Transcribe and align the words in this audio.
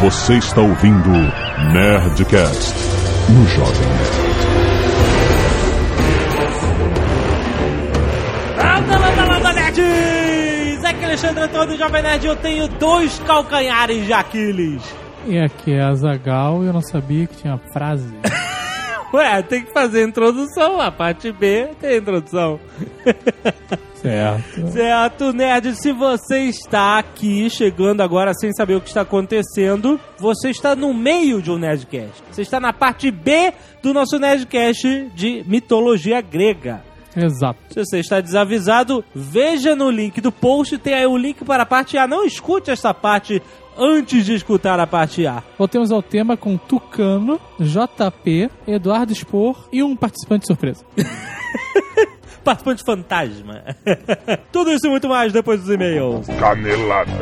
Você 0.00 0.34
está 0.34 0.60
ouvindo 0.60 1.10
Nerdcast 1.72 2.72
no 3.30 3.44
Jovem 3.48 3.88
Nerd. 3.88 4.28
Landa, 8.56 8.96
landa, 8.96 9.24
landa, 9.24 9.52
nerds! 9.54 10.84
Aqui 10.84 11.02
é 11.02 11.04
Alexandre 11.04 11.42
Antônio 11.42 11.66
do 11.66 11.76
Jovem 11.76 12.02
Nerd 12.02 12.24
eu 12.24 12.36
tenho 12.36 12.68
dois 12.68 13.18
calcanhares 13.26 14.06
de 14.06 14.12
Aquiles. 14.12 14.94
E 15.26 15.36
aqui 15.36 15.72
é 15.72 15.82
a 15.82 15.92
Zagal 15.94 16.62
e 16.62 16.68
eu 16.68 16.72
não 16.72 16.82
sabia 16.82 17.26
que 17.26 17.36
tinha 17.36 17.58
frase. 17.72 18.14
Ué, 19.12 19.42
tem 19.42 19.64
que 19.64 19.72
fazer 19.72 20.04
a 20.04 20.08
introdução, 20.08 20.80
a 20.80 20.92
parte 20.92 21.32
B 21.32 21.70
tem 21.80 21.90
a 21.90 21.96
introdução. 21.96 22.60
certo. 24.08 24.72
Certo, 24.72 25.32
nerd, 25.32 25.74
se 25.74 25.92
você 25.92 26.40
está 26.44 26.98
aqui 26.98 27.48
chegando 27.50 28.00
agora 28.00 28.32
sem 28.34 28.52
saber 28.52 28.76
o 28.76 28.80
que 28.80 28.88
está 28.88 29.02
acontecendo, 29.02 30.00
você 30.18 30.50
está 30.50 30.74
no 30.74 30.94
meio 30.94 31.42
de 31.42 31.50
um 31.50 31.58
Nerdcast. 31.58 32.22
Você 32.30 32.42
está 32.42 32.58
na 32.58 32.72
parte 32.72 33.10
B 33.10 33.52
do 33.82 33.92
nosso 33.92 34.18
Nerdcast 34.18 35.10
de 35.14 35.44
mitologia 35.46 36.20
grega. 36.20 36.82
Exato. 37.16 37.58
Se 37.70 37.84
você 37.84 37.98
está 37.98 38.20
desavisado, 38.20 39.04
veja 39.14 39.74
no 39.74 39.90
link 39.90 40.20
do 40.20 40.30
post, 40.30 40.78
tem 40.78 40.94
aí 40.94 41.06
o 41.06 41.16
link 41.16 41.44
para 41.44 41.64
a 41.64 41.66
parte 41.66 41.98
A. 41.98 42.06
Não 42.06 42.24
escute 42.24 42.70
essa 42.70 42.94
parte 42.94 43.42
antes 43.76 44.24
de 44.24 44.34
escutar 44.34 44.78
a 44.80 44.86
parte 44.86 45.26
A. 45.26 45.42
Voltemos 45.56 45.90
ao 45.90 46.02
tema 46.02 46.36
com 46.36 46.56
Tucano, 46.56 47.40
JP, 47.58 48.50
Eduardo 48.66 49.14
Spor 49.14 49.68
e 49.72 49.82
um 49.82 49.96
participante 49.96 50.46
surpresa. 50.46 50.84
Participante 52.48 52.82
fantasma. 52.82 53.62
Tudo 54.50 54.72
isso 54.72 54.86
e 54.86 54.88
muito 54.88 55.06
mais 55.06 55.30
depois 55.34 55.60
dos 55.60 55.68
e-mails. 55.68 56.26
Canelada. 56.40 57.12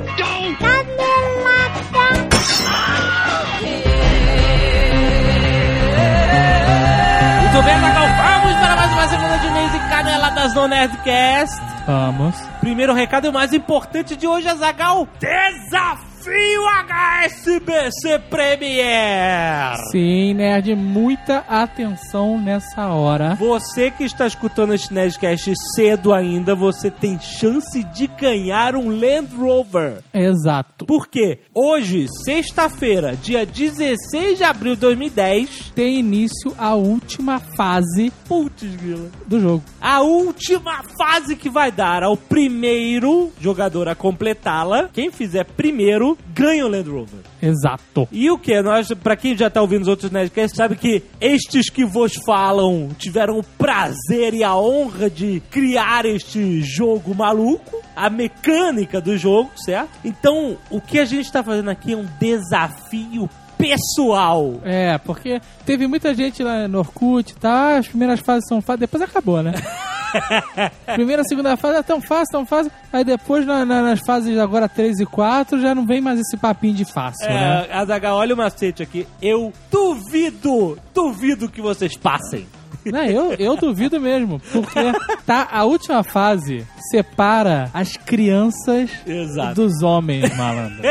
Muito 7.41 7.65
bem, 7.65 7.81
Magal, 7.81 8.07
vamos 8.07 8.57
para 8.61 8.77
mais 8.77 8.93
uma 8.93 9.09
semana 9.09 9.39
de 9.39 9.47
e-mails 9.49 9.75
e 9.75 9.79
caneladas 9.91 10.55
no 10.55 10.69
Nerdcast. 10.69 11.61
Vamos. 11.89 12.41
Primeiro 12.61 12.95
recado 12.95 13.27
e 13.27 13.29
o 13.29 13.33
mais 13.33 13.53
importante 13.53 14.15
de 14.15 14.29
hoje, 14.29 14.47
Azagal. 14.47 15.09
Desafio 15.19 16.16
HSBC 16.29 18.19
Premier. 18.29 19.77
Sim, 19.93 20.35
nerd, 20.35 20.75
muita 20.75 21.39
atenção 21.49 22.41
nessa 22.41 22.89
hora. 22.89 23.37
Você 23.37 23.91
que 23.93 24.03
está 24.05 24.27
escutando 24.27 24.75
este 24.75 24.93
Nerdcast 24.93 25.53
cedo 25.75 26.13
ainda, 26.13 26.55
você 26.57 26.91
tem 26.91 27.19
chance 27.21 27.83
de 27.95 28.09
ganhar 28.09 28.75
um 28.75 28.89
Land 28.89 29.37
Rover. 29.37 30.03
Exato. 30.13 30.85
Por 30.87 31.07
quê? 31.07 31.39
Hoje, 31.55 32.07
sexta-feira, 32.25 33.15
dia 33.17 33.47
16 33.47 34.39
de 34.39 34.45
abril 34.45 34.75
de 34.75 34.81
2010, 34.81 35.73
Tem 35.77 35.99
início 36.01 36.53
a 36.59 36.75
última 36.75 37.39
fase 37.39 38.13
putz, 38.29 38.65
grila, 38.75 39.09
do 39.27 39.39
jogo. 39.41 39.63
a 39.81 40.01
última 40.03 40.83
fase 40.99 41.37
que 41.37 41.49
vai 41.49 41.71
dar 41.71 42.03
ao 42.03 42.17
primeiro 42.17 43.31
jogador 43.41 43.89
a 43.89 43.95
completá-la. 43.95 44.89
Quem 44.93 45.13
fizer 45.13 45.45
primeiro 45.45 46.16
ganha 46.35 46.67
o 46.67 46.69
Land 46.69 46.91
Rover. 46.91 47.21
Exato. 47.41 48.07
E 48.13 48.31
o 48.31 48.39
que? 48.39 48.61
Nós, 48.61 48.89
pra 49.03 49.17
quem 49.17 49.37
já 49.37 49.49
tá 49.49 49.61
ouvindo 49.63 49.83
os 49.83 49.89
outros 49.89 50.11
Nerdcasts, 50.11 50.57
sabe 50.57 50.77
que 50.77 51.03
estes 51.21 51.71
que 51.71 51.85
vos 51.85 52.15
falam 52.27 52.91
tiveram 52.99 53.39
o 53.39 53.43
prazer 53.43 54.35
e 54.35 54.45
a 54.45 54.55
honra 54.57 55.09
de 55.09 55.43
criar 55.51 56.05
este 56.05 56.61
jogo 56.63 57.15
maluco, 57.15 57.83
a 57.95 58.11
mecânica 58.11 59.01
do 59.01 59.17
jogo, 59.17 59.51
certo? 59.57 59.91
Então, 60.05 60.57
o 60.71 60.81
que 60.81 60.99
a 60.99 61.05
gente 61.05 61.31
tá 61.33 61.43
fazendo 61.43 61.71
aqui 61.71 61.95
é 61.95 61.97
um 61.97 62.07
desafio 62.21 63.29
pessoal. 63.57 64.61
É, 64.65 64.99
porque 64.99 65.41
teve 65.65 65.87
muita 65.87 66.15
gente 66.15 66.43
lá 66.43 66.69
no 66.69 66.79
Orkut, 66.79 67.35
tá? 67.37 67.79
As 67.79 67.89
primeiras 67.89 68.21
fases 68.21 68.47
são 68.49 68.61
fáceis, 68.61 68.81
depois 68.81 69.03
acabou, 69.03 69.43
né? 69.43 69.53
Primeira, 70.95 71.23
segunda 71.25 71.57
fase 71.57 71.79
é 71.79 71.83
tão 71.83 72.01
fácil, 72.01 72.33
tão 72.33 72.47
fácil. 72.47 72.71
Aí 72.93 73.05
depois, 73.05 73.47
na- 73.47 73.65
na- 73.65 73.83
nas 73.83 74.01
fases 74.07 74.39
agora 74.39 74.69
3 74.69 75.01
e 75.01 75.07
4, 75.07 75.61
já 75.61 75.75
não 75.75 75.85
vem 75.87 76.01
mais 76.01 76.19
esse 76.21 76.37
papinho 76.37 76.75
de 76.75 76.85
fácil, 76.85 77.27
né? 77.29 77.67
É, 77.69 77.75
Azaghal, 77.77 78.17
olha 78.17 78.35
o 78.35 78.37
macete 78.37 78.83
aqui. 78.83 79.07
Eu 79.21 79.53
duvido, 79.71 80.79
duvido 80.95 81.49
que 81.49 81.61
vocês 81.61 81.97
passem. 81.97 82.47
Não, 82.93 83.05
eu, 83.05 83.33
eu 83.39 83.57
duvido 83.57 84.01
mesmo, 84.01 84.41
porque 84.53 84.81
tá, 85.27 85.49
a 85.51 85.65
última 85.65 86.03
fase 86.05 86.65
separa 86.91 87.69
as 87.75 87.97
crianças 87.97 88.91
Exato. 89.07 89.55
dos 89.63 89.83
homens, 89.83 90.35
malandro. 90.37 90.83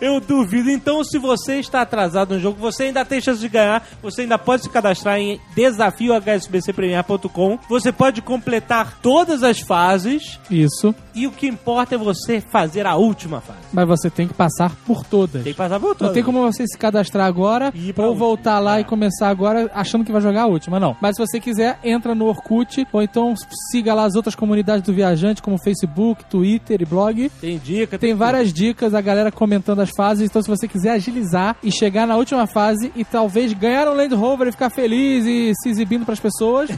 Eu 0.00 0.20
duvido. 0.20 0.70
Então, 0.70 1.02
se 1.04 1.18
você 1.18 1.58
está 1.60 1.82
atrasado 1.82 2.34
no 2.34 2.40
jogo, 2.40 2.58
você 2.60 2.84
ainda 2.84 3.04
tem 3.04 3.20
chance 3.20 3.40
de 3.40 3.48
ganhar. 3.48 3.86
Você 4.02 4.22
ainda 4.22 4.38
pode 4.38 4.62
se 4.64 4.70
cadastrar 4.70 5.18
em 5.18 5.40
desafiohsbcpremier.com. 5.54 7.58
Você 7.68 7.92
pode 7.92 8.20
completar 8.22 8.98
todas 9.00 9.42
as 9.42 9.60
fases. 9.60 10.38
Isso, 10.50 10.94
E 11.14 11.26
o 11.26 11.30
que 11.32 11.46
importa 11.46 11.94
é 11.94 11.98
você 11.98 12.40
fazer 12.40 12.86
a 12.86 12.96
última 12.96 13.40
fase. 13.40 13.58
mas 13.72 13.86
você 13.86 14.08
tem 14.10 14.26
que 14.28 14.34
passar 14.34 14.72
por 14.86 15.04
todas. 15.04 15.42
Tem 15.42 15.52
que 15.52 15.58
passar 15.58 15.78
por 15.80 15.88
Não 15.90 15.94
todas. 15.94 16.14
tem 16.14 16.22
como 16.22 16.40
você 16.42 16.66
se 16.66 16.76
cadastrar 16.78 17.26
agora 17.26 17.72
E 17.74 17.92
ou 17.96 18.14
voltar 18.14 18.58
lá 18.58 18.78
É. 18.78 18.80
e 18.80 18.84
começar 18.84 19.28
agora 19.28 19.70
achando 19.74 20.04
que 20.04 20.12
vai 20.12 20.20
jogar 20.20 20.37
a 20.42 20.46
última, 20.46 20.78
não. 20.78 20.96
Mas 21.00 21.16
se 21.16 21.26
você 21.26 21.40
quiser, 21.40 21.78
entra 21.82 22.14
no 22.14 22.26
Orkut 22.26 22.86
ou 22.92 23.02
então 23.02 23.34
siga 23.70 23.94
lá 23.94 24.04
as 24.04 24.14
outras 24.14 24.34
comunidades 24.34 24.84
do 24.84 24.92
Viajante, 24.92 25.42
como 25.42 25.58
Facebook, 25.58 26.24
Twitter 26.24 26.82
e 26.82 26.84
blog. 26.84 27.30
Tem 27.40 27.58
dica. 27.58 27.98
Tem 27.98 28.14
várias 28.14 28.52
dicas, 28.52 28.94
a 28.94 29.00
galera 29.00 29.30
comentando 29.30 29.80
as 29.80 29.90
fases. 29.96 30.28
Então, 30.28 30.42
se 30.42 30.48
você 30.48 30.66
quiser 30.66 30.92
agilizar 30.92 31.56
e 31.62 31.70
chegar 31.70 32.06
na 32.06 32.16
última 32.16 32.46
fase 32.46 32.92
e 32.94 33.04
talvez 33.04 33.52
ganhar 33.52 33.88
um 33.88 33.94
Land 33.94 34.14
Rover 34.14 34.48
e 34.48 34.52
ficar 34.52 34.70
feliz 34.70 35.24
e 35.26 35.52
se 35.62 35.68
exibindo 35.68 36.04
pras 36.04 36.20
pessoas, 36.20 36.70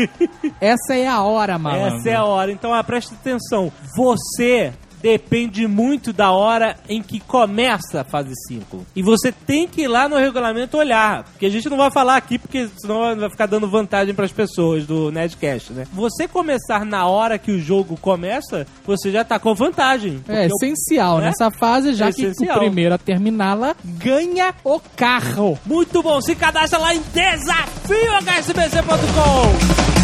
essa 0.60 0.94
é 0.94 1.06
a 1.06 1.22
hora, 1.22 1.58
mano. 1.58 1.96
Essa 1.96 2.10
é 2.10 2.14
a 2.14 2.24
hora. 2.24 2.52
Então, 2.52 2.72
ah, 2.72 2.82
presta 2.82 3.14
atenção. 3.14 3.72
Você 3.96 4.72
depende 5.00 5.66
muito 5.66 6.12
da 6.12 6.30
hora 6.30 6.76
em 6.88 7.02
que 7.02 7.20
começa 7.20 8.00
a 8.00 8.04
fase 8.04 8.32
5. 8.48 8.84
E 8.94 9.02
você 9.02 9.32
tem 9.32 9.66
que 9.66 9.82
ir 9.82 9.88
lá 9.88 10.08
no 10.08 10.16
regulamento 10.16 10.76
olhar. 10.76 11.24
Porque 11.24 11.46
a 11.46 11.50
gente 11.50 11.68
não 11.68 11.76
vai 11.76 11.90
falar 11.90 12.16
aqui, 12.16 12.38
porque 12.38 12.68
senão 12.78 13.16
vai 13.16 13.30
ficar 13.30 13.46
dando 13.46 13.68
vantagem 13.68 14.14
para 14.14 14.24
as 14.24 14.32
pessoas 14.32 14.86
do 14.86 15.10
Nerdcast, 15.10 15.72
né? 15.72 15.86
Você 15.92 16.28
começar 16.28 16.84
na 16.84 17.06
hora 17.06 17.38
que 17.38 17.50
o 17.50 17.60
jogo 17.60 17.96
começa, 18.00 18.66
você 18.84 19.10
já 19.10 19.24
tá 19.24 19.38
com 19.38 19.54
vantagem. 19.54 20.22
É 20.28 20.46
essencial 20.46 21.18
né? 21.18 21.26
nessa 21.26 21.50
fase, 21.50 21.94
já 21.94 22.08
É 22.08 22.12
que 22.12 22.22
essencial. 22.22 22.56
o 22.56 22.60
primeiro 22.60 22.94
a 22.94 22.98
terminá-la 22.98 23.74
ganha 23.84 24.54
o 24.64 24.80
carro. 24.96 25.58
Muito 25.64 26.02
bom, 26.02 26.20
se 26.20 26.34
cadastra 26.34 26.78
lá 26.78 26.94
em 26.94 27.02
desafiohsbc.com. 27.12 29.97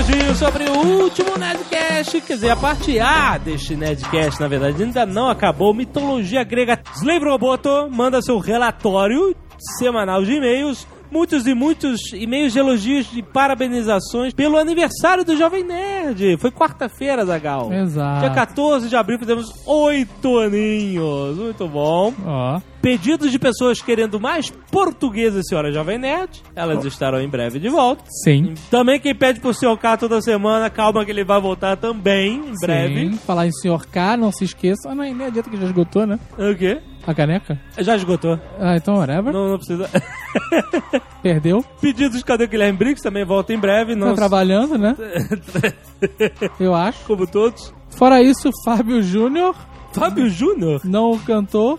e 0.00 0.12
elogios 0.12 0.38
sobre 0.38 0.64
o 0.64 1.02
último 1.02 1.36
Nerdcast, 1.36 2.20
quer 2.22 2.34
dizer, 2.34 2.50
a 2.50 2.56
parte 2.56 2.98
A 2.98 3.36
deste 3.36 3.76
Nerdcast, 3.76 4.40
na 4.40 4.48
verdade, 4.48 4.82
ainda 4.82 5.04
não 5.04 5.28
acabou. 5.28 5.74
Mitologia 5.74 6.42
grega. 6.42 6.80
Slave 6.94 7.24
Roboto 7.24 7.88
manda 7.90 8.22
seu 8.22 8.38
relatório 8.38 9.34
semanal 9.78 10.22
de 10.22 10.32
e-mails. 10.32 10.86
Muitos 11.10 11.46
e 11.46 11.54
muitos 11.54 12.12
e-mails 12.12 12.52
de 12.52 12.58
elogios 12.58 13.08
e 13.14 13.22
parabenizações 13.22 14.32
pelo 14.32 14.56
aniversário 14.56 15.24
do 15.24 15.36
Jovem 15.36 15.64
Nerd. 15.64 16.36
Foi 16.38 16.50
quarta-feira, 16.50 17.24
Zagal. 17.24 17.72
Exato. 17.72 18.20
Dia 18.20 18.30
14 18.30 18.88
de 18.88 18.96
abril 18.96 19.18
fizemos 19.18 19.46
oito 19.66 20.38
aninhos. 20.38 21.36
Muito 21.36 21.66
bom. 21.66 22.14
Ó. 22.24 22.60
Pedidos 22.80 23.30
de 23.30 23.38
pessoas 23.38 23.82
querendo 23.82 24.18
mais 24.18 24.50
português 24.70 25.34
esse 25.34 25.54
Hora 25.54 25.70
Jovem 25.72 25.98
Nerd. 25.98 26.42
Elas 26.56 26.84
estarão 26.84 27.20
em 27.20 27.28
breve 27.28 27.58
de 27.58 27.68
volta. 27.68 28.04
Sim. 28.24 28.54
Também 28.70 28.98
quem 28.98 29.14
pede 29.14 29.40
pro 29.40 29.52
Sr. 29.52 29.76
K 29.76 29.96
toda 29.98 30.22
semana, 30.22 30.70
calma 30.70 31.04
que 31.04 31.10
ele 31.10 31.24
vai 31.24 31.40
voltar 31.40 31.76
também 31.76 32.36
em 32.36 32.54
breve. 32.58 33.10
Sim. 33.10 33.18
Falar 33.18 33.46
em 33.46 33.52
Sr. 33.52 33.86
K, 33.90 34.16
não 34.16 34.32
se 34.32 34.44
esqueça. 34.44 34.88
Ah, 34.88 34.94
não, 34.94 35.04
nem 35.04 35.26
adianta 35.26 35.50
que 35.50 35.56
já 35.56 35.66
esgotou, 35.66 36.06
né? 36.06 36.18
O 36.38 36.56
quê? 36.56 36.80
A 37.06 37.14
caneca? 37.14 37.58
Já 37.78 37.96
esgotou. 37.96 38.38
Ah, 38.58 38.76
então 38.76 38.96
whatever. 38.96 39.32
Não, 39.32 39.48
não 39.48 39.56
precisa. 39.56 39.88
Perdeu. 41.22 41.64
Pedidos 41.80 42.22
Cadê 42.22 42.44
o 42.44 42.48
Guilherme 42.48 42.78
Briggs 42.78 43.02
também 43.02 43.24
volta 43.24 43.52
em 43.52 43.58
breve. 43.58 43.94
Tá 43.94 43.98
Não 44.00 44.14
trabalhando, 44.14 44.78
né? 44.78 44.96
Eu 46.58 46.74
acho. 46.74 47.04
como 47.04 47.26
todos. 47.26 47.72
Fora 47.90 48.22
isso, 48.22 48.50
Fábio 48.64 49.02
Júnior, 49.02 49.54
Fábio 49.92 50.28
Júnior? 50.30 50.80
não 50.84 51.10
o 51.10 51.18
cantor, 51.18 51.78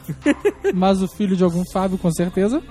mas 0.73 1.01
o 1.01 1.07
filho 1.07 1.35
de 1.37 1.43
algum 1.43 1.63
Fábio, 1.71 1.97
com 1.97 2.11
certeza, 2.11 2.61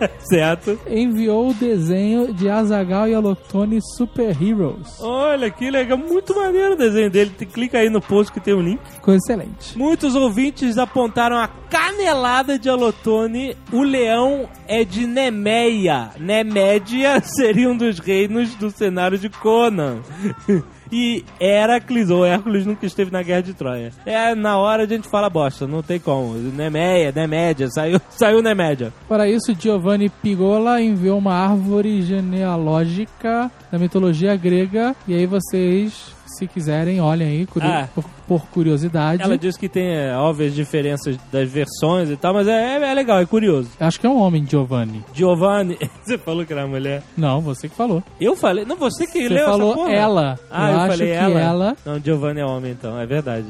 Certo. 0.20 0.78
enviou 0.88 1.50
o 1.50 1.54
desenho 1.54 2.32
de 2.32 2.48
Azagal 2.48 3.08
e 3.08 3.14
Alotone 3.14 3.80
Super 3.96 4.30
Heroes. 4.40 5.00
Olha 5.00 5.50
que 5.50 5.70
legal. 5.70 5.98
Muito 5.98 6.34
maneiro 6.34 6.74
o 6.74 6.76
desenho 6.76 7.10
dele. 7.10 7.30
Clica 7.52 7.78
aí 7.78 7.90
no 7.90 8.00
post 8.00 8.32
que 8.32 8.40
tem 8.40 8.54
um 8.54 8.62
link. 8.62 8.80
Ficou 8.94 9.14
excelente. 9.14 9.76
Muitos 9.76 10.14
ouvintes 10.14 10.78
apontaram 10.78 11.36
a 11.36 11.48
canelada 11.48 12.58
de 12.58 12.68
Alotone. 12.68 13.56
O 13.72 13.82
leão 13.82 14.48
é 14.66 14.84
de 14.84 15.06
Nemeia. 15.06 16.10
Nemédia 16.18 17.20
seria 17.24 17.68
um 17.68 17.76
dos 17.76 17.98
reinos 17.98 18.54
do 18.54 18.70
cenário 18.70 19.18
de 19.18 19.28
Conan. 19.28 20.00
e 20.92 21.24
Heracles, 21.40 22.10
ou 22.10 22.24
Hércules, 22.24 22.66
nunca 22.66 22.84
esteve 22.84 23.10
na 23.10 23.22
Guerra 23.22 23.42
de 23.42 23.54
Troia. 23.54 23.90
É, 24.04 24.34
na 24.34 24.58
hora 24.58 24.82
a 24.82 24.86
gente 24.86 25.08
fala 25.08 25.30
bosta, 25.30 25.66
não 25.66 25.82
tem 25.82 25.98
como. 25.98 26.34
Nemeia, 26.34 27.10
Nemédia, 27.10 27.68
saiu, 27.70 27.98
saiu 28.10 28.42
Nemédia. 28.42 28.92
Para 29.08 29.26
isso, 29.26 29.56
Giovanni 29.58 30.10
Pigola 30.10 30.82
enviou 30.82 31.18
uma 31.18 31.32
árvore 31.34 32.02
genealógica 32.02 33.50
da 33.70 33.78
mitologia 33.78 34.36
grega. 34.36 34.94
E 35.08 35.14
aí 35.14 35.24
vocês, 35.26 36.14
se 36.36 36.46
quiserem, 36.46 37.00
olhem 37.00 37.28
aí 37.28 37.46
curi- 37.46 37.66
Ah. 37.66 37.88
por, 37.94 38.04
por 38.26 38.46
curiosidade. 38.46 39.22
Ela 39.22 39.36
diz 39.38 39.56
que 39.56 39.68
tem 39.68 39.86
é, 39.94 40.14
óbvias 40.16 40.54
diferenças 40.54 41.16
das 41.30 41.50
versões 41.50 42.10
e 42.10 42.16
tal, 42.16 42.34
mas 42.34 42.46
é, 42.48 42.76
é- 42.78 42.90
é 42.90 42.94
legal, 42.94 43.18
é 43.20 43.26
curioso. 43.26 43.70
Acho 43.78 43.98
que 44.00 44.06
é 44.06 44.10
um 44.10 44.18
homem, 44.18 44.46
Giovanni. 44.46 45.04
Giovanni, 45.12 45.78
você 46.04 46.16
falou 46.18 46.44
que 46.44 46.52
era 46.52 46.66
mulher. 46.66 47.02
Não, 47.16 47.40
você 47.40 47.68
que 47.68 47.74
falou. 47.76 48.02
Eu 48.20 48.34
falei, 48.36 48.64
não, 48.64 48.76
você 48.76 49.06
que 49.06 49.22
Você 49.22 49.28
leu 49.28 49.44
falou 49.46 49.88
ela. 49.88 50.38
Ah, 50.50 50.68
eu, 50.70 50.74
eu, 50.74 50.80
acho 50.80 50.90
falei 50.92 51.06
que 51.08 51.12
ela. 51.14 51.40
ela. 51.40 51.76
Não, 51.84 51.98
Giovanni 51.98 52.40
é 52.40 52.44
homem 52.44 52.72
então, 52.72 52.98
é 52.98 53.06
verdade. 53.06 53.46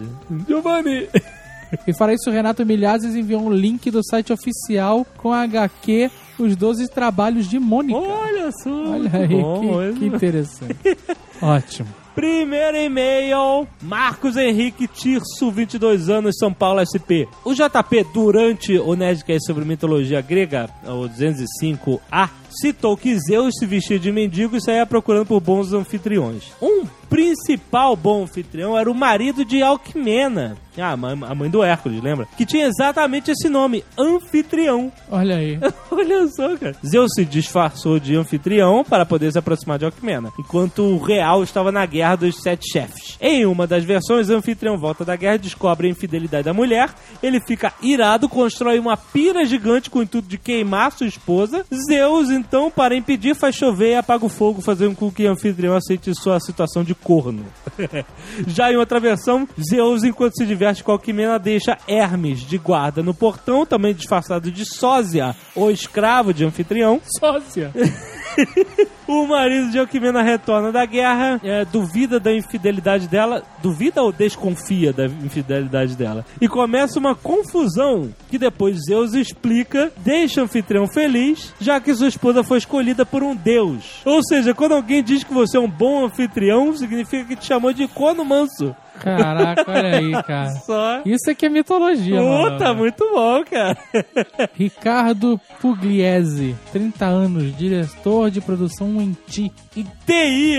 Giovanni! 0.48 1.08
E 1.86 1.92
para 1.96 2.12
isso, 2.12 2.30
Renato 2.30 2.66
Milhazes 2.66 3.14
enviou 3.16 3.40
um 3.46 3.50
link 3.50 3.90
do 3.90 4.04
site 4.04 4.30
oficial 4.30 5.06
com 5.16 5.32
a 5.32 5.40
HQ 5.40 6.10
Os 6.38 6.54
12 6.54 6.86
Trabalhos 6.88 7.48
de 7.48 7.58
Mônica. 7.58 7.98
Olha 7.98 8.50
só! 8.62 8.70
Olha 8.90 9.10
aí, 9.14 9.28
bom, 9.28 9.78
que, 9.94 9.98
que 10.00 10.04
interessante. 10.06 10.76
Ótimo. 11.40 11.88
Primeiro 12.14 12.76
e-mail, 12.76 13.66
Marcos 13.80 14.36
Henrique 14.36 14.86
Tirso, 14.86 15.50
22 15.50 16.10
anos, 16.10 16.36
São 16.38 16.52
Paulo 16.52 16.80
SP. 16.84 17.24
O 17.42 17.54
JP, 17.54 18.04
durante 18.12 18.78
o 18.78 18.94
Nerdcast 18.94 19.46
sobre 19.46 19.64
mitologia 19.64 20.20
grega, 20.20 20.68
o 20.84 21.08
205A, 21.08 22.28
citou 22.60 22.96
que 22.96 23.18
Zeus 23.18 23.54
se 23.58 23.66
vestia 23.66 23.98
de 23.98 24.12
mendigo 24.12 24.56
e 24.56 24.60
saía 24.60 24.86
procurando 24.86 25.26
por 25.26 25.40
bons 25.40 25.72
anfitriões. 25.72 26.52
Um 26.60 26.84
principal 27.08 27.94
bom 27.94 28.22
anfitrião 28.22 28.78
era 28.78 28.90
o 28.90 28.94
marido 28.94 29.44
de 29.44 29.62
Alcmena, 29.62 30.56
ah, 30.78 30.92
a 30.92 31.34
mãe 31.34 31.50
do 31.50 31.62
Hércules, 31.62 32.02
lembra? 32.02 32.26
Que 32.36 32.46
tinha 32.46 32.66
exatamente 32.66 33.30
esse 33.30 33.48
nome, 33.48 33.84
anfitrião. 33.98 34.90
Olha 35.10 35.36
aí. 35.36 35.58
Olha 35.90 36.26
só, 36.28 36.56
cara. 36.56 36.74
Zeus 36.86 37.12
se 37.14 37.24
disfarçou 37.26 38.00
de 38.00 38.16
anfitrião 38.16 38.82
para 38.82 39.04
poder 39.04 39.30
se 39.30 39.38
aproximar 39.38 39.78
de 39.78 39.84
Alcmena, 39.84 40.30
enquanto 40.38 40.82
o 40.82 41.02
real 41.02 41.42
estava 41.42 41.70
na 41.70 41.84
guerra 41.84 42.16
dos 42.16 42.36
sete 42.42 42.72
chefes. 42.72 43.01
Em 43.24 43.46
uma 43.46 43.68
das 43.68 43.84
versões, 43.84 44.28
o 44.28 44.34
anfitrião 44.34 44.76
volta 44.76 45.04
da 45.04 45.14
guerra 45.14 45.36
descobre 45.36 45.86
a 45.86 45.90
infidelidade 45.90 46.44
da 46.44 46.52
mulher. 46.52 46.90
Ele 47.22 47.40
fica 47.40 47.72
irado, 47.80 48.28
constrói 48.28 48.80
uma 48.80 48.96
pira 48.96 49.44
gigante 49.44 49.88
com 49.88 50.00
o 50.00 50.02
intuito 50.02 50.26
de 50.26 50.36
queimar 50.36 50.90
sua 50.90 51.06
esposa. 51.06 51.64
Zeus, 51.72 52.30
então, 52.30 52.68
para 52.68 52.96
impedir, 52.96 53.36
faz 53.36 53.54
chover 53.54 53.92
e 53.92 53.94
apaga 53.94 54.26
o 54.26 54.28
fogo, 54.28 54.60
fazendo 54.60 54.96
com 54.96 55.08
que 55.08 55.24
o 55.24 55.30
anfitrião 55.30 55.76
aceite 55.76 56.12
sua 56.16 56.40
situação 56.40 56.82
de 56.82 56.96
corno. 56.96 57.46
Já 58.48 58.72
em 58.72 58.76
outra 58.76 58.98
versão, 58.98 59.48
Zeus, 59.70 60.02
enquanto 60.02 60.36
se 60.36 60.44
diverte 60.44 60.82
com 60.82 60.90
Alquimena, 60.90 61.38
deixa 61.38 61.78
Hermes 61.86 62.40
de 62.40 62.58
guarda 62.58 63.04
no 63.04 63.14
portão, 63.14 63.64
também 63.64 63.94
disfarçado 63.94 64.50
de 64.50 64.64
sósia, 64.64 65.36
ou 65.54 65.70
escravo 65.70 66.34
de 66.34 66.44
anfitrião. 66.44 67.00
Sócia. 67.20 67.70
O 69.06 69.26
marido 69.26 69.70
de 69.70 69.78
Alquimena 69.78 70.22
retorna 70.22 70.70
da 70.70 70.86
guerra, 70.86 71.40
é, 71.42 71.64
duvida 71.64 72.20
da 72.20 72.32
infidelidade 72.32 73.08
dela, 73.08 73.42
duvida 73.60 74.00
ou 74.02 74.12
desconfia 74.12 74.92
da 74.92 75.06
infidelidade 75.06 75.96
dela, 75.96 76.24
e 76.40 76.48
começa 76.48 76.98
uma 76.98 77.14
confusão 77.14 78.10
que 78.30 78.38
depois 78.38 78.78
Zeus 78.86 79.12
explica, 79.12 79.92
deixa 79.98 80.40
o 80.40 80.44
anfitrião 80.44 80.86
feliz, 80.86 81.52
já 81.60 81.80
que 81.80 81.94
sua 81.94 82.08
esposa 82.08 82.44
foi 82.44 82.58
escolhida 82.58 83.04
por 83.04 83.22
um 83.22 83.34
deus. 83.34 84.00
Ou 84.04 84.22
seja, 84.22 84.54
quando 84.54 84.72
alguém 84.72 85.02
diz 85.02 85.24
que 85.24 85.34
você 85.34 85.56
é 85.56 85.60
um 85.60 85.68
bom 85.68 86.06
anfitrião, 86.06 86.74
significa 86.74 87.24
que 87.24 87.36
te 87.36 87.46
chamou 87.46 87.72
de 87.72 87.86
corno 87.88 88.24
manso. 88.24 88.74
Caraca, 89.00 89.64
olha 89.70 89.96
aí, 89.98 90.12
cara. 90.22 90.50
Só. 90.60 91.02
Isso 91.04 91.30
aqui 91.30 91.46
é 91.46 91.48
mitologia, 91.48 92.20
mano. 92.22 92.52
Puta, 92.52 92.74
muito 92.74 93.04
bom, 93.12 93.42
cara. 93.44 93.76
Ricardo 94.54 95.40
Pugliese, 95.60 96.54
30 96.72 97.04
anos, 97.04 97.56
diretor 97.56 98.30
de 98.30 98.40
produção 98.40 99.00
em 99.00 99.16
Ti, 99.26 99.52
E 99.76 99.84
TI. 100.06 100.58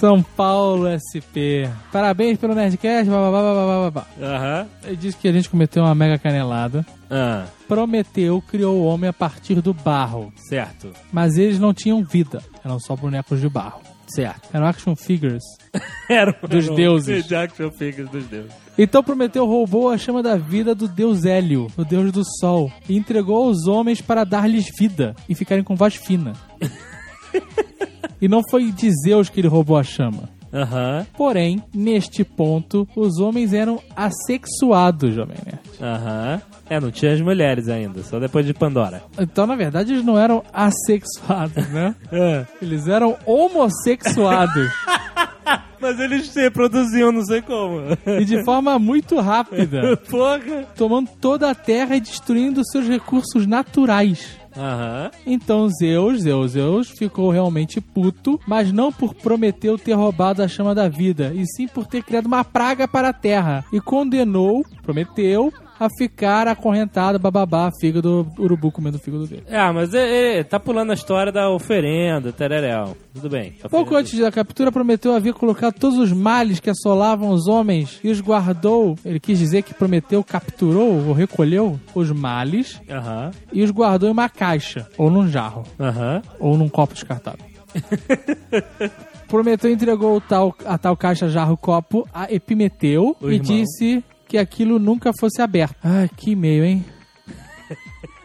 São 0.00 0.22
Paulo 0.22 0.86
SP. 0.98 1.68
Parabéns 1.92 2.38
pelo 2.38 2.54
Nerdcast, 2.54 3.08
bababá, 3.10 3.42
bababá, 3.42 3.90
babá. 3.90 4.06
Aham. 4.20 4.66
Ele 4.84 4.96
disse 4.96 5.16
que 5.16 5.28
a 5.28 5.32
gente 5.32 5.48
cometeu 5.48 5.82
uma 5.84 5.94
mega 5.94 6.18
canelada. 6.18 6.84
Ah, 7.10 7.44
Prometeu 7.68 8.42
criou 8.48 8.76
o 8.76 8.84
homem 8.84 9.08
a 9.08 9.12
partir 9.12 9.60
do 9.60 9.72
barro, 9.72 10.32
certo. 10.48 10.92
mas 11.12 11.38
eles 11.38 11.58
não 11.58 11.72
tinham 11.72 12.02
vida, 12.02 12.42
eram 12.64 12.80
só 12.80 12.96
bonecos 12.96 13.40
de 13.40 13.48
barro. 13.48 13.80
Certo. 14.14 14.48
Eram 14.52 14.66
action 14.66 14.94
figures. 14.96 15.42
Era 16.08 16.34
um- 16.42 16.48
Dos 16.48 16.68
deuses. 16.68 17.24
De 17.26 17.34
action 17.34 17.70
figures 17.70 18.08
dos 18.10 18.24
deuses. 18.26 18.52
Então 18.78 19.02
Prometeu 19.02 19.46
roubou 19.46 19.88
a 19.90 19.96
chama 19.98 20.22
da 20.22 20.36
vida 20.36 20.74
do 20.74 20.86
deus 20.86 21.24
Hélio, 21.24 21.66
o 21.76 21.84
deus 21.84 22.12
do 22.12 22.22
sol, 22.40 22.70
e 22.88 22.96
entregou 22.96 23.44
aos 23.48 23.66
homens 23.66 24.00
para 24.02 24.22
dar-lhes 24.24 24.66
vida 24.78 25.14
e 25.28 25.34
ficarem 25.34 25.64
com 25.64 25.74
voz 25.74 25.94
fina. 25.96 26.34
e 28.20 28.28
não 28.28 28.42
foi 28.50 28.70
de 28.70 28.90
Zeus 29.04 29.28
que 29.28 29.40
ele 29.40 29.48
roubou 29.48 29.76
a 29.76 29.82
chama. 29.82 30.28
Aham, 30.52 31.06
Porém, 31.16 31.62
neste 31.74 32.24
ponto, 32.24 32.88
os 32.96 33.18
homens 33.20 33.52
eram 33.52 33.80
assexuados, 33.94 35.14
jovem 35.14 35.36
nerd. 35.44 35.58
aham. 35.80 36.40
É, 36.68 36.80
não 36.80 36.90
tinha 36.90 37.12
as 37.12 37.20
mulheres 37.20 37.68
ainda, 37.68 38.02
só 38.02 38.18
depois 38.18 38.44
de 38.44 38.52
Pandora. 38.52 39.02
Então, 39.18 39.46
na 39.46 39.54
verdade, 39.54 39.92
eles 39.92 40.04
não 40.04 40.18
eram 40.18 40.42
assexuados, 40.52 41.68
né? 41.68 41.94
É. 42.10 42.44
Eles 42.60 42.88
eram 42.88 43.16
homossexuados. 43.24 44.70
Mas 45.80 46.00
eles 46.00 46.28
se 46.28 46.40
reproduziam, 46.40 47.12
não 47.12 47.22
sei 47.24 47.42
como. 47.42 47.80
e 48.18 48.24
de 48.24 48.42
forma 48.44 48.78
muito 48.78 49.20
rápida, 49.20 49.96
Porra. 50.10 50.64
tomando 50.74 51.08
toda 51.20 51.50
a 51.50 51.54
terra 51.54 51.94
e 51.96 52.00
destruindo 52.00 52.62
seus 52.66 52.88
recursos 52.88 53.46
naturais. 53.46 54.36
Aham. 54.56 55.10
Então 55.26 55.68
Zeus, 55.68 56.22
Zeus, 56.22 56.52
Zeus 56.52 56.90
ficou 56.90 57.30
realmente 57.30 57.80
puto, 57.80 58.40
mas 58.46 58.72
não 58.72 58.90
por 58.92 59.14
Prometeu 59.14 59.78
ter 59.78 59.92
roubado 59.92 60.42
a 60.42 60.48
chama 60.48 60.74
da 60.74 60.88
vida, 60.88 61.32
e 61.34 61.44
sim 61.46 61.68
por 61.68 61.86
ter 61.86 62.02
criado 62.02 62.26
uma 62.26 62.44
praga 62.44 62.88
para 62.88 63.08
a 63.10 63.12
terra, 63.12 63.64
e 63.72 63.80
condenou 63.80 64.64
Prometeu 64.82 65.52
a 65.78 65.88
ficar 65.98 66.48
acorrentado, 66.48 67.18
bababá, 67.18 67.70
fígado, 67.80 68.26
urubu 68.38 68.70
comendo 68.70 68.96
o 68.96 69.00
fígado 69.00 69.26
dele. 69.26 69.44
É, 69.46 69.70
mas 69.72 69.92
é, 69.94 70.38
é, 70.38 70.44
tá 70.44 70.58
pulando 70.58 70.90
a 70.90 70.94
história 70.94 71.30
da 71.32 71.50
oferenda, 71.50 72.32
tereréu. 72.32 72.96
Tudo 73.14 73.28
bem. 73.30 73.54
Pouco 73.70 73.94
antes 73.94 74.18
da 74.18 74.30
captura, 74.32 74.72
Prometeu 74.72 75.14
havia 75.14 75.32
colocado 75.32 75.74
todos 75.74 75.98
os 75.98 76.12
males 76.12 76.60
que 76.60 76.70
assolavam 76.70 77.30
os 77.30 77.46
homens 77.46 77.98
e 78.02 78.10
os 78.10 78.20
guardou. 78.20 78.96
Ele 79.04 79.20
quis 79.20 79.38
dizer 79.38 79.62
que 79.62 79.74
Prometeu 79.74 80.22
capturou 80.24 81.06
ou 81.06 81.12
recolheu 81.12 81.78
os 81.94 82.10
males 82.10 82.80
Aham, 82.90 83.30
e 83.52 83.62
os 83.62 83.70
guardou 83.70 84.08
em 84.08 84.12
uma 84.12 84.28
caixa, 84.28 84.88
ou 84.96 85.10
num 85.10 85.28
jarro, 85.28 85.64
aham. 85.78 86.22
ou 86.40 86.56
num 86.56 86.68
copo 86.68 86.94
descartável. 86.94 87.44
Prometeu 89.28 89.70
entregou 89.70 90.20
tal, 90.20 90.54
a 90.64 90.78
tal 90.78 90.96
caixa 90.96 91.28
jarro 91.28 91.56
copo 91.56 92.08
a 92.14 92.32
Epimeteu 92.32 93.16
O 93.20 93.30
e 93.30 93.34
irmão. 93.34 93.56
disse 93.56 94.04
que 94.28 94.38
aquilo 94.38 94.78
nunca 94.78 95.12
fosse 95.18 95.40
aberto. 95.40 95.76
Ai, 95.82 96.08
que 96.14 96.32
e-mail, 96.32 96.64
hein? 96.64 96.84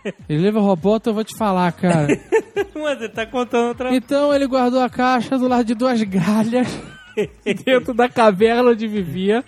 Ele 0.27 0.39
leva 0.39 0.59
robô, 0.59 0.99
eu 1.05 1.13
vou 1.13 1.23
te 1.23 1.37
falar, 1.37 1.71
cara. 1.73 2.07
Mas 2.73 2.99
ele 2.99 3.09
tá 3.09 3.25
contando 3.25 3.67
outra 3.67 3.95
Então 3.95 4.33
ele 4.33 4.47
guardou 4.47 4.81
a 4.81 4.89
caixa 4.89 5.37
do 5.37 5.47
lado 5.47 5.63
de 5.63 5.75
duas 5.75 6.01
gralhas 6.01 6.67
dentro 7.65 7.93
da 7.93 8.07
caverna 8.09 8.71
onde 8.71 8.87
vivia, 8.87 9.43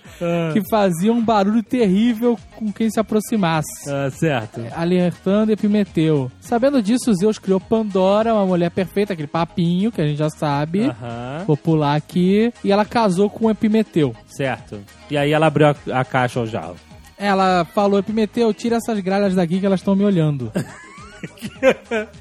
que 0.53 0.61
fazia 0.69 1.11
um 1.11 1.23
barulho 1.23 1.63
terrível 1.63 2.37
com 2.55 2.71
quem 2.71 2.89
se 2.89 2.99
aproximasse. 2.99 3.89
Ah, 3.89 4.09
certo. 4.09 4.61
Alertando 4.75 5.51
Epimeteu. 5.51 6.31
Sabendo 6.39 6.81
disso, 6.81 7.13
Zeus 7.13 7.37
criou 7.39 7.59
Pandora, 7.59 8.33
uma 8.33 8.45
mulher 8.45 8.71
perfeita, 8.71 9.13
aquele 9.13 9.27
papinho 9.27 9.91
que 9.91 10.01
a 10.01 10.05
gente 10.05 10.17
já 10.17 10.29
sabe. 10.29 10.85
Aham, 10.85 11.43
Vou 11.47 11.57
pular 11.57 11.95
aqui. 11.95 12.53
E 12.63 12.71
ela 12.71 12.85
casou 12.85 13.29
com 13.29 13.49
Epimeteu. 13.49 14.15
certo. 14.27 14.79
E 15.09 15.17
aí 15.17 15.31
ela 15.31 15.47
abriu 15.47 15.67
a, 15.67 15.75
a 15.99 16.03
caixa 16.05 16.39
ao 16.39 16.47
jarro. 16.47 16.75
Ela 17.17 17.63
falou, 17.65 17.99
Epimeteu, 17.99 18.53
tira 18.53 18.77
essas 18.77 18.99
gralhas 18.99 19.35
daqui 19.35 19.59
que 19.59 19.65
elas 19.65 19.79
estão 19.79 19.95
me 19.95 20.03
olhando. 20.03 20.51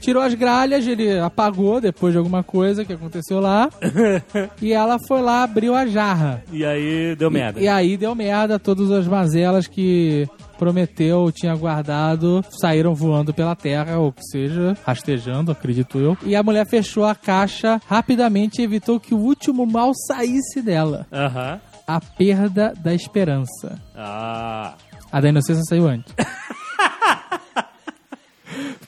Tirou 0.00 0.22
as 0.22 0.34
gralhas, 0.34 0.86
ele 0.86 1.18
apagou 1.18 1.80
depois 1.80 2.12
de 2.12 2.18
alguma 2.18 2.42
coisa 2.42 2.84
que 2.84 2.92
aconteceu 2.92 3.40
lá. 3.40 3.68
e 4.60 4.72
ela 4.72 4.98
foi 5.06 5.20
lá, 5.20 5.42
abriu 5.42 5.74
a 5.74 5.86
jarra. 5.86 6.42
E 6.52 6.64
aí 6.64 7.16
deu 7.16 7.30
merda. 7.30 7.60
E, 7.60 7.64
e 7.64 7.68
aí 7.68 7.96
deu 7.96 8.14
merda, 8.14 8.58
todas 8.58 8.90
as 8.90 9.06
mazelas 9.06 9.66
que 9.66 10.28
Prometeu 10.58 11.32
tinha 11.32 11.56
guardado 11.56 12.44
saíram 12.60 12.94
voando 12.94 13.34
pela 13.34 13.56
terra, 13.56 13.98
ou 13.98 14.12
que 14.12 14.22
seja, 14.24 14.76
rastejando, 14.86 15.50
acredito 15.50 15.98
eu. 15.98 16.16
E 16.22 16.36
a 16.36 16.42
mulher 16.42 16.64
fechou 16.66 17.04
a 17.04 17.16
caixa 17.16 17.80
rapidamente 17.86 18.60
e 18.60 18.64
evitou 18.64 19.00
que 19.00 19.12
o 19.12 19.18
último 19.18 19.66
mal 19.66 19.92
saísse 20.06 20.62
dela. 20.62 21.04
Aham. 21.12 21.60
A 21.84 22.00
perda 22.00 22.72
da 22.80 22.94
esperança. 22.94 23.76
Ah. 23.96 24.74
A 25.10 25.20
da 25.20 25.28
inocência 25.28 25.64
saiu 25.64 25.88
antes. 25.88 26.14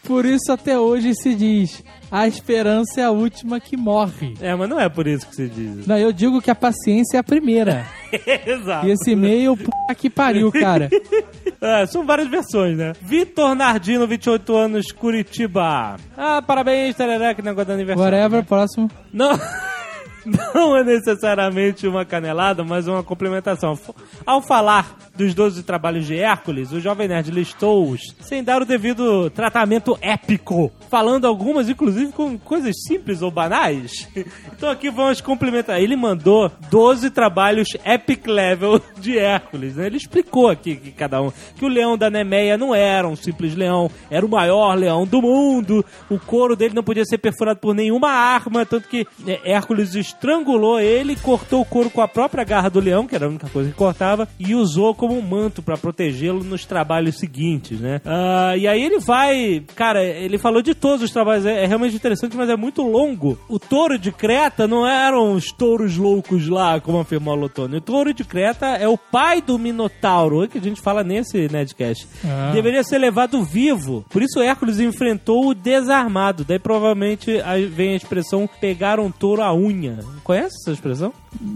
Por 0.06 0.24
isso 0.24 0.52
até 0.52 0.78
hoje 0.78 1.14
se 1.14 1.34
diz: 1.34 1.82
a 2.10 2.28
esperança 2.28 3.00
é 3.00 3.04
a 3.04 3.10
última 3.10 3.58
que 3.58 3.76
morre. 3.76 4.34
É, 4.40 4.54
mas 4.54 4.68
não 4.68 4.78
é 4.78 4.88
por 4.88 5.06
isso 5.06 5.26
que 5.26 5.34
se 5.34 5.48
diz. 5.48 5.86
Não, 5.86 5.96
eu 5.96 6.12
digo 6.12 6.40
que 6.40 6.50
a 6.50 6.54
paciência 6.54 7.16
é 7.16 7.20
a 7.20 7.24
primeira. 7.24 7.86
Exato. 8.46 8.86
E 8.86 8.90
esse 8.92 9.12
e-mail, 9.12 9.58
que 9.96 10.08
pariu, 10.08 10.52
cara. 10.52 10.88
É, 11.60 11.86
são 11.86 12.04
várias 12.04 12.28
versões, 12.28 12.76
né? 12.76 12.92
Vitor 13.00 13.54
Nardino, 13.54 14.06
28 14.06 14.54
anos, 14.54 14.92
Curitiba. 14.92 15.96
Ah, 16.14 16.42
parabéns, 16.42 16.94
Tereré, 16.94 17.32
que 17.32 17.40
negócio 17.40 17.68
do 17.68 17.72
aniversário. 17.72 18.18
Whatever, 18.18 18.44
próximo. 18.44 18.90
Não. 19.10 19.30
Não 20.54 20.76
é 20.76 20.82
necessariamente 20.82 21.86
uma 21.86 22.04
canelada, 22.04 22.64
mas 22.64 22.86
uma 22.86 23.02
complementação. 23.02 23.78
Ao 24.24 24.40
falar 24.40 24.96
dos 25.14 25.34
12 25.34 25.62
trabalhos 25.62 26.06
de 26.06 26.16
Hércules, 26.16 26.72
o 26.72 26.80
Jovem 26.80 27.08
Nerd 27.08 27.30
listou-os 27.30 28.00
sem 28.20 28.42
dar 28.42 28.62
o 28.62 28.64
devido 28.64 29.30
tratamento 29.30 29.96
épico, 30.00 30.72
falando 30.90 31.26
algumas, 31.26 31.68
inclusive, 31.68 32.12
com 32.12 32.38
coisas 32.38 32.74
simples 32.86 33.22
ou 33.22 33.30
banais. 33.30 34.08
Então 34.54 34.70
aqui 34.70 34.88
vamos 34.88 35.20
complementar. 35.20 35.80
Ele 35.80 35.96
mandou 35.96 36.50
12 36.70 37.10
trabalhos 37.10 37.68
epic 37.84 38.26
level 38.26 38.80
de 38.98 39.18
Hércules. 39.18 39.76
Né? 39.76 39.86
Ele 39.86 39.96
explicou 39.96 40.48
aqui 40.48 40.76
que 40.76 40.92
cada 40.92 41.20
um 41.20 41.32
que 41.56 41.64
o 41.64 41.68
leão 41.68 41.98
da 41.98 42.08
Nemeia 42.08 42.56
não 42.56 42.74
era 42.74 43.06
um 43.06 43.16
simples 43.16 43.54
leão, 43.54 43.90
era 44.10 44.24
o 44.24 44.28
maior 44.28 44.74
leão 44.74 45.04
do 45.04 45.20
mundo. 45.20 45.84
O 46.08 46.18
couro 46.18 46.56
dele 46.56 46.74
não 46.74 46.82
podia 46.82 47.04
ser 47.04 47.18
perfurado 47.18 47.58
por 47.58 47.74
nenhuma 47.74 48.10
arma, 48.10 48.64
tanto 48.64 48.88
que 48.88 49.06
né, 49.18 49.38
Hércules 49.44 49.94
estrangulou 50.14 50.80
ele, 50.80 51.16
cortou 51.16 51.60
o 51.60 51.64
couro 51.64 51.90
com 51.90 52.00
a 52.00 52.08
própria 52.08 52.44
garra 52.44 52.68
do 52.68 52.80
leão, 52.80 53.06
que 53.06 53.14
era 53.14 53.26
a 53.26 53.28
única 53.28 53.48
coisa 53.48 53.70
que 53.70 53.76
cortava, 53.76 54.28
e 54.38 54.54
usou 54.54 54.94
como 54.94 55.16
um 55.16 55.22
manto 55.22 55.62
para 55.62 55.76
protegê-lo 55.76 56.42
nos 56.42 56.64
trabalhos 56.64 57.18
seguintes, 57.18 57.80
né? 57.80 58.00
Ah, 58.04 58.56
e 58.56 58.66
aí 58.66 58.82
ele 58.82 58.98
vai, 58.98 59.62
cara, 59.74 60.02
ele 60.02 60.38
falou 60.38 60.62
de 60.62 60.74
todos 60.74 61.02
os 61.02 61.10
trabalhos, 61.10 61.44
é, 61.44 61.64
é 61.64 61.66
realmente 61.66 61.96
interessante, 61.96 62.36
mas 62.36 62.48
é 62.48 62.56
muito 62.56 62.82
longo. 62.82 63.38
O 63.48 63.58
touro 63.58 63.98
de 63.98 64.12
Creta 64.12 64.66
não 64.66 64.86
eram 64.86 65.32
os 65.32 65.52
touros 65.52 65.96
loucos 65.96 66.48
lá, 66.48 66.80
como 66.80 67.00
afirmou 67.00 67.34
Lotone. 67.34 67.76
O 67.76 67.80
touro 67.80 68.14
de 68.14 68.24
Creta 68.24 68.66
é 68.66 68.88
o 68.88 68.96
pai 68.96 69.42
do 69.42 69.58
Minotauro, 69.58 70.48
que 70.48 70.58
a 70.58 70.62
gente 70.62 70.80
fala 70.80 71.02
nesse 71.02 71.48
Nedcast. 71.48 72.06
Ah. 72.24 72.50
Deveria 72.52 72.84
ser 72.84 72.98
levado 72.98 73.42
vivo. 73.42 74.04
Por 74.08 74.22
isso 74.22 74.40
Hércules 74.40 74.78
enfrentou 74.78 75.48
o 75.48 75.54
desarmado. 75.54 76.44
Daí 76.44 76.58
provavelmente 76.58 77.32
vem 77.70 77.92
a 77.92 77.96
expressão 77.96 78.48
pegar 78.60 79.00
um 79.00 79.10
touro 79.10 79.42
à 79.42 79.54
unha. 79.54 79.98
Conhece 80.22 80.54
essa 80.62 80.72
expressão? 80.72 81.12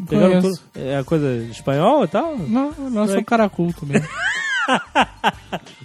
Conheço. 0.09 0.40
touro- 0.43 0.61
É 0.75 0.97
a 0.99 1.05
coisa 1.05 1.33
espanhol 1.50 2.05
e 2.05 2.09
tal? 2.09 2.37
Não, 2.37 2.71
não 2.90 3.07
sou 3.07 3.19
um 3.19 3.25
cara 3.25 3.49
culto 3.49 3.85
mesmo. 3.87 4.07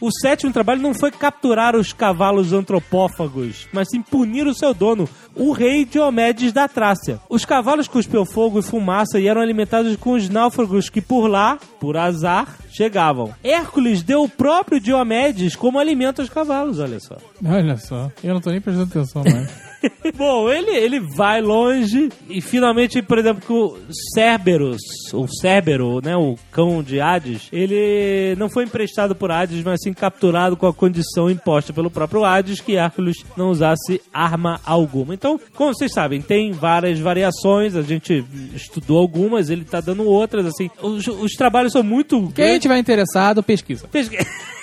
O 0.01 0.12
sétimo 0.12 0.51
trabalho 0.51 0.82
não 0.82 0.93
foi 0.93 1.10
capturar 1.10 1.74
os 1.74 1.93
cavalos 1.93 2.51
antropófagos, 2.51 3.67
mas 3.72 3.88
sim 3.89 4.01
punir 4.01 4.46
o 4.46 4.53
seu 4.53 4.74
dono, 4.74 5.08
o 5.34 5.53
rei 5.53 5.86
Diomedes 5.86 6.51
da 6.51 6.67
Trácia. 6.67 7.20
Os 7.29 7.46
cavalos 7.46 7.88
cuspiam 7.88 8.25
fogo 8.25 8.60
e 8.60 8.62
fumaça 8.62 9.17
e 9.20 9.27
eram 9.27 9.39
alimentados 9.41 9.96
com 9.96 10.12
os 10.12 10.27
náufragos 10.27 10.89
que 10.89 11.00
por 11.01 11.27
lá, 11.27 11.58
por 11.79 11.96
azar, 11.96 12.58
chegavam. 12.70 13.34
Hércules 13.41 14.03
deu 14.03 14.24
o 14.24 14.29
próprio 14.29 14.82
Diomedes 14.82 15.55
como 15.55 15.79
alimento 15.79 16.20
aos 16.22 16.29
cavalos, 16.29 16.79
olha 16.79 17.00
só. 17.00 17.15
Olha 17.46 17.77
só, 17.77 18.12
eu 18.22 18.34
não 18.34 18.41
tô 18.41 18.50
nem 18.51 18.60
prestando 18.60 18.89
atenção 18.89 19.24
mais. 19.24 19.50
Bom, 20.16 20.50
ele, 20.50 20.72
ele 20.72 21.00
vai 21.00 21.42
longe 21.42 22.10
e 22.30 22.42
finalmente, 22.42 23.02
por 23.02 23.18
exemplo, 23.18 23.42
que 23.46 23.52
o 23.54 23.78
Cerberus, 24.13 24.82
o 25.13 25.28
Cerbero, 25.28 26.00
né, 26.04 26.16
o 26.16 26.36
cão 26.52 26.82
de 26.84 27.00
Hades, 27.02 27.48
ele 27.52 28.36
não 28.38 28.50
foi 28.50 28.63
emprestado 28.63 29.16
por 29.16 29.32
Hades, 29.32 29.63
mas 29.63 29.80
sim 29.82 29.94
capturado 29.94 30.56
com 30.56 30.68
a 30.68 30.74
condição 30.74 31.30
imposta 31.30 31.74
pelo 31.74 31.90
próprio 31.92 32.24
Hades 32.24 32.62
que 32.62 32.75
Hércules 32.75 33.18
não 33.36 33.50
usasse 33.50 34.02
arma 34.13 34.60
alguma. 34.66 35.13
Então, 35.13 35.40
como 35.56 35.74
vocês 35.74 35.92
sabem, 35.92 36.22
tem 36.22 36.52
várias 36.52 37.00
variações, 37.00 37.75
a 37.75 37.82
gente 37.82 38.24
estudou 38.56 38.98
algumas, 39.00 39.50
ele 39.50 39.66
tá 39.66 39.82
dando 39.82 40.04
outras, 40.06 40.46
assim. 40.46 40.70
Os, 40.82 41.08
os 41.08 41.32
trabalhos 41.34 41.74
são 41.74 41.84
muito 41.84 42.32
Quem 42.34 42.60
tiver 42.60 42.78
interessado, 42.78 43.44
pesquisa. 43.44 43.88
Pesqui- 43.88 44.18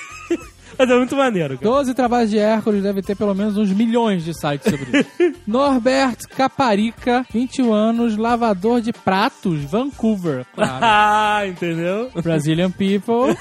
Mas 0.80 0.88
é 0.88 0.96
muito 0.96 1.14
maneiro, 1.14 1.58
cara. 1.58 1.70
12 1.70 1.92
trabalhos 1.92 2.30
de 2.30 2.38
Hércules 2.38 2.82
deve 2.82 3.02
ter 3.02 3.14
pelo 3.14 3.34
menos 3.34 3.54
uns 3.58 3.70
milhões 3.70 4.24
de 4.24 4.32
sites 4.32 4.70
sobre 4.70 5.00
isso. 5.00 5.36
Norbert 5.46 6.16
Caparica, 6.34 7.26
21 7.30 7.70
anos, 7.70 8.16
lavador 8.16 8.80
de 8.80 8.90
pratos, 8.90 9.62
Vancouver. 9.64 10.46
Claro. 10.54 10.80
Ah, 10.82 11.46
entendeu? 11.46 12.10
Brazilian 12.22 12.70
people, 12.70 13.36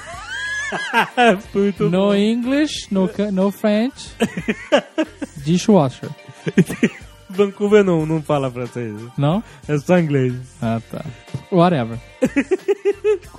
muito 1.54 1.88
no 1.88 2.14
English, 2.14 2.88
no, 2.90 3.10
no 3.32 3.50
French, 3.50 4.10
dishwasher. 5.38 6.10
Vancouver 7.28 7.82
não, 7.82 8.04
não 8.04 8.20
fala 8.20 8.50
francês. 8.50 8.94
Não? 9.16 9.42
É 9.66 9.78
só 9.78 9.98
inglês. 9.98 10.34
Ah, 10.60 10.80
tá. 10.90 11.04
Whatever. 11.50 11.98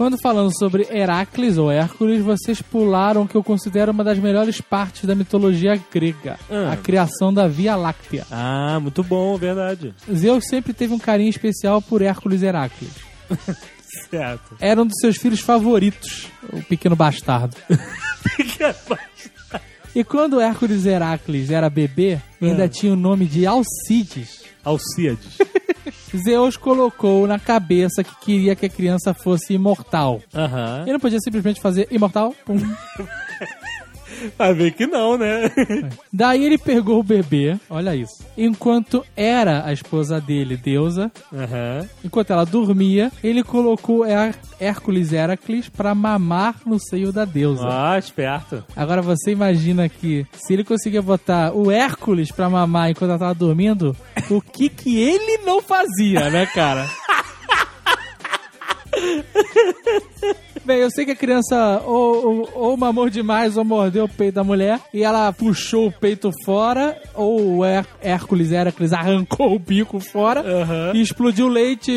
Quando 0.01 0.17
falando 0.17 0.51
sobre 0.57 0.87
Heracles 0.89 1.59
ou 1.59 1.69
Hércules, 1.69 2.23
vocês 2.23 2.59
pularam 2.59 3.21
o 3.21 3.27
que 3.27 3.35
eu 3.35 3.43
considero 3.43 3.91
uma 3.91 4.03
das 4.03 4.17
melhores 4.17 4.59
partes 4.59 5.05
da 5.05 5.13
mitologia 5.13 5.79
grega, 5.93 6.39
Ah. 6.49 6.71
a 6.73 6.75
criação 6.75 7.31
da 7.31 7.47
Via 7.47 7.75
Láctea. 7.75 8.25
Ah, 8.31 8.79
muito 8.81 9.03
bom, 9.03 9.37
verdade. 9.37 9.93
Zeus 10.11 10.45
sempre 10.47 10.73
teve 10.73 10.91
um 10.91 10.97
carinho 10.97 11.29
especial 11.29 11.83
por 11.83 12.01
Hércules 12.01 12.41
e 12.41 12.45
Heracles. 12.47 12.89
Certo. 14.09 14.55
Era 14.59 14.81
um 14.81 14.87
dos 14.87 14.97
seus 14.99 15.17
filhos 15.17 15.39
favoritos, 15.41 16.29
o 16.51 16.63
pequeno 16.63 16.95
bastardo. 16.95 17.55
E 19.93 20.03
quando 20.03 20.39
Hércules 20.39 20.85
e 20.85 20.89
Heracles 20.89 21.51
era 21.51 21.69
bebê, 21.69 22.17
ainda 22.41 22.67
tinha 22.67 22.93
o 22.93 22.95
nome 22.95 23.25
de 23.25 23.45
Alcides. 23.45 24.45
Alcíades. 24.63 25.37
Zeus 26.15 26.57
colocou 26.57 27.27
na 27.27 27.39
cabeça 27.39 28.03
que 28.03 28.15
queria 28.19 28.55
que 28.55 28.65
a 28.65 28.69
criança 28.69 29.13
fosse 29.13 29.53
imortal. 29.53 30.21
Aham. 30.33 30.81
Ele 30.83 30.93
não 30.93 30.99
podia 30.99 31.19
simplesmente 31.19 31.61
fazer 31.61 31.87
imortal. 31.91 32.35
Pum. 32.45 32.57
Vai 34.37 34.53
ver 34.53 34.71
que 34.73 34.85
não, 34.87 35.17
né? 35.17 35.51
Daí 36.11 36.43
ele 36.45 36.57
pegou 36.57 36.99
o 36.99 37.03
bebê, 37.03 37.57
olha 37.69 37.95
isso. 37.95 38.23
Enquanto 38.37 39.03
era 39.15 39.65
a 39.65 39.73
esposa 39.73 40.19
dele, 40.21 40.55
deusa, 40.57 41.11
Aham. 41.33 41.87
enquanto 42.03 42.31
ela 42.31 42.45
dormia, 42.45 43.11
ele 43.23 43.43
colocou 43.43 44.05
Her 44.05 44.35
Hércules 44.59 45.11
Heracles 45.11 45.69
pra 45.69 45.93
mamar 45.95 46.55
no 46.65 46.79
seio 46.79 47.11
da 47.11 47.25
deusa. 47.25 47.67
Ah, 47.67 47.97
esperto. 47.97 48.63
Agora 48.75 49.01
você 49.01 49.31
imagina 49.31 49.87
que 49.89 50.25
se 50.33 50.53
ele 50.53 50.63
conseguia 50.63 51.01
botar 51.01 51.51
o 51.53 51.71
Hércules 51.71 52.31
pra 52.31 52.49
mamar 52.49 52.89
enquanto 52.91 53.09
ela 53.11 53.19
tava 53.19 53.33
dormindo, 53.35 53.95
o 54.29 54.41
que 54.41 54.69
que 54.69 54.97
ele 54.99 55.39
não 55.45 55.61
fazia, 55.61 56.29
né, 56.29 56.45
cara? 56.47 56.87
Bem, 60.63 60.77
eu 60.79 60.89
sei 60.91 61.05
que 61.05 61.11
a 61.11 61.15
criança 61.15 61.81
ou, 61.85 62.25
ou, 62.25 62.49
ou 62.53 62.77
mamou 62.77 63.09
demais 63.09 63.57
ou 63.57 63.65
mordeu 63.65 64.05
o 64.05 64.09
peito 64.09 64.35
da 64.35 64.43
mulher 64.43 64.79
e 64.93 65.03
ela 65.03 65.31
puxou 65.33 65.87
o 65.87 65.91
peito 65.91 66.29
fora, 66.45 66.95
ou 67.15 67.57
o 67.57 67.65
Her 67.65 67.85
Hércules 68.01 68.51
Heracles 68.51 68.93
arrancou 68.93 69.55
o 69.55 69.59
bico 69.59 69.99
fora 69.99 70.41
Aham. 70.41 70.91
e 70.93 71.01
explodiu 71.01 71.47
o 71.47 71.49
leite 71.49 71.91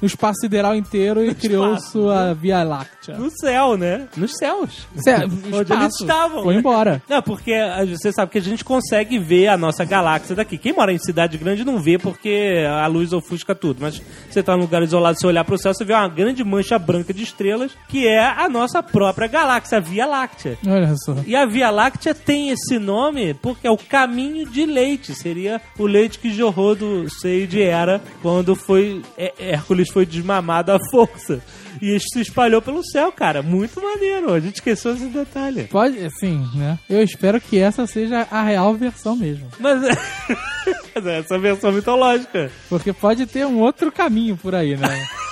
no 0.00 0.06
espaço 0.06 0.40
sideral 0.40 0.74
inteiro 0.74 1.24
e 1.24 1.34
criou 1.34 1.78
sua 1.78 2.34
Via 2.34 2.62
Láctea. 2.64 3.16
No 3.16 3.30
céu, 3.30 3.76
né? 3.76 4.08
Nos 4.16 4.36
céus. 4.36 4.86
Cé- 4.96 5.24
Onde 5.24 5.36
eles 5.48 5.60
espaço. 5.70 6.02
estavam. 6.04 6.42
Foi 6.42 6.54
embora. 6.56 7.00
Não, 7.08 7.22
porque 7.22 7.52
você 7.88 8.12
sabe 8.12 8.32
que 8.32 8.38
a 8.38 8.42
gente 8.42 8.64
consegue 8.64 9.18
ver 9.18 9.46
a 9.48 9.56
nossa 9.56 9.84
galáxia 9.84 10.34
daqui. 10.34 10.58
Quem 10.58 10.72
mora 10.72 10.92
em 10.92 10.98
cidade 10.98 11.38
grande 11.38 11.64
não 11.64 11.78
vê 11.78 11.98
porque 11.98 12.64
a 12.68 12.86
luz 12.86 13.12
ofusca 13.12 13.54
tudo. 13.54 13.78
Mas 13.80 14.02
você 14.28 14.42
tá 14.42 14.54
num 14.56 14.62
lugar 14.62 14.82
isolado, 14.82 15.18
você 15.18 15.26
olhar 15.26 15.44
pro 15.44 15.56
céu, 15.56 15.72
você 15.72 15.84
vê 15.84 15.94
uma 15.94 16.08
grande 16.08 16.42
mancha 16.44 16.78
branca 16.78 17.14
de 17.14 17.22
estrelas, 17.22 17.70
que 17.88 18.06
é 18.08 18.24
a 18.26 18.48
nossa 18.48 18.82
própria 18.82 19.28
galáxia, 19.28 19.78
a 19.78 19.80
Via 19.80 20.06
Láctea. 20.06 20.58
Olha 20.66 20.94
só. 21.04 21.16
E 21.26 21.36
a 21.36 21.46
Via 21.46 21.70
Láctea 21.70 22.14
tem 22.14 22.50
esse 22.50 22.78
nome 22.78 23.34
porque 23.34 23.66
é 23.66 23.70
o 23.70 23.76
caminho 23.76 24.48
de 24.48 24.64
leite. 24.66 25.14
Seria 25.14 25.60
o 25.78 25.86
leite 25.86 26.18
que 26.18 26.32
jorrou 26.32 26.74
do 26.74 27.08
seio 27.10 27.46
de 27.46 27.60
Hera 27.62 28.00
quando 28.22 28.54
foi 28.56 29.02
Hé- 29.16 29.34
Hércules 29.38 29.90
foi 29.90 30.04
desmamado 30.06 30.72
à 30.72 30.78
força. 30.90 31.40
E 31.80 31.94
isso 31.94 32.06
se 32.12 32.20
espalhou 32.22 32.60
pelo 32.60 32.82
céu, 32.84 33.12
cara. 33.12 33.40
Muito 33.42 33.80
maneiro. 33.80 34.32
A 34.32 34.40
gente 34.40 34.56
esqueceu 34.56 34.94
esse 34.94 35.06
detalhe. 35.06 35.64
Pode, 35.64 35.98
assim, 36.04 36.44
né? 36.54 36.76
Eu 36.90 37.00
espero 37.02 37.40
que 37.40 37.58
essa 37.58 37.86
seja 37.86 38.26
a 38.30 38.42
real 38.42 38.74
versão 38.74 39.14
mesmo. 39.14 39.46
Mas 39.60 39.80
Mas 40.94 41.06
é 41.06 41.18
essa 41.20 41.38
versão 41.38 41.70
mitológica. 41.70 42.50
Porque 42.68 42.92
pode 42.92 43.26
ter 43.26 43.46
um 43.46 43.58
outro 43.60 43.92
caminho 43.92 44.36
por 44.36 44.54
aí, 44.54 44.76
né? 44.76 44.88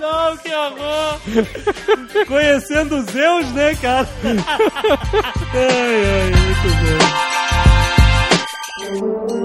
Não, 0.00 0.36
que 0.36 0.52
horror! 0.52 1.20
Conhecendo 2.26 3.02
Zeus, 3.10 3.50
né, 3.52 3.74
cara? 3.76 4.08
ai, 5.54 6.04
ai, 6.20 6.30
muito 8.90 9.30
bom. 9.30 9.43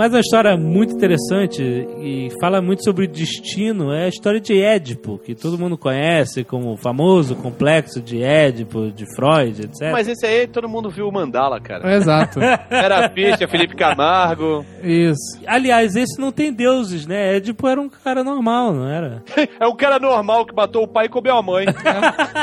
Mas 0.00 0.14
uma 0.14 0.20
história 0.20 0.56
muito 0.56 0.94
interessante 0.94 1.62
e 1.62 2.30
fala 2.40 2.62
muito 2.62 2.82
sobre 2.82 3.04
o 3.04 3.06
destino 3.06 3.92
é 3.92 4.06
a 4.06 4.08
história 4.08 4.40
de 4.40 4.58
Édipo, 4.58 5.18
que 5.18 5.34
todo 5.34 5.58
mundo 5.58 5.76
conhece 5.76 6.42
como 6.42 6.72
o 6.72 6.76
famoso 6.78 7.36
complexo 7.36 8.00
de 8.00 8.22
Édipo, 8.22 8.90
de 8.90 9.04
Freud, 9.14 9.60
etc. 9.60 9.92
Mas 9.92 10.08
esse 10.08 10.24
aí 10.24 10.46
todo 10.46 10.66
mundo 10.66 10.88
viu 10.88 11.06
o 11.06 11.12
Mandala, 11.12 11.60
cara. 11.60 11.94
Exato. 11.94 12.40
Era 12.70 13.10
Ficha, 13.10 13.46
Felipe 13.46 13.76
Camargo. 13.76 14.64
Isso. 14.82 15.38
Aliás, 15.46 15.94
esse 15.94 16.18
não 16.18 16.32
tem 16.32 16.50
deuses, 16.50 17.04
né? 17.06 17.36
Édipo 17.36 17.68
era 17.68 17.78
um 17.78 17.90
cara 17.90 18.24
normal, 18.24 18.72
não 18.72 18.88
era? 18.88 19.22
É 19.60 19.66
um 19.66 19.76
cara 19.76 19.98
normal 19.98 20.46
que 20.46 20.54
matou 20.54 20.84
o 20.84 20.88
pai 20.88 21.04
e 21.04 21.08
comeu 21.10 21.36
a 21.36 21.42
mãe. 21.42 21.66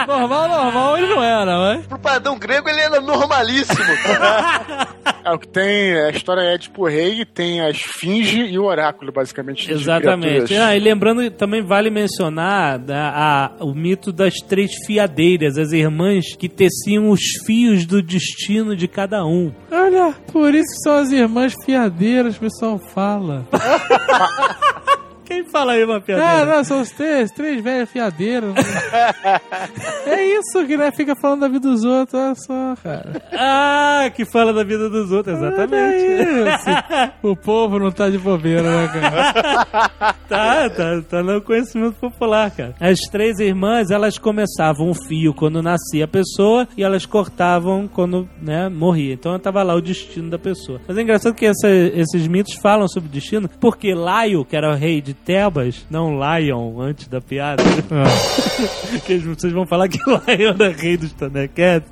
Normal, 0.08 0.48
normal 0.48 0.98
ele 0.98 1.08
não 1.08 1.24
era, 1.24 1.58
mas. 1.58 1.88
Pro 1.88 1.98
padrão 1.98 2.38
grego 2.38 2.70
ele 2.70 2.82
era 2.82 3.02
normalíssimo. 3.02 3.80
É, 5.28 5.34
o 5.34 5.40
que 5.40 5.48
tem, 5.48 5.94
a 5.94 6.10
história 6.10 6.42
é 6.42 6.58
tipo 6.58 6.88
rei, 6.88 7.26
tem 7.26 7.60
a 7.62 7.70
esfinge 7.70 8.42
e 8.42 8.58
o 8.58 8.64
oráculo, 8.64 9.12
basicamente. 9.12 9.72
Exatamente. 9.72 10.56
Ah, 10.56 10.76
e 10.76 10.80
lembrando, 10.80 11.30
também 11.32 11.62
vale 11.62 11.90
mencionar 11.90 12.80
da- 12.80 13.10
a- 13.60 13.64
o 13.64 13.74
mito 13.74 14.12
das 14.12 14.36
três 14.36 14.72
fiadeiras, 14.86 15.58
as 15.58 15.72
irmãs 15.72 16.36
que 16.38 16.48
teciam 16.48 17.10
os 17.10 17.22
fios 17.46 17.86
do 17.86 18.02
destino 18.02 18.76
de 18.76 18.88
cada 18.88 19.26
um. 19.26 19.52
Olha, 19.72 20.14
por 20.32 20.54
isso 20.56 20.68
que 20.74 20.82
são 20.84 20.96
as 20.98 21.12
irmãs 21.12 21.54
fiadeiras, 21.66 22.38
o 22.38 22.40
pessoal 22.40 22.80
fala. 22.80 23.46
Quem 25.28 25.44
fala 25.44 25.74
aí 25.74 25.84
uma 25.84 25.98
Ah, 25.98 26.02
fiadeira? 26.02 26.46
não, 26.46 26.64
são 26.64 26.82
os 26.82 26.90
três, 26.92 27.30
três 27.32 27.62
velhas 27.62 27.90
fiadeiras. 27.92 28.54
é 30.08 30.26
isso 30.40 30.66
que 30.66 30.78
né, 30.78 30.92
fica 30.92 31.16
falando 31.16 31.42
da 31.42 31.48
vida 31.48 31.68
dos 31.70 31.84
outros, 31.84 32.14
olha 32.20 32.36
só, 32.36 32.76
cara. 32.82 33.22
Ah, 33.34 34.10
que 34.16 34.24
fala 34.26 34.54
da 34.54 34.64
vida 34.64 34.90
dos 34.90 35.12
outros, 35.12 35.38
exatamente. 35.38 36.06
Olha 36.06 36.56
isso. 36.56 37.18
O 37.28 37.36
povo 37.36 37.78
não 37.80 37.92
tá 37.92 38.10
de 38.10 38.18
bobeira, 38.18 38.62
né, 38.64 38.88
cara? 38.88 40.16
Tá, 40.28 40.70
tá, 40.70 41.02
tá 41.10 41.24
no 41.24 41.42
conhecimento 41.42 41.96
popular, 41.96 42.52
cara. 42.52 42.76
As 42.80 43.00
três 43.10 43.40
irmãs, 43.40 43.90
elas 43.92 44.18
começavam 44.18 44.90
o 44.90 44.94
fio 44.94 45.34
quando 45.34 45.62
nascia 45.62 46.04
a 46.06 46.08
pessoa 46.08 46.68
e 46.78 46.84
elas 46.84 47.06
cortavam 47.06 47.88
quando, 47.88 48.28
né, 48.42 48.68
morria. 48.70 49.14
Então 49.14 49.38
tava 49.40 49.64
lá 49.64 49.74
o 49.74 49.82
destino 49.82 50.30
da 50.30 50.38
pessoa. 50.38 50.82
Mas 50.88 50.98
é 50.98 51.02
engraçado 51.02 51.34
que 51.34 51.46
essa- 51.46 51.70
esses 51.70 52.28
mitos 52.28 52.56
falam 52.56 52.88
sobre 52.90 53.10
o 53.10 53.12
destino, 53.12 53.50
porque 53.60 53.94
Laio, 53.94 54.44
que 54.46 54.56
era 54.56 54.70
o 54.72 54.76
rei 54.76 55.02
de 55.02 55.14
Tebas, 55.26 55.86
não 55.90 56.18
Lion, 56.18 56.80
antes 56.80 57.08
da 57.08 57.20
piada, 57.20 57.62
que 59.06 59.14
eles- 59.14 59.26
vocês 59.26 59.52
vão 59.52 59.66
falar 59.66 59.88
que 59.90 59.98
Lion 60.08 60.56
era 60.60 60.70
rei 60.72 60.96
dos 60.98 61.12
Thundercats. 61.14 61.90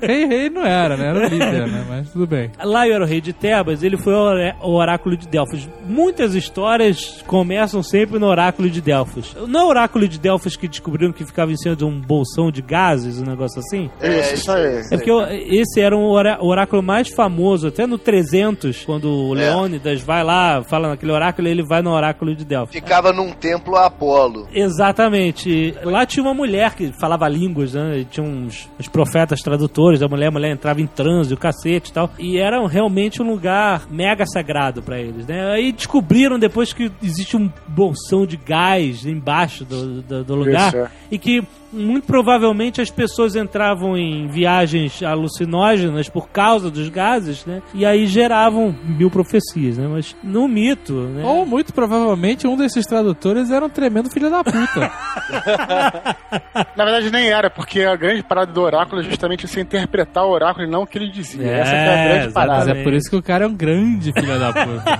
Rei, 0.00 0.26
rei 0.26 0.50
não 0.50 0.64
era, 0.64 0.96
né? 0.96 1.06
Era 1.08 1.18
o 1.20 1.28
líder, 1.28 1.66
né? 1.68 1.84
Mas 1.88 2.10
tudo 2.10 2.26
bem. 2.26 2.50
Laio 2.62 2.92
era 2.94 3.04
o 3.04 3.06
rei 3.06 3.20
de 3.20 3.32
Tebas, 3.32 3.82
ele 3.82 3.96
foi 3.96 4.12
o 4.14 4.68
oráculo 4.70 5.16
de 5.16 5.28
Delfos. 5.28 5.68
Muitas 5.86 6.34
histórias 6.34 7.22
começam 7.26 7.82
sempre 7.82 8.18
no 8.18 8.26
oráculo 8.26 8.68
de 8.68 8.80
Delfos. 8.80 9.34
Não 9.46 9.60
é 9.60 9.64
o 9.64 9.68
oráculo 9.68 10.08
de 10.08 10.18
Delfos 10.18 10.56
que 10.56 10.66
descobriram 10.68 11.12
que 11.12 11.24
ficava 11.24 11.52
em 11.52 11.56
cima 11.56 11.76
de 11.76 11.84
um 11.84 12.00
bolsão 12.00 12.50
de 12.50 12.60
gases, 12.60 13.20
um 13.20 13.24
negócio 13.26 13.60
assim? 13.60 13.88
Isso, 14.02 14.34
isso 14.34 14.50
aí. 14.52 14.82
É 14.90 14.96
porque 14.96 15.10
esse 15.48 15.80
era 15.80 15.96
um 15.96 16.04
orá- 16.06 16.38
oráculo 16.40 16.82
mais 16.82 17.08
famoso, 17.08 17.68
até 17.68 17.86
no 17.86 17.98
300, 17.98 18.84
quando 18.84 19.08
o 19.08 19.32
Leônidas 19.32 20.00
vai 20.02 20.24
lá, 20.24 20.62
fala 20.64 20.88
naquele 20.88 21.12
oráculo, 21.12 21.46
ele 21.48 21.62
vai 21.62 21.82
no 21.82 21.90
oráculo 21.90 22.05
de 22.12 22.44
Delfos. 22.44 22.74
Ficava 22.74 23.12
num 23.12 23.32
templo 23.32 23.76
a 23.76 23.86
Apolo. 23.86 24.46
Exatamente. 24.52 25.74
Lá 25.82 26.04
tinha 26.06 26.22
uma 26.22 26.34
mulher 26.34 26.74
que 26.74 26.92
falava 26.92 27.28
línguas, 27.28 27.74
né? 27.74 27.98
E 27.98 28.04
Tinha 28.04 28.26
uns, 28.26 28.68
uns 28.78 28.88
profetas 28.88 29.40
tradutores 29.40 30.00
da 30.00 30.08
mulher, 30.08 30.28
a 30.28 30.32
mulher 30.32 30.50
entrava 30.52 30.80
em 30.80 30.86
transe, 30.86 31.34
o 31.34 31.36
cacete 31.36 31.90
e 31.90 31.92
tal. 31.92 32.10
E 32.18 32.38
era 32.38 32.66
realmente 32.66 33.22
um 33.22 33.30
lugar 33.30 33.86
mega 33.90 34.24
sagrado 34.26 34.82
pra 34.82 34.98
eles, 34.98 35.26
né? 35.26 35.52
Aí 35.52 35.72
descobriram 35.72 36.38
depois 36.38 36.72
que 36.72 36.90
existe 37.02 37.36
um 37.36 37.50
bolsão 37.68 38.26
de 38.26 38.36
gás 38.36 39.06
embaixo 39.06 39.64
do, 39.64 40.02
do, 40.02 40.24
do 40.24 40.34
lugar 40.34 40.68
Isso, 40.68 40.76
é. 40.78 40.90
e 41.10 41.18
que 41.18 41.42
muito 41.76 42.06
provavelmente 42.06 42.80
as 42.80 42.90
pessoas 42.90 43.36
entravam 43.36 43.96
em 43.96 44.26
viagens 44.26 45.02
alucinógenas 45.02 46.08
por 46.08 46.28
causa 46.28 46.70
dos 46.70 46.88
gases, 46.88 47.44
né? 47.44 47.62
E 47.74 47.84
aí 47.84 48.06
geravam 48.06 48.74
mil 48.84 49.10
profecias, 49.10 49.76
né? 49.76 49.86
Mas 49.86 50.16
no 50.22 50.48
mito, 50.48 50.94
né? 50.94 51.24
Ou 51.24 51.44
muito 51.44 51.72
provavelmente 51.72 52.46
um 52.46 52.56
desses 52.56 52.86
tradutores 52.86 53.50
era 53.50 53.64
um 53.64 53.68
tremendo 53.68 54.10
filho 54.10 54.30
da 54.30 54.42
puta. 54.42 54.90
Na 56.76 56.84
verdade, 56.84 57.10
nem 57.10 57.28
era, 57.28 57.50
porque 57.50 57.82
a 57.82 57.96
grande 57.96 58.22
parada 58.22 58.52
do 58.52 58.60
oráculo 58.62 59.00
é 59.00 59.04
justamente 59.04 59.46
você 59.46 59.60
interpretar 59.60 60.24
o 60.24 60.30
oráculo 60.30 60.66
e 60.66 60.70
não 60.70 60.82
o 60.82 60.86
que 60.86 60.98
ele 60.98 61.10
dizia. 61.10 61.46
É, 61.46 61.60
Essa 61.60 61.70
que 61.70 61.76
é 61.76 61.88
a 61.88 62.08
grande 62.08 62.32
parada. 62.32 62.58
Mas 62.66 62.68
é 62.68 62.82
por 62.82 62.92
isso 62.92 63.10
que 63.10 63.16
o 63.16 63.22
cara 63.22 63.44
é 63.44 63.48
um 63.48 63.54
grande 63.54 64.12
filho 64.12 64.38
da 64.38 64.52
puta. 64.52 64.96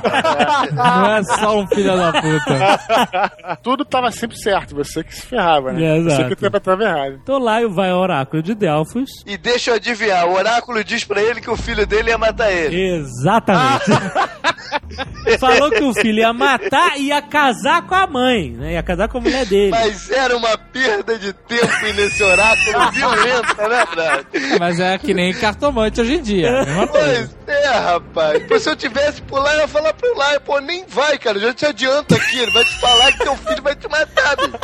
Não 0.75 1.15
é 1.15 1.23
só 1.23 1.59
um 1.59 1.67
filho 1.69 1.97
da 1.97 2.13
puta. 2.13 3.57
Tudo 3.63 3.85
tava 3.85 4.11
sempre 4.11 4.37
certo, 4.39 4.75
você 4.75 5.03
que 5.03 5.15
se 5.15 5.27
ferrava, 5.27 5.73
né? 5.73 5.85
É, 5.85 6.01
você 6.01 6.09
exato. 6.09 6.29
que 6.29 6.37
interpretava 6.67 6.83
errado. 6.83 7.21
Então 7.23 7.39
Laio 7.39 7.71
vai 7.71 7.91
ao 7.91 8.01
oráculo 8.01 8.43
de 8.43 8.55
Delfos. 8.55 9.09
E 9.25 9.37
deixa 9.37 9.71
eu 9.71 9.75
adivinhar, 9.77 10.27
o 10.27 10.35
oráculo 10.35 10.83
diz 10.83 11.05
pra 11.05 11.23
ele 11.23 11.41
que 11.41 11.51
o 11.51 11.57
filho 11.57 11.87
dele 11.87 12.11
ia 12.11 12.19
matar 12.19 12.51
ele. 12.51 12.97
Exatamente. 12.97 13.85
Falou 15.39 15.71
que 15.71 15.83
o 15.83 15.95
filho 15.95 16.19
ia 16.21 16.33
matar 16.33 16.99
e 16.99 17.09
ia 17.09 17.23
casar 17.23 17.83
com 17.87 17.95
a 17.95 18.07
mãe, 18.07 18.51
né? 18.53 18.73
Ia 18.73 18.83
casar 18.83 19.09
com 19.09 19.19
a 19.19 19.21
mulher 19.21 19.45
dele. 19.47 19.71
Mas 19.71 20.11
era 20.11 20.37
uma 20.37 20.57
perda 20.59 21.19
de 21.19 21.33
tempo 21.33 21.87
ir 21.87 21.95
nesse 21.95 22.23
oráculo 22.23 22.91
violenta, 22.93 23.69
né, 23.69 23.85
Brad? 23.95 24.27
Mas 24.59 24.81
é 24.81 24.99
que 24.99 25.15
nem 25.15 25.33
cartomante 25.35 26.01
hoje 26.01 26.15
em 26.15 26.23
dia. 26.23 26.47
é 26.49 26.61
a 26.63 26.65
Mesma 26.65 26.87
coisa. 26.89 27.07
Pois 27.29 27.36
é, 27.47 27.69
rapaz. 27.79 28.43
Pô, 28.47 28.59
se 28.59 28.69
eu 28.69 28.77
tivesse 28.77 29.23
por 29.23 29.41
lá, 29.41 29.55
eu 29.55 29.61
ia 29.61 29.69
falar 29.69 29.93
pro 29.95 30.17
lá, 30.17 30.39
pô, 30.41 30.59
nem 30.61 30.85
vai, 30.87 31.19
cara. 31.19 31.39
Já 31.39 31.53
te 31.53 31.67
adianto 31.67 32.15
aqui. 32.15 32.39
Ele 32.39 32.51
vai 32.51 32.65
te 32.65 32.81
falar 32.81 33.13
que 33.13 33.19
teu 33.19 33.37
filho 33.37 33.63
vai 33.63 33.75
te 33.75 33.89
matar, 33.89 34.37
bicho. 34.37 34.59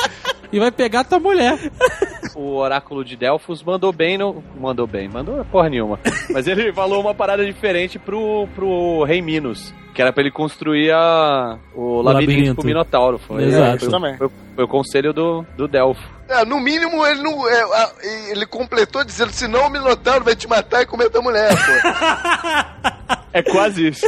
E 0.52 0.58
vai 0.58 0.70
pegar 0.70 1.04
tua 1.04 1.18
mulher. 1.18 1.58
O 2.34 2.56
oráculo 2.56 3.04
de 3.04 3.16
Delfos 3.16 3.62
mandou 3.62 3.92
bem 3.92 4.16
no. 4.18 4.42
Mandou 4.58 4.86
bem, 4.86 5.08
mandou 5.08 5.44
porra 5.46 5.68
nenhuma. 5.68 5.98
Mas 6.30 6.46
ele 6.46 6.72
falou 6.72 7.00
uma 7.00 7.14
parada 7.14 7.44
diferente 7.44 7.98
pro, 7.98 8.48
pro 8.54 9.04
rei 9.04 9.20
Minos. 9.22 9.74
Que 9.94 10.00
era 10.00 10.10
pra 10.10 10.22
ele 10.22 10.30
construir 10.30 10.90
a, 10.90 11.58
o, 11.74 12.00
labirinto, 12.00 12.30
labirinto. 12.30 12.54
pro 12.54 12.64
Minotauro. 12.64 13.18
Foi, 13.18 13.44
Exato. 13.44 13.80
Foi, 13.80 13.90
Também. 13.90 14.16
foi, 14.16 14.28
foi 14.54 14.64
o 14.64 14.68
conselho 14.68 15.12
do, 15.12 15.44
do 15.54 15.68
Delfo. 15.68 16.00
É, 16.30 16.46
no 16.46 16.58
mínimo, 16.58 17.04
ele 17.04 17.22
não. 17.22 17.46
é, 17.46 17.62
a- 17.62 17.92
ele 18.30 18.46
completou 18.46 19.04
dizendo: 19.04 19.30
senão 19.32 19.66
o 19.66 19.70
Minotauro 19.70 20.24
vai 20.24 20.34
te 20.34 20.48
matar 20.48 20.80
e 20.80 20.86
comer 20.86 21.10
tua 21.10 21.20
mulher, 21.20 21.50
pô. 21.50 23.12
É 23.32 23.42
quase 23.42 23.88
isso. 23.88 24.06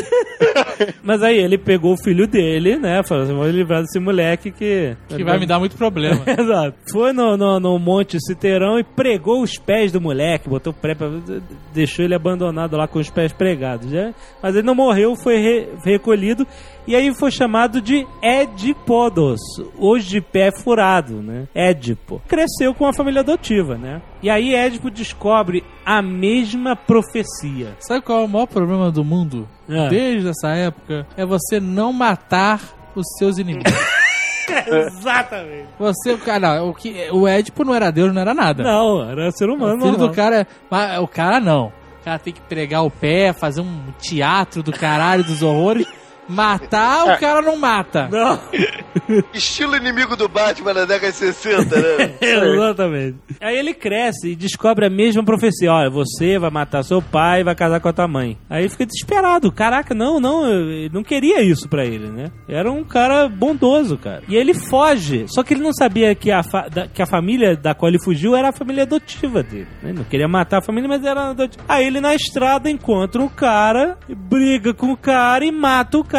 Mas 1.02 1.22
aí 1.22 1.38
ele 1.38 1.56
pegou 1.56 1.94
o 1.94 2.02
filho 2.02 2.26
dele, 2.26 2.76
né? 2.76 3.02
Falou 3.02 3.24
assim: 3.24 3.34
vou 3.34 3.48
livrar 3.48 3.82
desse 3.82 3.98
moleque 3.98 4.50
que. 4.50 4.96
Que 5.08 5.24
vai 5.24 5.38
me 5.38 5.46
dar 5.46 5.58
muito 5.58 5.76
problema. 5.76 6.22
Exato. 6.28 6.76
Foi 6.92 7.12
no, 7.12 7.36
no, 7.36 7.58
no 7.60 7.78
Monte 7.78 8.18
Citerão 8.20 8.78
e 8.78 8.84
pregou 8.84 9.42
os 9.42 9.56
pés 9.56 9.90
do 9.92 10.00
moleque, 10.00 10.48
botou 10.48 10.72
o 10.72 10.76
pré 10.76 10.94
pra, 10.94 11.08
deixou 11.72 12.04
ele 12.04 12.14
abandonado 12.14 12.76
lá 12.76 12.86
com 12.86 12.98
os 12.98 13.10
pés 13.10 13.32
pregados. 13.32 13.90
Né? 13.90 14.14
Mas 14.42 14.54
ele 14.54 14.66
não 14.66 14.74
morreu, 14.74 15.16
foi 15.16 15.36
re- 15.38 15.68
recolhido 15.84 16.46
e 16.86 16.94
aí 16.94 17.14
foi 17.14 17.30
chamado 17.30 17.80
de 17.80 18.06
Edipodos, 18.22 19.40
hoje 19.78 20.08
de 20.08 20.20
pé 20.20 20.50
furado, 20.62 21.22
né? 21.22 21.48
Édipo. 21.54 22.20
Cresceu 22.28 22.74
com 22.74 22.86
a 22.86 22.92
família 22.92 23.20
adotiva, 23.20 23.76
né? 23.76 24.02
E 24.22 24.28
aí 24.28 24.54
Édipo 24.54 24.90
descobre 24.90 25.64
a 25.84 26.02
mesma 26.02 26.76
profecia. 26.76 27.76
Sabe 27.78 28.02
qual 28.02 28.20
é 28.20 28.24
o 28.24 28.28
maior 28.28 28.46
problema 28.46 28.90
do 28.90 29.04
mundo? 29.04 29.48
É. 29.68 29.88
Desde 29.88 30.28
essa 30.28 30.50
época, 30.50 31.06
é 31.16 31.24
você 31.24 31.58
não 31.58 31.92
matar 31.92 32.60
os 32.94 33.06
seus 33.18 33.38
inimigos. 33.38 33.72
Exatamente. 34.66 35.68
Você, 35.78 36.16
cara, 36.18 36.58
não, 36.58 36.68
o, 36.68 36.74
que, 36.74 37.08
o 37.10 37.26
Édipo 37.26 37.64
não 37.64 37.74
era 37.74 37.90
Deus, 37.90 38.12
não 38.12 38.20
era 38.20 38.34
nada. 38.34 38.62
Não, 38.62 39.08
era 39.08 39.30
ser 39.30 39.48
o 39.48 39.54
humano. 39.54 39.78
filho 39.78 39.92
normal. 39.92 40.08
do 40.08 40.14
cara, 40.14 40.46
mas 40.70 40.98
o 40.98 41.08
cara 41.08 41.40
não. 41.40 41.72
O 42.00 42.04
cara 42.04 42.18
tem 42.18 42.32
que 42.34 42.42
pregar 42.42 42.84
o 42.84 42.90
pé, 42.90 43.32
fazer 43.32 43.62
um 43.62 43.80
teatro 43.98 44.62
do 44.62 44.70
caralho 44.70 45.24
dos 45.24 45.42
horrores. 45.42 45.86
Matar, 46.28 47.04
o 47.14 47.18
cara 47.20 47.42
não 47.42 47.56
mata. 47.56 48.08
Não. 48.10 48.38
Estilo 49.34 49.76
inimigo 49.76 50.16
do 50.16 50.28
Batman 50.28 50.72
na 50.74 50.84
década 50.84 51.12
de 51.12 51.18
60, 51.18 51.76
né? 51.76 52.14
Exatamente. 52.20 53.16
Aí 53.40 53.56
ele 53.56 53.74
cresce 53.74 54.28
e 54.30 54.36
descobre 54.36 54.86
a 54.86 54.90
mesma 54.90 55.24
profecia. 55.24 55.72
Olha, 55.72 55.90
você 55.90 56.38
vai 56.38 56.50
matar 56.50 56.82
seu 56.82 57.02
pai 57.02 57.40
e 57.40 57.44
vai 57.44 57.54
casar 57.54 57.80
com 57.80 57.88
a 57.88 57.92
tua 57.92 58.08
mãe. 58.08 58.38
Aí 58.48 58.62
ele 58.62 58.68
fica 58.70 58.86
desesperado. 58.86 59.50
Caraca, 59.52 59.94
não, 59.94 60.18
não, 60.20 60.46
eu 60.46 60.90
não 60.92 61.02
queria 61.02 61.42
isso 61.42 61.68
pra 61.68 61.84
ele, 61.84 62.08
né? 62.08 62.30
Era 62.48 62.70
um 62.70 62.84
cara 62.84 63.28
bondoso, 63.28 63.98
cara. 63.98 64.22
E 64.28 64.36
ele 64.36 64.54
foge. 64.54 65.26
Só 65.28 65.42
que 65.42 65.54
ele 65.54 65.62
não 65.62 65.72
sabia 65.72 66.14
que 66.14 66.30
a, 66.30 66.42
fa- 66.42 66.68
da- 66.68 66.86
que 66.88 67.02
a 67.02 67.06
família 67.06 67.56
da 67.56 67.74
qual 67.74 67.88
ele 67.90 68.02
fugiu 68.02 68.34
era 68.34 68.48
a 68.48 68.52
família 68.52 68.84
adotiva 68.84 69.42
dele. 69.42 69.66
né? 69.82 69.90
Ele 69.90 69.98
não 69.98 70.04
queria 70.04 70.28
matar 70.28 70.58
a 70.58 70.62
família, 70.62 70.88
mas 70.88 71.04
era 71.04 71.30
adotiva. 71.30 71.62
Aí 71.68 71.86
ele 71.86 72.00
na 72.00 72.14
estrada 72.14 72.70
encontra 72.70 73.20
um 73.20 73.28
cara, 73.28 73.98
briga 74.08 74.72
com 74.72 74.92
o 74.92 74.96
cara 74.96 75.44
e 75.44 75.52
mata 75.52 75.98
o 75.98 76.04
cara. 76.04 76.13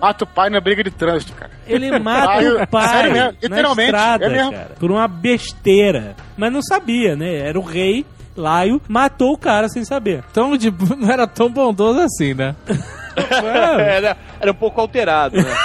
Mata 0.00 0.24
o 0.24 0.26
pai 0.26 0.50
na 0.50 0.60
briga 0.60 0.82
de 0.84 0.90
trânsito, 0.90 1.32
cara. 1.32 1.50
Ele 1.66 1.96
mata 1.98 2.32
Ah, 2.32 2.64
o 2.64 2.66
pai 2.66 2.88
sério 2.88 3.12
mesmo, 3.12 3.26
na 3.32 3.38
literalmente, 3.42 3.90
estrada, 3.90 4.24
é 4.24 4.28
mesmo. 4.28 4.52
cara, 4.52 4.70
por 4.78 4.90
uma 4.90 5.08
besteira. 5.08 6.16
Mas 6.36 6.52
não 6.52 6.62
sabia, 6.62 7.14
né? 7.16 7.36
Era 7.48 7.58
o 7.58 7.62
rei, 7.62 8.04
Laio, 8.36 8.80
matou 8.88 9.32
o 9.32 9.38
cara 9.38 9.68
sem 9.68 9.84
saber. 9.84 10.22
Tão 10.32 10.56
de, 10.56 10.70
não 10.96 11.10
era 11.10 11.26
tão 11.26 11.50
bondoso 11.50 12.00
assim, 12.00 12.34
né? 12.34 12.54
era, 13.78 14.16
era 14.40 14.50
um 14.50 14.54
pouco 14.54 14.80
alterado, 14.80 15.36
né? 15.36 15.56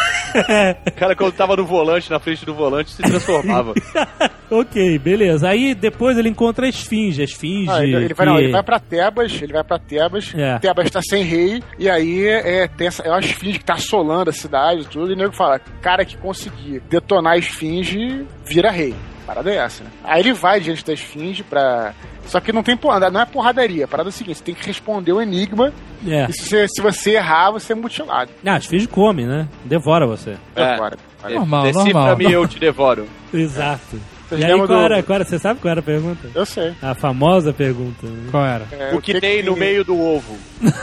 O 0.88 0.92
cara, 0.96 1.16
quando 1.16 1.34
tava 1.34 1.56
no 1.56 1.66
volante, 1.66 2.10
na 2.10 2.20
frente 2.20 2.46
do 2.46 2.54
volante, 2.54 2.92
se 2.92 3.02
transformava. 3.02 3.74
ok, 4.50 4.98
beleza. 5.00 5.48
Aí 5.50 5.74
depois 5.76 6.18
ele 6.18 6.30
encontra 6.30 6.66
a 6.66 6.70
esfinge. 6.70 7.22
A 7.22 7.26
esfinge. 7.26 7.70
Ah, 7.70 7.84
ele, 7.84 7.96
ele 7.96 8.14
vai, 8.14 8.26
que- 8.28 8.32
não, 8.34 8.40
ele 8.40 8.52
vai 8.52 8.64
pra 8.64 8.80
Tebas, 8.80 9.42
ele 9.42 9.54
vai 9.54 9.64
pra 9.64 9.80
Tebas, 9.80 10.34
É. 10.36 10.58
Tebas 10.60 10.90
tá 10.92 11.02
sem 11.02 11.24
rei, 11.24 11.62
e 11.78 11.90
aí 11.90 12.26
é, 12.28 12.68
tem 12.68 12.88
essa, 12.88 13.04
é 13.04 13.10
uma 13.10 13.20
esfinge 13.20 13.60
que 13.60 13.66
tá 13.66 13.74
assolando 13.74 14.30
a 14.30 14.34
cidade 14.34 14.82
e 14.82 14.86
tudo, 14.86 15.12
e 15.12 15.14
o 15.14 15.18
nego 15.18 15.34
fala, 15.34 15.60
cara 15.82 16.06
que 16.06 16.18
conseguir 16.18 16.82
detonar 16.90 17.34
a 17.34 17.38
esfinge, 17.38 18.26
vira 18.46 18.72
rei. 18.72 18.94
Parada 19.26 19.50
é 19.52 19.56
essa, 19.58 19.84
né? 19.84 19.90
Aí 20.04 20.20
ele 20.22 20.34
vai 20.34 20.60
diante 20.60 20.84
da 20.86 20.94
esfinge 20.94 21.44
pra... 21.44 21.94
Só 22.26 22.40
que 22.40 22.52
não 22.54 22.64
tem 22.64 22.76
porrada, 22.78 23.10
não 23.10 23.22
é 23.22 23.26
porradaria. 23.26 23.86
A 23.86 23.88
parada 23.88 24.10
é 24.10 24.12
a 24.12 24.14
seguinte, 24.14 24.38
você 24.38 24.44
tem 24.44 24.56
que 24.56 24.66
responder 24.66 25.12
o 25.14 25.22
enigma, 25.22 25.74
É. 26.08 26.26
e 26.30 26.34
se 26.34 26.44
você, 26.50 26.68
se 26.68 26.82
você 26.82 27.12
errar, 27.12 27.52
você 27.52 27.74
é 27.74 27.76
mutilado. 27.76 28.32
Ah, 28.46 28.54
a 28.56 28.58
esfinge 28.58 28.88
come, 28.88 29.26
né? 29.26 29.48
Devora 29.66 30.06
você. 30.08 30.36
É. 30.56 30.64
Agora. 30.64 30.98
Normal, 31.30 31.64
Decifra-me 31.64 31.94
normal. 32.24 32.32
eu 32.32 32.48
te 32.48 32.60
devoro. 32.60 33.08
Exato. 33.34 34.00
Vocês 34.30 34.42
E 34.42 34.46
aí, 34.46 34.56
qual 34.56 34.68
do- 34.68 34.74
era, 34.74 35.04
qual 35.04 35.16
era? 35.18 35.26
Você 35.26 35.38
sabe 35.40 35.60
qual 35.60 35.72
era 35.72 35.80
a 35.80 35.84
pergunta? 35.84 36.30
Eu 36.34 36.46
sei. 36.46 36.74
A 36.82 36.94
famosa 36.96 37.54
pergunta. 37.54 38.06
né? 38.08 38.28
Qual 38.32 38.46
era? 38.46 38.66
É, 38.72 38.94
o 38.96 39.02
que, 39.02 39.20
tem 39.20 39.44
no 39.44 39.56
meio 39.56 39.84
do 39.86 40.00
ovo? 40.00 40.38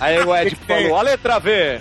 Aí 0.00 0.18
o 0.18 0.34
Ed 0.34 0.56
falou, 0.66 0.96
a 0.98 1.02
letra 1.02 1.38
V. 1.38 1.78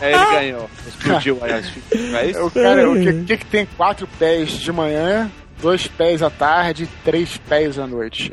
Aí 0.00 0.12
ele 0.14 0.24
ganhou. 0.32 0.70
Explodiu 0.88 1.38
aí 1.42 1.52
as 1.52 1.66
É 2.14 2.26
isso? 2.26 2.46
O 2.46 2.50
cara, 2.50 2.90
o 2.90 2.94
que, 2.94 3.12
que 3.24 3.36
que 3.36 3.46
tem 3.46 3.66
quatro 3.76 4.08
pés 4.18 4.50
de 4.52 4.72
manhã, 4.72 5.30
dois 5.60 5.86
pés 5.86 6.22
à 6.22 6.30
tarde, 6.30 6.88
três 7.04 7.36
pés 7.36 7.78
à 7.78 7.86
noite? 7.86 8.32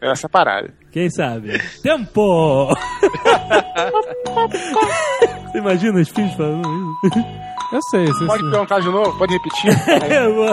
É 0.00 0.10
essa 0.10 0.28
parada. 0.28 0.72
Quem 0.90 1.08
sabe? 1.10 1.58
Tempo! 1.82 2.68
Você 5.52 5.58
imagina 5.58 6.00
os 6.00 6.08
filhos 6.08 6.34
falando 6.34 6.96
isso? 7.04 7.18
Eu 7.72 7.80
sei, 7.90 8.06
sei, 8.06 8.26
Pode 8.26 8.42
sei. 8.42 8.50
perguntar 8.50 8.80
de 8.80 8.88
novo? 8.88 9.18
Pode 9.18 9.32
repetir? 9.32 9.70
Eu, 10.12 10.44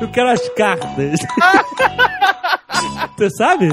eu 0.00 0.08
quero 0.10 0.30
as 0.30 0.48
cartas. 0.50 1.20
Você 3.16 3.30
sabe? 3.30 3.68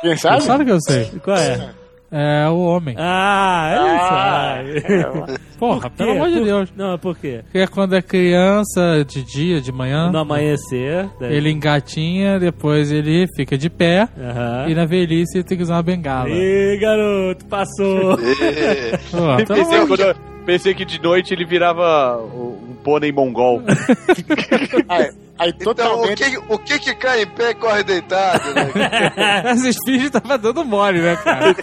Quem 0.00 0.16
sabe? 0.16 0.42
Sabe 0.44 0.64
que 0.64 0.70
eu 0.70 0.80
sei? 0.80 1.04
Qual 1.22 1.36
é? 1.36 1.70
É 2.12 2.48
o 2.48 2.58
homem. 2.58 2.96
Ah, 2.98 3.70
ele 3.72 3.88
Ah, 3.88 4.64
sabe. 4.88 5.38
Porra, 5.58 5.88
pelo 5.90 6.10
amor 6.12 6.28
de 6.30 6.40
Deus. 6.40 6.72
Não, 6.76 6.98
por 6.98 7.16
quê? 7.16 7.40
Porque 7.44 7.58
é 7.58 7.66
quando 7.66 7.94
é 7.94 8.02
criança, 8.02 9.04
de 9.06 9.22
dia, 9.22 9.60
de 9.60 9.70
manhã, 9.70 10.10
No 10.10 10.18
amanhecer. 10.18 11.08
daí- 11.20 11.34
ele 11.36 11.50
engatinha, 11.50 12.40
depois 12.40 12.90
ele 12.90 13.26
fica 13.36 13.56
de 13.56 13.70
pé, 13.70 14.08
Aham. 14.18 14.66
e 14.68 14.74
na 14.74 14.84
velhice 14.86 15.38
ele 15.38 15.44
tem 15.44 15.56
que 15.56 15.62
usar 15.62 15.74
uma 15.76 15.82
bengala. 15.82 16.30
Ih, 16.30 16.78
garoto, 16.80 17.44
passou. 17.46 18.16
Pô, 18.16 19.36
pelo 19.36 19.46
Pensei, 19.58 19.76
amor 19.78 19.88
quando 19.88 20.00
eu- 20.00 20.14
pensei 20.44 20.74
que 20.74 20.84
de 20.84 21.00
noite 21.00 21.32
ele 21.32 21.44
virava 21.44 22.18
um 22.22 22.76
pônei 22.82 23.12
mongol. 23.12 23.62
Aí, 24.88 25.10
aí 25.38 25.52
Então, 25.58 25.72
o 25.72 25.74
totalmente. 25.74 26.22
que, 26.30 26.36
o 26.48 26.58
que 26.58 26.78
que 26.78 26.94
cai 26.94 27.22
em 27.22 27.26
pé 27.26 27.54
corre 27.54 27.82
deitado, 27.82 28.52
né? 28.54 28.70
Esses 29.54 29.76
filhos 29.84 30.10
tava 30.10 30.36
dando 30.38 30.64
mole, 30.64 31.00
né, 31.00 31.16
cara? 31.16 31.54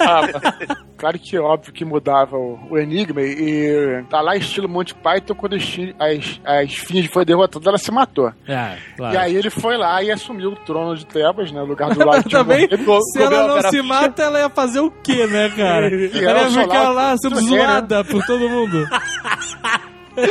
Claro 0.98 1.20
que 1.20 1.36
é 1.36 1.40
óbvio 1.40 1.72
que 1.72 1.86
mudava 1.86 2.36
o, 2.38 2.58
o 2.72 2.78
enigma 2.78 3.22
e, 3.22 4.04
tá 4.10 4.20
lá 4.20 4.36
estilo 4.36 4.68
Monty 4.68 4.96
Python 4.96 5.36
quando 5.36 5.54
a 5.54 5.58
esfinge, 5.58 5.96
a, 6.00 6.12
es- 6.12 6.42
a 6.44 6.64
esfinge 6.64 7.08
foi 7.08 7.24
derrotada, 7.24 7.70
ela 7.70 7.78
se 7.78 7.92
matou. 7.92 8.32
Ah, 8.50 8.76
claro. 8.96 9.14
E 9.14 9.18
aí 9.18 9.36
ele 9.36 9.52
foi 9.52 9.78
lá 9.78 10.02
e 10.02 10.10
assumiu 10.12 10.50
o 10.54 10.56
trono 10.56 10.96
de 10.96 11.06
Tebas, 11.06 11.52
né? 11.52 11.60
No 11.60 11.68
lugar 11.68 11.94
do 11.94 12.04
lado 12.04 12.24
Também, 12.30 12.68
se 13.14 13.22
ela 13.22 13.48
não 13.48 13.70
se 13.70 13.80
mata, 13.84 14.24
ela 14.24 14.40
ia 14.40 14.50
fazer 14.50 14.80
o 14.80 14.90
quê, 14.90 15.28
né, 15.28 15.50
cara? 15.56 15.88
E 15.94 16.24
Ela 16.26 16.50
ia 16.50 16.62
ficar 16.64 16.90
lá- 16.90 17.16
sendo 17.18 17.36
bem, 17.36 17.44
né? 17.52 17.58
zoada 17.64 18.04
por 18.04 18.26
todo 18.26 18.50
mundo. 18.50 18.77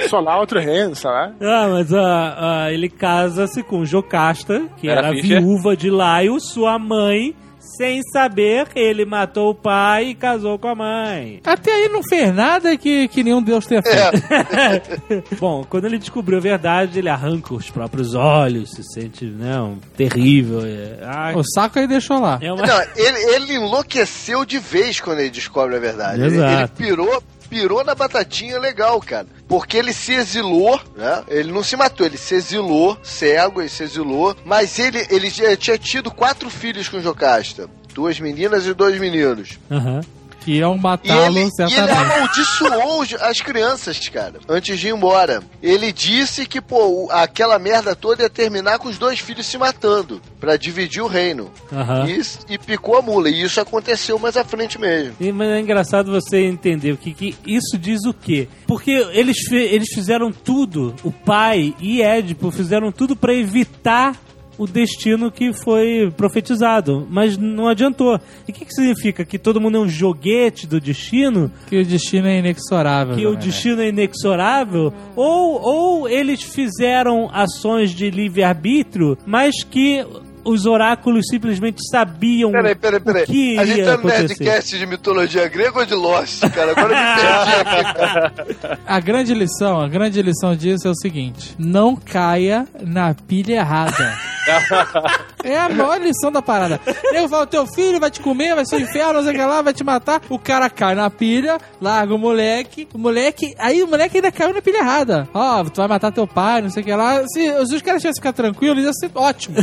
Solar 0.09 0.39
outro 0.41 0.59
reino, 0.61 0.95
sei 0.95 1.11
lá. 1.11 1.33
Ah, 1.41 1.69
mas 1.71 1.93
ah, 1.93 2.37
ah, 2.39 2.73
ele 2.73 2.89
casa-se 2.89 3.63
com 3.63 3.85
Jocasta, 3.85 4.65
que 4.77 4.89
era, 4.89 5.09
Era 5.09 5.13
viúva 5.13 5.77
de 5.77 5.91
Laio, 5.91 6.41
sua 6.41 6.79
mãe. 6.79 7.35
Sem 7.79 8.01
saber, 8.13 8.69
ele 8.77 9.05
matou 9.05 9.51
o 9.51 9.55
pai 9.55 10.11
e 10.11 10.15
casou 10.15 10.57
com 10.57 10.69
a 10.69 10.75
mãe. 10.75 11.41
Até 11.45 11.73
aí 11.73 11.89
não 11.89 12.01
fez 12.03 12.33
nada 12.33 12.77
que, 12.77 13.09
que 13.09 13.25
nenhum 13.25 13.43
Deus 13.43 13.67
tenha 13.67 13.83
feito. 13.83 15.35
Bom, 15.39 15.65
quando 15.69 15.85
ele 15.85 15.99
descobriu 15.99 16.39
a 16.39 16.41
verdade, 16.41 17.01
ele 17.01 17.09
arranca 17.09 17.53
os 17.55 17.69
próprios 17.69 18.15
olhos, 18.15 18.71
se 18.71 18.83
sente, 18.85 19.25
né, 19.27 19.61
um 19.61 19.79
terrível. 19.97 20.61
É, 20.65 21.01
ah, 21.03 21.33
O 21.35 21.43
saco 21.43 21.79
ele 21.79 21.89
deixou 21.89 22.21
lá. 22.21 22.39
é 22.41 22.53
uma... 22.53 22.65
Não, 22.65 22.81
ele, 22.95 23.35
ele 23.35 23.55
enlouqueceu 23.57 24.45
de 24.45 24.59
vez 24.61 25.01
quando 25.01 25.19
ele 25.19 25.31
descobre 25.31 25.77
a 25.77 25.81
verdade. 25.81 26.23
Ele, 26.23 26.37
Exato. 26.37 26.53
ele 26.83 26.89
pirou, 26.89 27.23
pirou 27.47 27.85
na 27.85 27.95
batatinha 27.95 28.59
legal, 28.59 29.01
cara. 29.01 29.27
Porque 29.49 29.77
ele 29.77 29.93
se 29.93 30.13
exilou, 30.13 30.81
né? 30.97 31.23
Ele 31.29 31.53
não 31.53 31.63
se 31.63 31.77
matou, 31.77 32.05
ele 32.05 32.19
se 32.19 32.35
exilou, 32.35 32.99
cego, 33.03 33.61
ele 33.61 33.69
se 33.69 33.83
exilou. 33.85 34.37
Mas 34.45 34.79
ele, 34.79 35.07
ele 35.09 35.31
tinha 35.57 35.79
tido 35.79 36.11
quatro 36.11 36.51
filhos 36.51 36.89
com 36.89 37.01
Jocasta. 37.01 37.69
Duas 37.95 38.21
meninas 38.21 38.67
e 38.67 38.75
dois 38.75 38.99
meninos. 39.01 39.59
Aham. 39.71 40.01
Que 40.47 40.53
iam 40.53 40.75
ele, 40.75 40.81
matá-lo, 40.81 41.37
e 41.37 41.41
ele 41.41 41.51
certamente. 41.51 41.91
amaldiçoou 41.91 43.05
as 43.21 43.41
crianças, 43.41 44.09
cara, 44.09 44.35
antes 44.49 44.79
de 44.79 44.87
ir 44.87 44.95
embora. 44.95 45.43
Ele 45.61 45.93
disse 45.93 46.47
que, 46.47 46.61
pô, 46.61 47.09
aquela 47.11 47.59
merda 47.59 47.97
toda 47.97 48.23
ia 48.23 48.31
terminar 48.31 48.79
com 48.79 48.89
os 48.89 48.97
dois 48.97 49.19
filhos 49.19 49.45
se 49.45 49.59
matando, 49.59 50.23
pra 50.39 50.57
dividir 50.57 51.03
o 51.03 51.09
reino. 51.09 51.51
Aham. 51.73 52.07
E, 52.09 52.55
e 52.55 52.59
picou 52.59 52.97
a 52.97 53.03
mula. 53.03 53.29
E 53.29 53.43
isso 53.43 53.61
aconteceu 53.61 54.19
mais 54.21 54.37
à 54.37 54.45
frente 54.45 54.81
mesmo. 54.81 55.15
E, 55.19 55.33
Mas 55.33 55.49
é 55.49 55.59
engraçado 55.61 56.13
você 56.13 56.45
entender 56.45 56.93
o 56.93 56.97
que, 56.97 57.13
que 57.13 57.37
isso 57.45 57.77
diz 57.77 58.05
o 58.05 58.15
quê? 58.15 58.49
Porque 58.69 58.93
eles, 59.13 59.51
eles 59.51 59.89
fizeram 59.93 60.31
tudo, 60.31 60.95
o 61.03 61.11
pai 61.11 61.75
e 61.81 62.01
Édipo 62.03 62.53
fizeram 62.53 62.93
tudo 62.93 63.17
pra 63.17 63.35
evitar 63.35 64.15
o 64.59 64.67
destino 64.67 65.31
que 65.31 65.53
foi 65.53 66.13
profetizado, 66.17 67.07
mas 67.11 67.37
não 67.37 67.69
adiantou. 67.69 68.19
E 68.47 68.51
o 68.51 68.55
que, 68.55 68.65
que 68.65 68.73
significa? 68.73 69.25
Que 69.25 69.39
todo 69.39 69.61
mundo 69.61 69.77
é 69.77 69.81
um 69.81 69.89
joguete 69.89 70.67
do 70.67 70.81
destino? 70.81 71.51
Que 71.69 71.79
o 71.79 71.85
destino 71.85 72.27
é 72.29 72.39
inexorável. 72.39 73.17
Que 73.17 73.27
o 73.27 73.33
né? 73.33 73.41
destino 73.41 73.83
é 73.83 73.89
inexorável? 73.89 74.93
Ou, 75.15 75.61
ou 75.63 76.09
eles 76.09 76.43
fizeram 76.43 77.29
ações 77.33 77.91
de 77.91 78.11
livre-arbítrio, 78.11 79.19
mas 79.27 79.63
que 79.63 80.05
os 80.47 80.65
oráculos 80.65 81.27
simplesmente 81.29 81.79
sabiam 81.91 82.51
Peraí, 82.53 82.75
peraí, 82.75 83.01
o 83.01 83.03
peraí. 83.05 83.27
que 83.27 83.59
A 83.59 83.65
gente 83.67 83.81
tá 83.85 83.93
no 83.93 83.95
acontecer. 83.99 84.23
Nerdcast 84.29 84.79
de 84.79 84.87
mitologia 84.87 85.49
grega 85.49 85.79
ou 85.81 85.85
de 85.87 85.95
Lost, 85.95 86.41
cara? 86.51 86.71
Agora 86.71 86.95
eu 86.95 86.99
me 86.99 87.15
perdi 87.21 87.55
aqui, 87.61 87.95
cara. 87.95 88.79
A 88.87 89.01
grande 89.01 89.35
lição, 89.35 89.81
a 89.81 89.89
grande 89.89 90.23
lição 90.23 90.55
disso 90.55 90.87
é 90.87 90.91
o 90.91 90.95
seguinte: 90.95 91.55
não 91.59 91.97
caia 91.97 92.67
na 92.81 93.13
pilha 93.15 93.55
errada. 93.57 94.15
é 95.47 95.59
a 95.59 95.69
maior 95.69 96.01
lição 96.01 96.31
da 96.31 96.43
parada. 96.43 96.81
Eu 97.13 97.29
falo, 97.29 97.47
teu 97.47 97.67
filho 97.67 98.01
vai 98.01 98.11
te 98.11 98.21
comer, 98.21 98.55
vai 98.55 98.65
ser 98.65 98.77
um 98.77 98.81
inferno, 98.81 99.15
não 99.15 99.23
sei 99.23 99.33
o 99.33 99.35
que 99.35 99.45
lá, 99.45 99.63
vai 99.63 99.73
te 99.73 99.85
matar. 99.85 100.21
O 100.29 100.39
cara 100.39 100.69
cai 100.69 100.95
na 100.95 101.09
pilha, 101.11 101.59
larga 101.81 102.15
o 102.15 102.19
moleque, 102.19 102.89
o 102.93 102.99
moleque, 102.99 103.55
aí 103.59 103.83
o 103.83 103.89
moleque 103.89 104.19
ainda 104.19 104.33
caiu 104.33 104.55
na 104.55 104.63
pilha 104.63 104.79
errada. 104.79 105.29
Ó, 105.33 105.65
tu 105.65 105.77
vai 105.77 105.89
matar 105.89 106.13
teu 106.13 106.27
pai, 106.27 106.63
não 106.63 106.71
sei 106.71 106.83
o 106.83 106.87
que 106.87 106.95
lá. 106.95 107.23
Se, 107.27 107.51
os 107.53 107.83
caras 107.83 108.03
tivessem 108.03 108.21
ficar 108.21 108.33
tranquilos, 108.33 108.85
ia 108.85 108.93
ser 108.93 109.11
ótimo. 109.15 109.57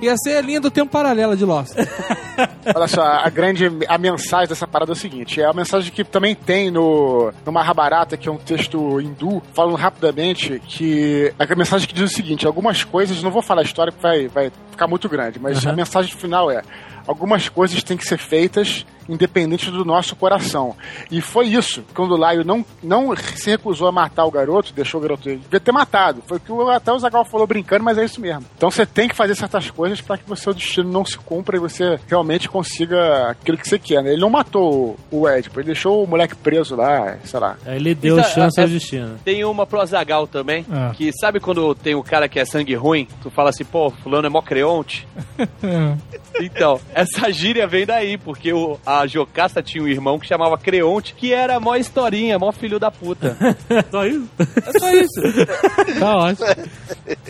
Ia 0.00 0.16
ser 0.16 0.36
a 0.36 0.40
linha 0.40 0.60
do 0.60 0.70
tempo 0.70 0.90
paralelo 0.90 1.36
de 1.36 1.44
Lost. 1.44 1.74
Olha 2.74 2.88
só, 2.88 3.02
a 3.02 3.28
grande 3.30 3.70
a 3.88 3.98
mensagem 3.98 4.48
dessa 4.48 4.66
parada 4.66 4.92
é 4.92 4.94
o 4.94 4.96
seguinte: 4.96 5.40
é 5.40 5.44
a 5.44 5.52
mensagem 5.52 5.92
que 5.92 6.04
também 6.04 6.34
tem 6.34 6.70
no, 6.70 7.32
no 7.44 7.52
Mahabharata, 7.52 8.16
que 8.16 8.28
é 8.28 8.32
um 8.32 8.36
texto 8.36 9.00
hindu, 9.00 9.42
falando 9.54 9.76
rapidamente 9.76 10.60
que 10.66 11.32
a 11.38 11.54
mensagem 11.54 11.88
que 11.88 11.94
diz 11.94 12.10
o 12.10 12.14
seguinte: 12.14 12.46
algumas 12.46 12.84
coisas, 12.84 13.22
não 13.22 13.30
vou 13.30 13.42
falar 13.42 13.62
a 13.62 13.64
história 13.64 13.92
que 13.92 14.02
vai, 14.02 14.28
vai 14.28 14.52
ficar 14.70 14.86
muito 14.86 15.08
grande, 15.08 15.25
mas 15.40 15.66
a 15.66 15.72
mensagem 15.72 16.14
final 16.14 16.50
é: 16.50 16.62
algumas 17.06 17.48
coisas 17.48 17.82
têm 17.82 17.96
que 17.96 18.06
ser 18.06 18.18
feitas 18.18 18.86
independente 19.08 19.70
do 19.70 19.84
nosso 19.84 20.14
coração. 20.16 20.74
E 21.10 21.20
foi 21.20 21.46
isso, 21.48 21.84
quando 21.94 22.12
o 22.12 22.16
Laio 22.16 22.44
não, 22.44 22.64
não 22.82 23.14
se 23.16 23.50
recusou 23.50 23.88
a 23.88 23.92
matar 23.92 24.24
o 24.24 24.30
garoto, 24.30 24.72
deixou 24.72 24.98
o 25.00 25.02
garoto, 25.02 25.28
ele 25.28 25.38
devia 25.38 25.60
ter 25.60 25.72
matado. 25.72 26.22
Foi 26.26 26.38
o 26.38 26.40
que 26.40 26.52
até 26.72 26.92
o 26.92 26.98
Zagal 26.98 27.24
falou 27.24 27.46
brincando, 27.46 27.84
mas 27.84 27.98
é 27.98 28.04
isso 28.04 28.20
mesmo. 28.20 28.44
Então 28.56 28.70
você 28.70 28.84
tem 28.86 29.08
que 29.08 29.14
fazer 29.14 29.34
certas 29.34 29.70
coisas 29.70 30.00
para 30.00 30.18
que 30.18 30.30
o 30.30 30.36
seu 30.36 30.52
destino 30.54 30.90
não 30.90 31.04
se 31.04 31.16
cumpra 31.18 31.56
e 31.56 31.60
você 31.60 31.98
realmente 32.08 32.48
consiga 32.48 33.30
aquilo 33.30 33.58
que 33.58 33.68
você 33.68 33.78
quer, 33.78 34.02
né? 34.02 34.12
Ele 34.12 34.20
não 34.20 34.30
matou 34.30 34.96
o 35.10 35.28
Edipo, 35.28 35.60
ele 35.60 35.66
deixou 35.66 36.04
o 36.04 36.06
moleque 36.06 36.34
preso 36.34 36.74
lá, 36.76 37.16
sei 37.24 37.40
lá. 37.40 37.56
Aí 37.66 37.76
ele 37.76 37.94
deu 37.94 38.18
é- 38.18 38.22
chance 38.24 38.58
é- 38.58 38.62
ao 38.62 38.68
destino. 38.68 39.18
Tem 39.24 39.44
uma 39.44 39.66
pro 39.66 39.80
Azagal 39.80 40.26
também, 40.26 40.64
Ah. 40.70 40.92
que 40.94 41.12
sabe 41.12 41.40
quando 41.40 41.74
tem 41.74 41.94
o 41.94 42.02
cara 42.02 42.28
que 42.28 42.38
é 42.38 42.44
sangue 42.44 42.74
ruim, 42.74 43.06
tu 43.22 43.30
fala 43.30 43.50
assim, 43.50 43.64
pô, 43.64 43.90
fulano 43.90 44.26
é 44.26 44.30
mó 44.30 44.42
creonte? 44.42 45.06
Então, 46.38 46.78
essa 46.94 47.32
gíria 47.32 47.66
vem 47.66 47.86
daí, 47.86 48.18
porque 48.18 48.52
o, 48.52 48.78
a 48.84 48.95
a 49.00 49.06
Jocasta 49.06 49.62
tinha 49.62 49.82
um 49.82 49.88
irmão 49.88 50.18
que 50.18 50.26
chamava 50.26 50.56
Creonte, 50.58 51.14
que 51.14 51.32
era 51.32 51.58
mó 51.60 51.74
historinha, 51.76 52.38
mó 52.38 52.52
filho 52.52 52.78
da 52.78 52.90
puta. 52.90 53.36
Só 53.90 54.04
isso? 54.06 54.28
É 54.38 54.78
só 54.78 54.90
isso. 54.90 55.20
Tá 55.98 56.16
ótimo. 56.16 56.46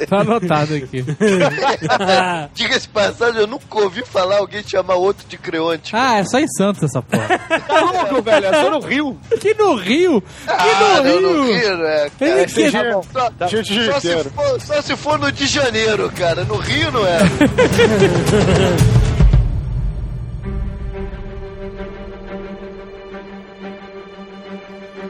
Tá 0.08 0.20
anotado 0.20 0.74
aqui. 0.74 1.04
Diga-se 2.54 2.80
de 2.82 2.88
passagem, 2.88 3.40
eu 3.40 3.46
nunca 3.46 3.64
ouvi 3.78 4.02
falar 4.04 4.38
alguém 4.38 4.62
chamar 4.66 4.94
outro 4.94 5.26
de 5.28 5.36
Creonte. 5.38 5.94
Ah, 5.94 6.18
é 6.18 6.24
só 6.24 6.38
em 6.38 6.48
Santos 6.48 6.82
essa 6.82 7.00
porra. 7.02 7.38
Tá 7.38 7.80
louco, 7.80 8.22
velho? 8.22 8.46
É 8.46 8.52
só 8.62 8.70
no 8.70 8.80
Rio. 8.80 9.18
Que 9.40 9.54
no 9.54 9.74
Rio? 9.74 10.20
Que 10.20 10.50
Ah, 10.50 11.02
no 11.02 11.20
não, 11.20 11.20
no 11.20 11.44
Rio? 11.44 11.54
Rio, 11.60 11.76
né? 11.78 12.10
Cara, 12.18 12.46
que- 12.46 12.70
tá. 13.12 13.38
Só, 13.38 13.46
Gente 13.48 13.72
de 13.72 13.86
só 13.86 14.00
se 14.00 14.24
for, 14.30 14.60
só 14.60 14.82
se 14.82 14.96
for 14.96 15.18
no 15.18 15.30
de 15.32 15.46
janeiro, 15.46 16.10
cara. 16.12 16.44
No 16.44 16.56
Rio 16.56 16.90
não 16.90 17.06
é. 17.06 17.18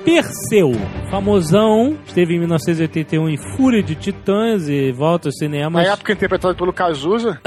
Perseu, 0.07 0.71
famosão, 1.11 1.97
esteve 2.07 2.35
em 2.35 2.39
1981 2.41 3.29
em 3.29 3.37
Fúria 3.57 3.83
de 3.83 3.95
Titãs 3.95 4.69
e 4.69 4.91
volta 4.93 5.29
aos 5.29 5.35
Na 5.37 5.47
cinemas. 5.47 5.87
época 5.87 6.13
interpretado 6.13 6.55
pelo 6.57 6.73
Cazuza, 6.73 7.41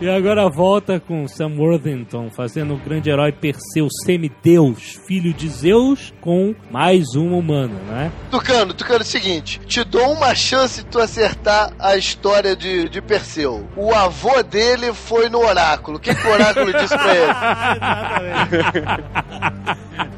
e 0.00 0.08
agora 0.08 0.48
volta 0.48 1.00
com 1.00 1.26
Sam 1.26 1.54
Worthington 1.58 2.30
fazendo 2.30 2.74
o 2.74 2.78
grande 2.78 3.10
herói 3.10 3.32
Perseu, 3.32 3.88
semideus, 4.04 4.98
filho 5.06 5.32
de 5.34 5.48
Zeus, 5.48 6.12
com 6.20 6.54
mais 6.70 7.14
um 7.16 7.36
humano, 7.36 7.74
né? 7.88 8.12
Tucano, 8.30 8.72
Tucano, 8.74 9.00
é 9.00 9.02
o 9.02 9.06
seguinte: 9.06 9.58
te 9.66 9.82
dou 9.84 10.12
uma 10.12 10.34
chance 10.34 10.82
de 10.84 10.90
tu 10.90 10.98
acertar 10.98 11.72
a 11.78 11.96
história 11.96 12.54
de, 12.54 12.88
de 12.88 13.00
Perseu. 13.02 13.66
O 13.76 13.92
avô 13.94 14.42
dele 14.42 14.92
foi 14.92 15.28
no 15.28 15.38
oráculo. 15.38 15.96
O 15.96 16.00
que, 16.00 16.14
que 16.14 16.26
o 16.26 16.30
oráculo 16.30 16.72
disse 16.78 16.96
pra 16.96 17.14
ele? 17.14 17.32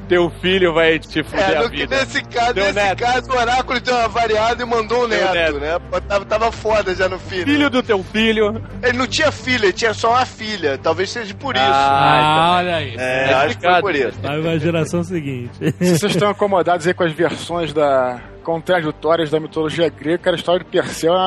Teu 0.08 0.30
filho 0.40 0.72
vai 0.72 0.98
te 0.98 1.22
fuder 1.24 1.50
É, 1.50 1.56
a 1.56 1.62
no, 1.62 1.68
vida. 1.86 1.96
nesse 2.04 2.22
caso, 2.22 2.54
Deu 2.54 2.64
nesse 2.64 2.74
neto. 2.76 2.98
caso, 3.02 3.30
o 3.32 3.36
oráculo 3.36 3.80
deu 3.80 3.94
uma 3.94 4.08
variada 4.08 4.62
e 4.62 4.66
mandou 4.66 5.04
um 5.04 5.08
neto, 5.08 5.32
neto. 5.34 5.58
né? 5.60 5.78
Tava, 6.08 6.24
tava 6.24 6.52
foda 6.52 6.94
já 6.94 7.08
no 7.08 7.18
filho. 7.18 7.44
Filho 7.46 7.70
do 7.70 7.82
teu 7.82 8.02
filho. 8.04 8.62
Ele 8.82 8.98
não 8.98 9.06
tinha 9.06 9.30
filha, 9.32 9.64
ele 9.66 9.72
tinha 9.72 9.94
só 9.94 10.10
uma 10.10 10.26
filha. 10.26 10.78
Talvez 10.78 11.10
seja 11.10 11.34
por 11.34 11.54
isso. 11.54 11.64
Ah, 11.66 12.56
olha 12.58 12.76
aí. 12.76 12.94
é, 12.96 13.32
acho 13.34 13.58
que 13.58 13.66
foi 13.68 13.80
por 13.80 13.94
isso. 13.94 14.18
Vai 14.20 14.40
pra 14.40 14.58
geração 14.58 15.02
seguinte. 15.04 15.50
se 15.78 15.98
vocês 15.98 16.12
estão 16.12 16.30
acomodados 16.30 16.86
aí 16.86 16.94
com 16.94 17.04
as 17.04 17.12
versões 17.12 17.72
da 17.72 18.20
contraditórias 18.46 19.28
da 19.30 19.40
mitologia 19.40 19.88
grega, 19.88 20.18
cara, 20.18 20.36
a 20.36 20.38
história 20.38 20.64
de 20.64 20.70
Perseu 20.70 21.12
é, 21.12 21.16
a- 21.18 21.20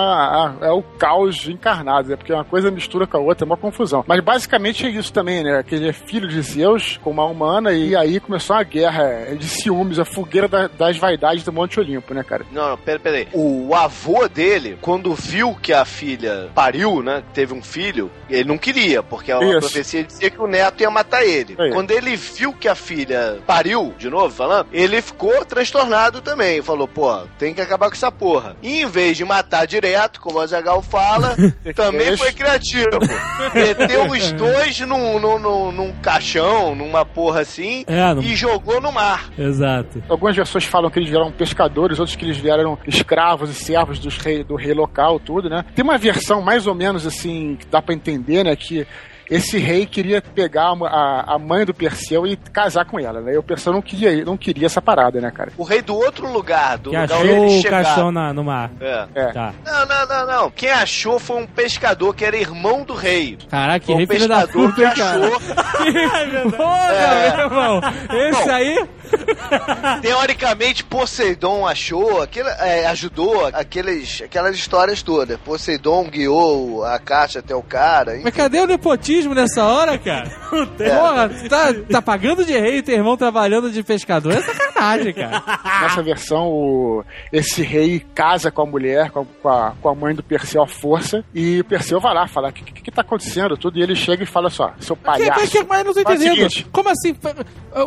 a- 0.62 0.66
é 0.68 0.72
o 0.72 0.82
caos 0.82 1.48
encarnado, 1.50 2.14
é 2.14 2.16
porque 2.16 2.32
uma 2.32 2.46
coisa 2.46 2.72
mistura 2.72 3.06
com 3.06 3.18
a 3.18 3.20
outra, 3.20 3.44
é 3.44 3.48
uma 3.48 3.58
confusão. 3.58 4.06
Mas 4.08 4.22
basicamente 4.22 4.86
é 4.86 4.90
isso 4.90 5.12
também, 5.12 5.44
né? 5.44 5.62
Que 5.64 5.76
ele 5.76 5.90
é 5.90 5.94
filho 5.94 6.28
de 6.30 6.42
Zeus, 6.42 6.98
com 7.04 7.10
uma 7.12 7.26
humana, 7.26 7.74
e 7.74 7.94
aí 7.96 8.20
começou 8.22 8.56
uma 8.56 8.64
guerra 8.64 9.36
de 9.38 9.46
ciúmes, 9.50 10.00
a 10.00 10.06
fogueira 10.06 10.48
da- 10.48 10.68
das 10.68 10.98
vaidades 10.98 11.44
do 11.44 11.52
Monte 11.52 11.80
Olimpo, 11.80 12.14
né, 12.14 12.24
cara? 12.24 12.46
Não, 12.52 12.70
não, 12.70 12.78
pera, 12.78 13.00
pera 13.00 13.18
aí. 13.18 13.28
O 13.34 13.76
avô 13.76 14.28
dele, 14.30 14.78
quando 14.82 15.14
viu 15.14 15.54
que 15.62 15.74
a 15.74 15.84
filha 15.84 16.50
pariu, 16.56 17.04
né? 17.04 17.22
Teve 17.34 17.54
um 17.54 17.62
filho, 17.62 18.10
ele 18.30 18.46
não 18.48 18.58
queria, 18.58 19.04
porque 19.04 19.32
a 19.32 19.40
Isso. 19.42 19.60
profecia 19.60 20.04
dizia 20.06 20.30
que 20.30 20.42
o 20.42 20.48
neto 20.48 20.82
ia 20.82 20.90
matar 20.90 21.26
ele. 21.26 21.56
Aí. 21.60 21.72
Quando 21.74 21.92
ele 21.92 22.16
viu 22.16 22.54
que 22.54 22.68
a 22.70 22.76
filha 22.76 23.40
pariu, 23.46 23.94
de 23.98 24.10
novo 24.10 24.34
falando, 24.34 24.68
ele 24.72 25.02
ficou 25.02 25.44
transtornado 25.44 26.22
também. 26.22 26.62
Falou, 26.62 26.88
pô, 26.88 27.09
tem 27.38 27.54
que 27.54 27.62
acabar 27.62 27.88
com 27.90 27.96
essa 27.96 28.12
porra. 28.12 28.56
E 28.62 28.82
em 28.82 28.86
vez 28.86 29.18
de 29.18 29.26
matar 29.26 29.66
direto, 29.66 30.20
como 30.22 30.40
a 30.40 30.46
Zagal 30.48 30.82
fala, 30.82 31.36
também 31.76 32.16
foi 32.18 32.32
criativo. 32.32 32.88
Meteu 33.54 34.06
os 34.10 34.32
dois 34.34 34.80
num, 34.82 35.20
num, 35.20 35.40
num, 35.40 35.72
num 35.72 35.94
caixão, 36.02 36.76
numa 36.76 37.06
porra 37.06 37.42
assim, 37.42 37.84
É, 37.88 38.14
não- 38.14 38.22
e 38.22 38.36
jogou 38.36 38.80
no 38.82 38.92
mar. 38.92 39.30
Exato. 39.38 40.02
Algumas 40.10 40.36
versões 40.36 40.66
falam 40.66 40.90
que 40.90 41.00
eles 41.00 41.10
vieram 41.10 41.32
pescadores, 41.32 42.00
outros 42.00 42.16
que 42.16 42.26
eles 42.26 42.38
vieram 42.38 42.78
escravos 42.88 43.50
e 43.50 43.54
servos 43.54 44.00
dos 44.00 44.18
rei, 44.18 44.44
do 44.44 44.56
rei 44.56 44.74
local, 44.74 45.20
tudo, 45.20 45.50
né? 45.50 45.66
Tem 45.76 45.84
uma 45.84 45.98
versão 45.98 46.42
mais 46.42 46.68
ou 46.68 46.76
menos 46.76 47.06
assim, 47.06 47.56
que 47.60 47.66
dá 47.68 47.82
pra 47.82 47.94
entender, 47.94 48.44
né? 48.44 48.56
Que 48.56 48.86
esse 49.30 49.58
rei 49.58 49.86
queria 49.86 50.22
pegar 50.22 50.74
a, 50.86 51.36
a- 51.36 51.40
mãe 51.40 51.66
do 51.66 51.74
Perseu 51.74 52.26
e 52.28 52.36
casar 52.36 52.86
com 52.86 53.00
ela, 53.00 53.22
né? 53.22 53.34
E 53.34 53.38
o 53.38 53.44
Perseu 53.44 53.72
não 53.74 53.82
queria, 53.82 54.24
não 54.26 54.36
queria 54.38 54.66
essa 54.66 54.82
parada, 54.82 55.20
né, 55.22 55.32
cara? 55.32 55.52
O 55.58 55.64
rei 55.64 55.82
do 55.82 55.96
outro 55.96 56.32
lugar, 56.32 56.78
do 56.78 56.90
Que 56.92 56.98
lugar 56.98 57.04
achou 57.06 57.20
onde 57.22 57.54
eles 57.54 57.66
o 57.66 57.70
caixão 57.70 58.12
na, 58.12 58.34
no 58.34 58.44
mar. 58.44 58.72
É. 58.82 59.08
É. 59.16 59.26
Tá. 59.32 59.54
Não, 59.66 59.86
não, 59.86 60.08
não, 60.08 60.28
não. 60.28 60.52
Quem 60.52 60.70
achou 60.72 61.20
foi 61.20 61.38
um 61.42 61.48
pescador 61.48 62.16
que 62.16 62.26
era 62.26 62.36
irmão 62.38 62.84
do 62.84 62.94
rei. 62.94 63.38
Caraca, 63.50 63.80
que 63.80 63.86
Foi 63.88 63.96
um 63.96 63.98
rei 64.00 64.08
filho 64.08 64.28
da 64.28 64.42
pescador 64.48 64.70
puta, 64.70 64.76
que 64.76 64.84
hein, 64.84 64.92
cara. 64.96 65.28
achou. 65.28 66.52
Porra, 66.52 66.94
É. 66.94 67.36
meu 67.36 67.46
irmão. 67.46 67.82
Esse 68.30 68.44
Bom. 68.46 68.52
aí... 68.52 68.90
Teoricamente, 70.02 70.84
Poseidon 70.84 71.68
achou, 71.68 72.22
aquele, 72.22 72.50
é, 72.50 72.88
ajudou 72.88 73.48
aqueles, 73.48 74.22
aquelas 74.22 74.56
histórias 74.56 75.02
todas. 75.02 75.40
Poseidon 75.40 76.10
guiou 76.10 76.84
a 76.84 77.00
caixa 77.00 77.40
até 77.40 77.56
o 77.56 77.62
cara. 77.62 78.12
Mas 78.12 78.22
enfim. 78.22 78.32
cadê 78.32 78.60
o 78.60 78.68
nepotismo 78.68 79.34
nessa 79.34 79.64
hora, 79.64 79.98
cara? 79.98 80.30
Porra, 80.52 81.30
tá, 81.50 81.74
tá 81.90 82.02
pagando 82.02 82.46
de 82.46 82.54
rei 82.54 82.78
e 82.78 82.82
teu 82.84 82.96
irmão 82.96 83.18
trabalhando 83.18 83.72
de 83.72 83.84
pescador? 83.84 84.34
É 84.34 84.42
sacanagem, 84.42 84.69
cara. 85.14 85.44
Nessa 85.82 86.02
versão, 86.02 86.48
o- 86.48 87.04
esse 87.32 87.62
rei 87.64 88.00
casa 88.16 88.52
com 88.52 88.62
a 88.62 88.66
mulher, 88.66 89.12
com 89.12 89.22
a, 89.22 89.72
com 89.82 89.90
a- 89.90 89.92
a 89.92 89.96
mãe 89.96 90.14
do 90.16 90.24
Perseu 90.24 90.62
à 90.64 90.68
força, 90.68 91.24
e 91.34 91.60
o 91.60 91.66
Perseu 91.66 92.00
vai 92.00 92.14
lá 92.14 92.28
falar: 92.28 92.50
o 92.50 92.54
que, 92.54 92.64
que, 92.64 92.82
que 92.84 92.92
tá 92.92 93.02
acontecendo? 93.02 93.58
Tudo, 93.58 93.78
e 93.80 93.82
ele 93.84 93.96
chega 93.96 94.24
e 94.24 94.26
fala 94.26 94.50
só: 94.50 94.74
seu 94.80 94.96
Que, 94.96 95.04
palhaço. 95.04 95.42
que, 95.42 95.48
que, 95.60 95.64
mas 95.64 95.80
eu 95.80 95.86
não 95.86 95.94
tô 95.94 96.00
entendendo. 96.02 96.36
seguinte. 96.36 96.68
Como 96.72 96.90
assim? 96.90 97.16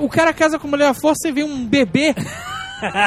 O 0.01 0.09
cara 0.09 0.33
casa 0.33 0.59
com 0.59 0.69
mulher 0.69 0.89
à 0.89 0.95
força 0.95 1.29
e 1.29 1.33
vem 1.33 1.45
um 1.45 1.67
bebê? 1.67 2.15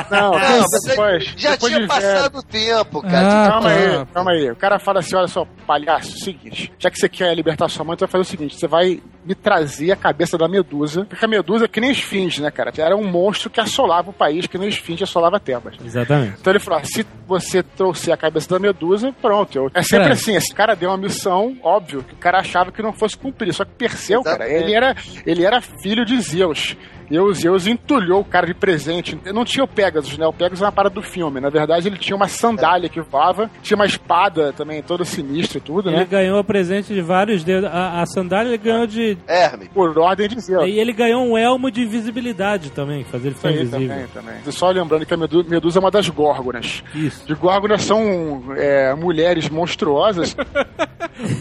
Não, 0.09 0.31
Não, 0.31 0.63
depois, 0.87 1.33
já 1.35 1.51
depois 1.51 1.73
tinha 1.73 1.81
de 1.81 1.87
passado 1.89 2.37
o 2.37 2.43
tempo, 2.43 3.01
cara. 3.01 3.45
Ah, 3.45 3.49
Calma 3.49 3.69
tá. 3.69 3.75
aí, 3.75 4.05
calma 4.13 4.31
aí. 4.31 4.51
O 4.51 4.55
cara 4.55 4.79
fala 4.79 4.99
assim: 4.99 5.15
olha 5.17 5.27
só, 5.27 5.45
palhaço, 5.67 6.11
é 6.13 6.15
o 6.15 6.19
seguinte, 6.23 6.71
já 6.79 6.89
que 6.89 6.97
você 6.97 7.09
quer 7.09 7.35
libertar 7.35 7.67
sua 7.67 7.83
mãe, 7.83 7.97
tu 7.97 8.01
vai 8.01 8.09
fazer 8.09 8.21
o 8.21 8.25
seguinte: 8.25 8.55
você 8.57 8.67
vai 8.69 9.01
me 9.25 9.33
trazer 9.33 9.91
a 9.91 9.95
cabeça 9.95 10.37
da 10.37 10.47
Medusa. 10.47 11.05
Porque 11.05 11.25
a 11.25 11.27
Medusa 11.27 11.65
é 11.65 11.67
que 11.67 11.81
nem 11.81 11.91
esfinge, 11.91 12.41
né, 12.41 12.51
cara? 12.51 12.71
Era 12.77 12.95
um 12.95 13.03
monstro 13.09 13.49
que 13.49 13.59
assolava 13.59 14.11
o 14.11 14.13
país, 14.13 14.45
que 14.45 14.57
nem 14.57 14.69
esfinge 14.69 15.03
assolava 15.03 15.39
Tebas. 15.39 15.75
Exatamente. 15.83 16.37
Então 16.39 16.51
ele 16.51 16.59
falou: 16.59 16.79
ah, 16.79 16.85
se 16.85 17.05
você 17.27 17.63
trouxer 17.63 18.13
a 18.13 18.17
cabeça 18.17 18.49
da 18.49 18.59
Medusa, 18.59 19.13
pronto. 19.21 19.57
Eu... 19.57 19.71
É 19.73 19.81
sempre 19.81 20.11
assim: 20.11 20.35
esse 20.35 20.53
cara 20.53 20.75
deu 20.75 20.89
uma 20.89 20.97
missão, 20.97 21.57
óbvio, 21.63 22.03
que 22.03 22.13
o 22.13 22.17
cara 22.17 22.39
achava 22.39 22.71
que 22.71 22.81
não 22.81 22.93
fosse 22.93 23.17
cumprir. 23.17 23.53
Só 23.53 23.65
que 23.65 23.71
Perseu, 23.71 24.23
cara, 24.23 24.47
ele 24.47 24.73
era, 24.73 24.95
ele 25.25 25.43
era 25.43 25.59
filho 25.61 26.05
de 26.05 26.19
Zeus. 26.21 26.77
E 27.09 27.19
o 27.19 27.31
Zeus 27.33 27.67
entulhou 27.67 28.21
o 28.21 28.25
cara 28.25 28.47
de 28.47 28.53
presente. 28.53 29.17
Não 29.31 29.45
tinha 29.45 29.63
o 29.63 29.67
Pegasus, 29.67 30.17
né? 30.17 30.25
O 30.25 30.33
Pegasus 30.33 30.61
é 30.61 30.65
uma 30.65 30.71
parada 30.71 30.95
do 30.95 31.01
filme. 31.01 31.39
Na 31.39 31.49
verdade, 31.49 31.87
ele 31.87 31.97
tinha 31.97 32.15
uma 32.15 32.27
sandália 32.27 32.89
que 32.89 32.99
voava, 33.01 33.49
tinha 33.61 33.75
uma 33.75 33.85
espada 33.85 34.51
também, 34.53 34.81
toda 34.81 35.05
sinistra 35.05 35.57
e 35.57 35.61
tudo, 35.61 35.89
Ele 35.89 35.97
né? 35.97 36.05
ganhou 36.09 36.43
presente 36.43 36.93
de 36.93 37.01
vários 37.01 37.43
dedos. 37.43 37.69
A, 37.71 38.01
a 38.01 38.05
sandália 38.05 38.49
ele 38.49 38.57
ganhou 38.57 38.87
de. 38.87 39.14
Hermes. 39.27 39.67
Por 39.69 39.97
ordem 39.97 40.27
de 40.27 40.39
Zeus. 40.39 40.67
E 40.67 40.79
ele 40.79 40.93
ganhou 40.93 41.25
um 41.25 41.37
elmo 41.37 41.69
de 41.71 41.85
visibilidade 41.85 42.71
também, 42.71 43.03
que 43.03 43.09
fazia 43.09 43.27
ele 43.29 43.35
Isso 43.35 43.47
ficar 43.47 43.51
invisível. 43.53 43.87
também, 43.87 44.07
também. 44.07 44.35
E 44.45 44.51
Só 44.51 44.69
lembrando 44.71 45.05
que 45.05 45.13
a 45.13 45.17
Medu- 45.17 45.45
Medusa 45.45 45.79
é 45.79 45.81
uma 45.81 45.91
das 45.91 46.07
górgonas. 46.09 46.83
Isso. 46.93 47.25
De 47.27 47.33
górgonas 47.35 47.83
são 47.83 48.43
é, 48.57 48.93
mulheres 48.95 49.49
monstruosas 49.49 50.35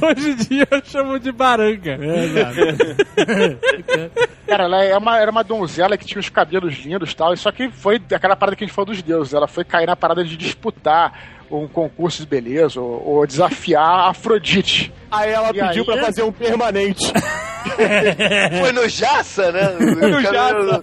Hoje 0.02 0.30
em 0.30 0.36
dia 0.36 0.68
eu 0.70 0.80
chamo 0.84 1.18
de 1.18 1.32
baranga. 1.32 1.98
É, 2.00 2.24
exato. 2.24 2.54
Cara, 4.46 4.64
ela 4.64 4.82
é 4.84 4.96
uma, 4.96 5.18
era 5.18 5.30
uma 5.30 5.42
donzela 5.42 5.96
que 5.96 6.04
tinha 6.06 6.20
os 6.20 6.28
cabelos 6.28 6.74
lindos 6.84 7.10
e 7.10 7.16
tal, 7.16 7.32
e 7.34 7.36
só 7.36 7.50
que 7.50 7.68
foi 7.70 8.00
aquela 8.12 8.36
parada 8.36 8.56
que 8.56 8.64
a 8.64 8.66
gente 8.66 8.74
falou 8.74 8.86
dos 8.86 9.02
deuses. 9.02 9.34
Ela 9.34 9.48
foi 9.48 9.64
cair 9.64 9.86
na 9.86 9.96
parada 9.96 10.24
de 10.24 10.36
disputar 10.36 11.34
um 11.62 11.68
concurso 11.68 12.22
de 12.22 12.28
beleza 12.28 12.80
ou, 12.80 13.02
ou 13.18 13.26
desafiar 13.26 13.82
a 13.82 14.10
Afrodite. 14.10 14.92
Aí 15.10 15.30
ela 15.30 15.50
E 15.50 15.60
pediu 15.60 15.82
aí? 15.82 15.84
pra 15.84 16.04
fazer 16.06 16.22
um 16.22 16.32
permanente. 16.32 17.12
Foi 18.60 18.72
no 18.72 18.88
Jaça, 18.88 19.50
né? 19.52 19.70
no 19.78 20.20
Jaça. 20.20 20.80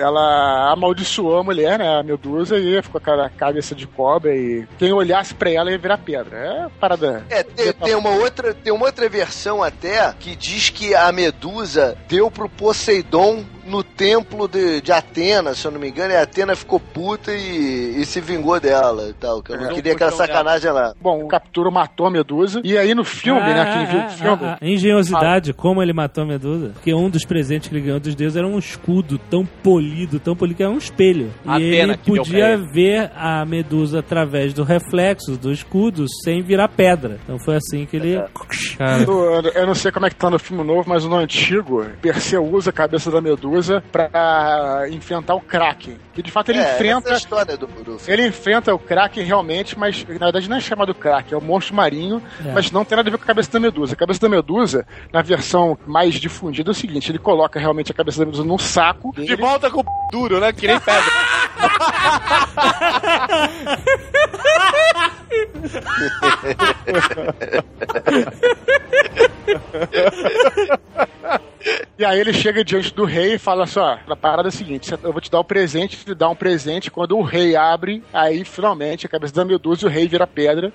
Ela 0.00 0.72
amaldiçoou 0.72 1.38
a 1.38 1.44
mulher, 1.44 1.78
né, 1.78 1.98
a 1.98 2.02
Medusa, 2.02 2.58
e 2.58 2.80
ficou 2.82 3.00
com 3.00 3.10
aquela 3.10 3.28
cabeça 3.28 3.74
de 3.74 3.86
cobra 3.86 4.34
e 4.34 4.66
quem 4.78 4.92
olhasse 4.92 5.34
pra 5.34 5.50
ela 5.50 5.70
ia 5.70 5.78
virar 5.78 5.98
pedra. 5.98 6.36
É 6.36 6.66
parada. 6.80 7.24
É, 7.28 7.42
tem, 7.42 7.72
tem 7.72 7.94
uma 7.94 8.10
outra, 8.10 8.54
tem 8.54 8.72
uma 8.72 8.86
outra 8.86 9.08
versão 9.08 9.62
até 9.62 10.12
que 10.18 10.34
diz 10.36 10.70
que 10.70 10.94
a 10.94 11.10
Medusa 11.12 11.96
deu 12.08 12.30
pro 12.30 12.48
Poseidon 12.48 13.44
no 13.66 13.84
templo 13.84 14.48
de, 14.48 14.80
de 14.80 14.90
Atena, 14.90 15.54
se 15.54 15.64
eu 15.64 15.70
não 15.70 15.78
me 15.78 15.88
engano, 15.90 16.12
e 16.12 16.16
a 16.16 16.22
Atena 16.22 16.56
ficou 16.56 16.80
puta 16.80 17.32
e, 17.32 18.00
e 18.00 18.04
se 18.04 18.20
vingou 18.20 18.58
dela 18.58 19.08
e 19.08 19.12
tal. 19.12 19.42
Que 19.42 19.52
eu 19.52 19.58
não 19.60 19.70
É. 19.70 19.74
queria 19.74 19.92
aquela 19.92 20.10
sacanagem 20.10 20.70
lá. 20.72 20.92
Bom, 21.00 21.22
o 21.24 21.28
captura 21.28 21.70
matou 21.70 22.06
a 22.06 22.10
Medusa. 22.10 22.60
E 22.64 22.76
aí 22.76 22.94
no 22.94 23.04
filme, 23.04 23.40
né? 23.40 23.72
Quem 23.72 23.86
viu 23.86 24.00
Ah, 24.00 24.06
o 24.06 24.10
filme. 24.10 24.44
ah, 24.44 24.58
ah, 24.60 24.66
engenhosidade, 24.66 25.52
como 25.52 25.80
ele 25.82 25.92
matou 25.92 26.24
a 26.24 26.26
Medusa. 26.26 26.70
Porque 26.74 26.92
um 26.92 27.08
dos 27.08 27.24
presentes 27.24 27.68
que 27.68 27.74
ele 27.76 27.84
ganhou 27.84 28.00
dos 28.00 28.14
deuses 28.16 28.36
era 28.36 28.46
um 28.46 28.58
escudo 28.58 29.18
tão 29.30 29.44
polido, 29.46 29.89
tão 30.20 30.36
polido, 30.36 30.54
que 30.56 30.62
era 30.62 30.72
um 30.72 30.78
espelho. 30.78 31.32
Atena 31.46 31.60
e 31.64 31.74
ele 31.74 31.96
podia 31.96 32.56
ver 32.56 33.10
a 33.16 33.44
Medusa 33.44 34.00
através 34.00 34.52
do 34.52 34.62
reflexo 34.62 35.36
do 35.36 35.50
escudo 35.52 36.06
sem 36.24 36.42
virar 36.42 36.68
pedra. 36.68 37.18
Então 37.24 37.38
foi 37.38 37.56
assim 37.56 37.86
que 37.86 37.96
ele. 37.96 38.20
Cara, 38.76 39.04
No- 39.06 39.24
eu 39.48 39.66
não 39.66 39.74
sei 39.74 39.90
como 39.92 40.06
é 40.06 40.10
que 40.10 40.16
tá 40.16 40.30
no 40.30 40.38
filme 40.38 40.62
novo, 40.64 40.88
mas 40.88 41.04
no 41.04 41.16
antigo, 41.16 41.84
Perseu 42.00 42.44
usa 42.44 42.70
a 42.70 42.72
cabeça 42.72 43.10
da 43.10 43.20
Medusa 43.20 43.82
pra 43.92 44.86
enfrentar 44.90 45.34
o 45.34 45.40
Kraken. 45.40 45.96
Que 46.12 46.22
de 46.22 46.30
fato 46.30 46.50
ele 46.50 46.58
é, 46.58 46.74
enfrenta. 46.74 46.98
essa 47.00 47.08
é 47.10 47.12
a 47.14 47.16
história 47.16 47.56
do, 47.56 47.66
do 47.66 47.98
filme. 47.98 48.02
Ele 48.08 48.28
enfrenta 48.28 48.74
o 48.74 48.78
Kraken 48.78 49.24
realmente, 49.24 49.78
mas 49.78 50.04
na 50.08 50.26
verdade 50.26 50.48
não 50.48 50.56
é 50.56 50.60
chamado 50.60 50.94
Kraken, 50.94 51.34
é 51.34 51.36
o 51.36 51.42
monstro 51.44 51.74
marinho, 51.74 52.20
É. 52.44 52.52
mas 52.52 52.70
não 52.70 52.84
tem 52.84 52.96
nada 52.96 53.08
a 53.08 53.12
ver 53.12 53.18
com 53.18 53.24
a 53.24 53.26
cabeça 53.26 53.50
da 53.52 53.60
Medusa. 53.60 53.94
A 53.94 53.96
cabeça 53.96 54.20
da 54.20 54.28
Medusa, 54.28 54.86
na 55.12 55.22
versão 55.22 55.78
mais 55.86 56.14
difundida, 56.14 56.70
é 56.70 56.72
o 56.72 56.74
seguinte: 56.74 57.10
ele 57.10 57.18
coloca 57.18 57.58
realmente 57.60 57.90
a 57.92 57.94
cabeça 57.94 58.18
da 58.18 58.26
Medusa 58.26 58.44
num 58.44 58.58
saco. 58.58 59.12
De 59.16 59.36
volta 59.36 59.70
com 59.70 59.79
o 59.80 60.10
duro, 60.12 60.40
né? 60.40 60.52
Que 60.52 60.66
nem 60.66 60.78
pedra. 60.80 61.04
E 71.98 72.04
aí 72.04 72.18
ele 72.18 72.32
chega 72.32 72.64
diante 72.64 72.94
do 72.94 73.04
rei 73.04 73.34
e 73.34 73.38
fala 73.38 73.66
só, 73.66 73.98
a 74.08 74.16
parada 74.16 74.48
é 74.48 74.50
a 74.50 74.52
seguinte, 74.52 74.92
eu 75.02 75.12
vou 75.12 75.20
te 75.20 75.30
dar 75.30 75.40
o 75.40 75.44
presente, 75.44 75.96
te 76.04 76.14
dar 76.14 76.30
um 76.30 76.34
presente, 76.34 76.90
quando 76.90 77.16
o 77.16 77.22
rei 77.22 77.54
abre, 77.56 78.02
aí 78.12 78.44
finalmente 78.44 79.04
a 79.06 79.08
cabeça 79.08 79.34
da 79.34 79.44
Medusa 79.44 79.84
e 79.84 79.86
o 79.86 79.90
rei 79.90 80.08
vira 80.08 80.26
pedra 80.26 80.72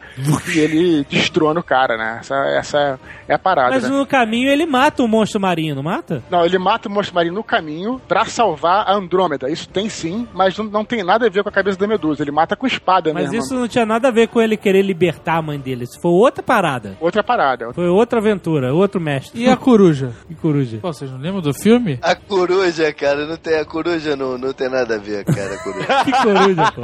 e 0.53 0.59
ele 0.59 1.03
destrona 1.09 1.59
o 1.59 1.63
cara, 1.63 1.97
né? 1.97 2.17
Essa, 2.19 2.35
essa 2.57 2.99
é 3.27 3.33
a 3.33 3.39
parada, 3.39 3.71
Mas 3.71 3.83
né? 3.83 3.89
no 3.89 4.05
caminho 4.05 4.49
ele 4.49 4.65
mata 4.65 5.01
o 5.03 5.07
monstro 5.07 5.39
marinho, 5.39 5.75
não 5.75 5.83
mata? 5.83 6.23
Não, 6.29 6.45
ele 6.45 6.57
mata 6.57 6.87
o 6.87 6.91
monstro 6.91 7.15
marinho 7.15 7.33
no 7.33 7.43
caminho 7.43 7.99
pra 8.07 8.25
salvar 8.25 8.87
a 8.87 8.93
Andrômeda. 8.93 9.49
Isso 9.49 9.67
tem 9.69 9.89
sim, 9.89 10.27
mas 10.33 10.57
não, 10.57 10.65
não 10.65 10.85
tem 10.85 11.03
nada 11.03 11.25
a 11.25 11.29
ver 11.29 11.41
com 11.43 11.49
a 11.49 11.51
cabeça 11.51 11.77
da 11.79 11.87
Medusa. 11.87 12.21
Ele 12.23 12.31
mata 12.31 12.55
com 12.55 12.67
espada 12.67 13.11
Mas 13.13 13.31
mesmo. 13.31 13.39
isso 13.39 13.55
não 13.55 13.67
tinha 13.67 13.85
nada 13.85 14.09
a 14.09 14.11
ver 14.11 14.27
com 14.27 14.41
ele 14.41 14.55
querer 14.57 14.81
libertar 14.83 15.37
a 15.37 15.41
mãe 15.41 15.59
dele. 15.59 15.83
Isso 15.85 15.99
foi 15.99 16.11
outra 16.11 16.43
parada. 16.43 16.95
Outra 16.99 17.23
parada. 17.23 17.73
Foi 17.73 17.87
outra 17.87 18.19
aventura, 18.19 18.73
outro 18.73 19.01
mestre. 19.01 19.41
e 19.41 19.49
a 19.49 19.57
coruja? 19.57 20.11
Que 20.27 20.35
coruja. 20.35 20.74
Pô, 20.77 20.91
vocês 20.93 21.09
não 21.11 21.17
lembram 21.17 21.41
do 21.41 21.53
filme? 21.53 21.99
A 22.01 22.15
coruja, 22.15 22.91
cara, 22.93 23.25
não 23.25 23.38
tem, 23.38 23.55
a 23.57 23.65
coruja 23.65 24.15
não, 24.15 24.38
não 24.38 24.53
tem 24.53 24.69
nada 24.69 24.95
a 24.95 24.97
ver, 24.97 25.23
cara, 25.25 25.55
a 25.55 25.57
coruja. 25.63 25.85
Que 26.05 26.11
coruja, 26.11 26.71
pô. 26.71 26.81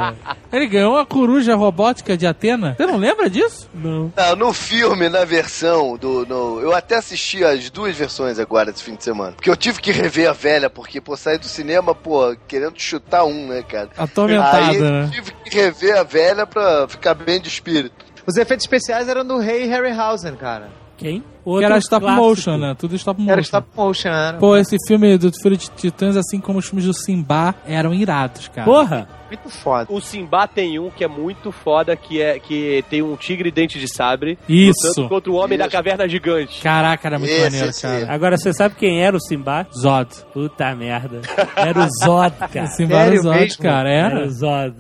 Ele 0.56 0.67
ganhou 0.67 0.93
uma 0.93 1.06
coruja 1.06 1.56
robótica 1.56 2.17
de 2.17 2.25
Atena. 2.27 2.75
Você 2.77 2.86
não 2.86 2.97
lembra 2.97 3.30
disso? 3.30 3.69
Não. 3.73 4.12
Não, 4.15 4.36
no 4.36 4.54
filme, 4.54 5.10
na 5.10 5.23
versão 5.25 5.97
do. 5.97 6.25
No, 6.25 6.60
eu 6.60 6.73
até 6.73 6.95
assisti 6.97 7.43
as 7.43 7.69
duas 7.69 7.95
versões 7.95 8.39
agora 8.39 8.69
esse 8.69 8.84
fim 8.84 8.95
de 8.95 9.04
semana. 9.04 9.34
Porque 9.34 9.49
eu 9.49 9.56
tive 9.56 9.82
que 9.82 9.91
rever 9.91 10.30
a 10.30 10.34
velha, 10.34 10.69
porque, 10.69 10.99
pô, 10.99 11.15
saí 11.15 11.38
do 11.38 11.45
cinema, 11.45 11.93
pô, 11.93 12.36
querendo 12.47 12.73
chutar 12.77 13.23
um, 13.25 13.47
né, 13.47 13.63
cara? 13.63 13.89
Atormentada, 13.97 14.58
Aí 14.58 14.80
né? 14.80 15.10
tive 15.12 15.32
que 15.32 15.49
rever 15.56 15.97
a 15.97 16.04
velha 16.04 16.45
pra 16.45 16.88
ficar 16.88 17.13
bem 17.13 17.39
de 17.39 17.47
espírito. 17.47 18.06
Os 18.25 18.38
efeitos 18.38 18.63
especiais 18.65 19.08
eram 19.08 19.25
do 19.25 19.38
rei 19.39 19.65
Harryhausen, 19.67 20.36
cara. 20.36 20.69
Quem? 20.97 21.23
Que 21.43 21.63
era 21.65 21.77
stop 21.80 22.06
clássico. 22.06 22.25
motion, 22.27 22.58
né? 22.58 22.75
Tudo 22.77 22.95
stop 22.95 23.19
motion. 23.19 23.32
Era 23.34 23.41
stop 23.41 23.67
motion, 23.75 24.10
era. 24.10 24.38
Pô, 24.38 24.56
esse 24.58 24.75
filme 24.88 25.17
do 25.17 25.32
Fúria 25.41 25.58
de 25.58 25.69
Titãs, 25.71 26.15
assim 26.15 26.39
como 26.39 26.60
os 26.60 26.65
filmes 26.65 26.86
do 26.86 26.93
Simba, 26.93 27.56
eram 27.65 27.93
irados, 27.93 28.47
cara. 28.47 28.65
Porra! 28.65 29.08
Muito 29.32 29.49
foda. 29.49 29.88
O 29.89 30.01
Simba 30.01 30.45
tem 30.45 30.77
um 30.77 30.89
que 30.89 31.06
é 31.06 31.08
muito 31.08 31.54
foda, 31.54 31.95
que 31.95 32.21
é 32.21 32.38
que 32.38 32.84
tem 32.89 33.01
um 33.01 33.15
tigre 33.15 33.49
dente 33.49 33.80
de 33.80 33.88
sabre 33.88 34.38
Isso. 34.47 34.73
lutando 34.89 35.08
contra 35.08 35.32
o 35.32 35.36
homem 35.36 35.58
da 35.58 35.67
Isso. 35.67 35.71
caverna 35.71 36.06
gigante. 36.06 36.62
Caraca, 36.62 37.08
era 37.08 37.17
muito 37.17 37.32
Esse, 37.32 37.41
maneiro, 37.43 37.69
esse. 37.69 37.82
cara. 37.82 38.13
Agora 38.13 38.38
você 38.38 38.54
sabe 38.54 38.75
quem 38.75 39.01
era 39.01 39.15
o 39.15 39.21
Simba? 39.21 39.65
Zod. 39.73 40.10
Puta 40.34 40.75
merda. 40.75 41.21
Era 41.56 41.80
o 41.80 41.88
Zod, 42.04 42.36
cara. 42.51 42.65
O 42.65 42.67
Simba 42.75 42.95
era 42.97 43.15
o 43.15 43.23
Zod, 43.23 43.39
mesmo? 43.39 43.63
cara. 43.63 43.89
Era 43.89 44.15
Era. 44.19 44.25
o 44.25 44.30
Zod. 44.32 44.75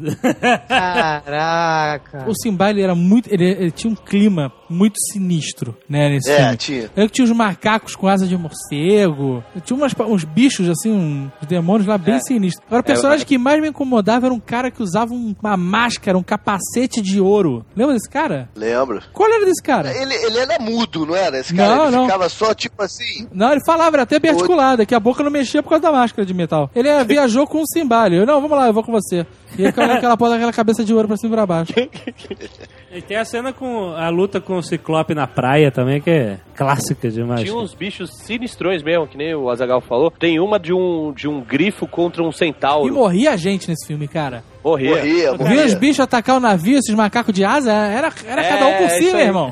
Caraca. 0.67 2.25
O 2.27 2.33
Simba, 2.35 2.69
ele 2.71 2.81
era 2.81 2.93
muito... 2.95 3.33
Ele, 3.33 3.45
ele 3.45 3.71
tinha 3.71 3.91
um 3.91 3.95
clima 3.95 4.51
muito 4.69 4.95
sinistro, 5.11 5.77
né, 5.87 6.09
nesse 6.09 6.29
É, 6.31 6.37
filme. 6.37 6.50
Tinha. 6.57 6.89
Eu 6.95 7.09
tinha 7.09 7.25
uns 7.25 7.31
macacos 7.31 7.95
com 7.95 8.07
asa 8.07 8.25
de 8.27 8.37
morcego. 8.37 9.43
Tinha 9.63 9.77
umas, 9.77 9.93
uns 9.99 10.23
bichos, 10.23 10.69
assim, 10.69 10.91
um- 10.91 11.29
uns 11.41 11.47
demônios 11.47 11.87
lá 11.87 11.97
bem 11.97 12.19
sinistros. 12.21 12.63
Agora, 12.67 12.81
o 12.81 12.85
personagem 12.85 13.25
que 13.25 13.37
mais 13.37 13.61
me 13.61 13.69
incomodava 13.69 14.25
era 14.27 14.33
um 14.33 14.39
cara 14.39 14.69
que 14.71 14.81
usava 14.83 15.13
um- 15.13 15.35
uma 15.41 15.57
máscara, 15.57 16.17
um 16.17 16.23
capacete 16.23 17.01
de 17.01 17.19
ouro. 17.19 17.65
Lembra 17.75 17.93
desse 17.93 18.09
cara? 18.09 18.49
Lembro. 18.55 19.01
Qual 19.13 19.29
era 19.31 19.45
desse 19.45 19.61
cara? 19.61 19.91
Ele, 19.95 20.13
ele 20.13 20.37
era 20.39 20.59
mudo, 20.59 21.05
não 21.05 21.15
era? 21.15 21.39
Esse 21.39 21.53
cara 21.55 21.75
Não, 21.75 21.87
ele 21.87 21.95
não. 21.95 22.05
ficava 22.05 22.29
só 22.29 22.53
tipo 22.53 22.81
assim. 22.83 23.27
Não, 23.33 23.51
ele 23.51 23.61
falava, 23.65 23.95
era 23.97 24.03
até 24.03 24.19
bem 24.19 24.31
articulado, 24.31 24.85
que 24.85 24.95
a 24.95 24.99
boca 24.99 25.23
não 25.23 25.31
mexia 25.31 25.61
por 25.63 25.69
causa 25.69 25.83
da 25.83 25.91
máscara 25.91 26.25
de 26.25 26.33
metal. 26.33 26.69
Ele 26.75 26.87
eh, 26.87 27.03
viajou 27.03 27.45
com 27.47 27.61
o 27.61 27.67
Simba. 27.67 28.05
Ele, 28.07 28.25
não, 28.25 28.41
vamos 28.41 28.57
lá, 28.57 28.67
eu 28.67 28.73
vou 28.73 28.83
com 28.83 28.91
você. 28.91 29.25
E 29.57 29.61
ele 29.61 29.67
ficava 29.71 29.93
naquela 29.93 30.15
porra 30.15 30.31
daquela 30.31 30.53
cabeça 30.53 30.83
de 30.85 30.93
ouro 30.93 31.07
pra 31.07 31.17
cima 31.17 31.33
e 31.33 31.35
pra 31.35 31.45
baixo. 31.45 31.73
E 32.93 33.01
tem 33.01 33.15
a 33.15 33.23
cena 33.23 33.53
com 33.53 33.91
a 33.93 34.09
luta 34.09 34.41
com 34.41 34.57
o 34.57 34.61
Ciclope 34.61 35.13
na 35.13 35.25
praia 35.25 35.71
também, 35.71 36.01
que 36.01 36.09
é 36.09 36.39
clássica 36.55 37.09
demais. 37.09 37.41
Tinha 37.41 37.55
uns 37.55 37.73
bichos 37.73 38.11
sinistrões 38.25 38.83
mesmo, 38.83 39.07
que 39.07 39.17
nem 39.17 39.33
o 39.33 39.49
Azagal 39.49 39.81
falou. 39.81 40.11
Tem 40.11 40.39
uma 40.39 40.59
de 40.59 40.73
um, 40.73 41.11
de 41.13 41.27
um 41.27 41.41
grifo 41.41 41.87
contra 41.87 42.21
um 42.23 42.29
E 42.29 42.33
centauro. 42.33 42.93
morria 42.93 43.37
gente 43.37 43.69
nesse 43.69 43.87
filme, 43.87 44.07
cara. 44.07 44.43
Morria. 44.63 44.95
Morria, 44.95 45.33
morria. 45.33 45.65
os 45.65 45.73
bichos 45.73 45.99
atacar 46.01 46.37
o 46.37 46.39
navio, 46.39 46.77
esses 46.77 46.93
macacos 46.93 47.33
de 47.33 47.43
asa? 47.43 47.71
Era, 47.71 48.11
era 48.25 48.45
É, 48.45 48.49
cada 48.49 48.67
um 48.67 48.77
por 48.77 48.89
si, 48.89 49.03
isso 49.05 49.15
meu 49.15 49.25
irmão. 49.25 49.51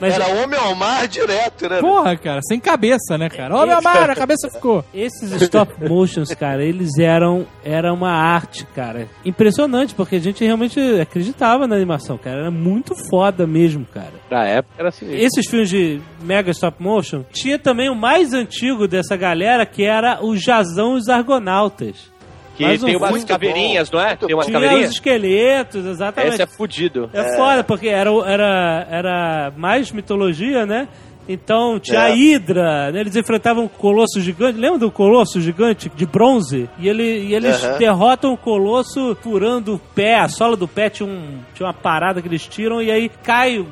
Mas 0.00 0.14
Era 0.14 0.28
homem 0.42 0.58
ao 0.58 0.74
mar 0.74 1.06
direto, 1.06 1.68
né? 1.68 1.80
Porra, 1.80 2.16
cara, 2.16 2.40
sem 2.42 2.58
cabeça, 2.58 3.16
né, 3.16 3.28
cara? 3.28 3.54
Ô, 3.56 3.64
meu 3.64 3.78
amar, 3.78 4.10
a 4.10 4.14
cabeça 4.16 4.50
ficou. 4.50 4.84
esses 4.92 5.30
stop 5.42 5.72
motions, 5.88 6.34
cara, 6.34 6.64
eles 6.64 6.98
eram 6.98 7.46
era 7.64 7.92
uma 7.92 8.10
arte, 8.10 8.66
cara. 8.74 9.06
Impressionante, 9.24 9.94
porque 9.94 10.16
a 10.16 10.20
gente 10.20 10.44
realmente 10.44 10.80
acreditava 11.00 11.66
na 11.66 11.76
animação, 11.76 12.18
cara. 12.18 12.40
Era 12.40 12.50
muito 12.50 12.94
foda 13.08 13.46
mesmo, 13.46 13.86
cara. 13.86 14.12
Na 14.30 14.44
época 14.44 14.74
era 14.78 14.88
assim. 14.88 15.12
Esses 15.12 15.48
filmes 15.48 15.68
de 15.70 16.00
mega 16.22 16.50
stop 16.50 16.82
motion, 16.82 17.22
tinha 17.32 17.58
também 17.58 17.88
o 17.88 17.94
mais 17.94 18.32
antigo 18.34 18.88
dessa 18.88 19.16
galera, 19.16 19.64
que 19.64 19.84
era 19.84 20.18
o 20.24 20.36
Jazão 20.36 20.96
e 20.96 20.98
os 20.98 21.08
Argonautas. 21.08 22.10
Que 22.56 22.64
Mas 22.64 22.82
um 22.82 22.86
tem 22.86 22.96
umas 22.96 23.24
caveirinhas, 23.24 23.88
bom, 23.88 23.96
não 23.98 24.04
é? 24.04 24.16
Tem 24.16 24.34
umas 24.34 24.46
Tinha 24.46 24.58
os 24.58 24.62
caveirinhas? 24.64 24.90
esqueletos, 24.94 25.86
exatamente. 25.86 26.34
Esse 26.34 26.42
é 26.42 26.46
fudido. 26.46 27.08
É, 27.12 27.36
foda, 27.36 27.64
porque 27.64 27.88
era, 27.88 28.10
era, 28.26 28.86
era 28.90 29.52
mais 29.56 29.90
mitologia, 29.90 30.66
né? 30.66 30.86
Então 31.28 31.78
tinha 31.78 32.00
É. 32.00 32.02
a 32.10 32.10
Hidra, 32.16 32.90
né? 32.90 33.00
eles 33.00 33.14
enfrentavam 33.14 33.64
o 33.64 33.68
Colosso 33.68 34.20
Gigante. 34.20 34.58
Lembra 34.58 34.80
do 34.80 34.90
Colosso 34.90 35.40
Gigante 35.40 35.88
de 35.94 36.04
bronze? 36.04 36.68
E, 36.78 36.88
ele, 36.88 37.02
e 37.26 37.34
eles 37.34 37.62
Aham. 37.64 37.78
derrotam 37.78 38.32
o 38.32 38.36
Colosso 38.36 39.16
furando 39.22 39.74
o 39.76 39.78
pé, 39.78 40.16
a 40.16 40.28
sola 40.28 40.56
do 40.56 40.66
pé 40.66 40.90
tinha, 40.90 41.08
um, 41.08 41.38
tinha 41.54 41.66
uma 41.68 41.72
parada 41.72 42.20
que 42.20 42.26
eles 42.26 42.44
tiram 42.46 42.82
e 42.82 42.90
aí 42.90 43.08
cai 43.22 43.64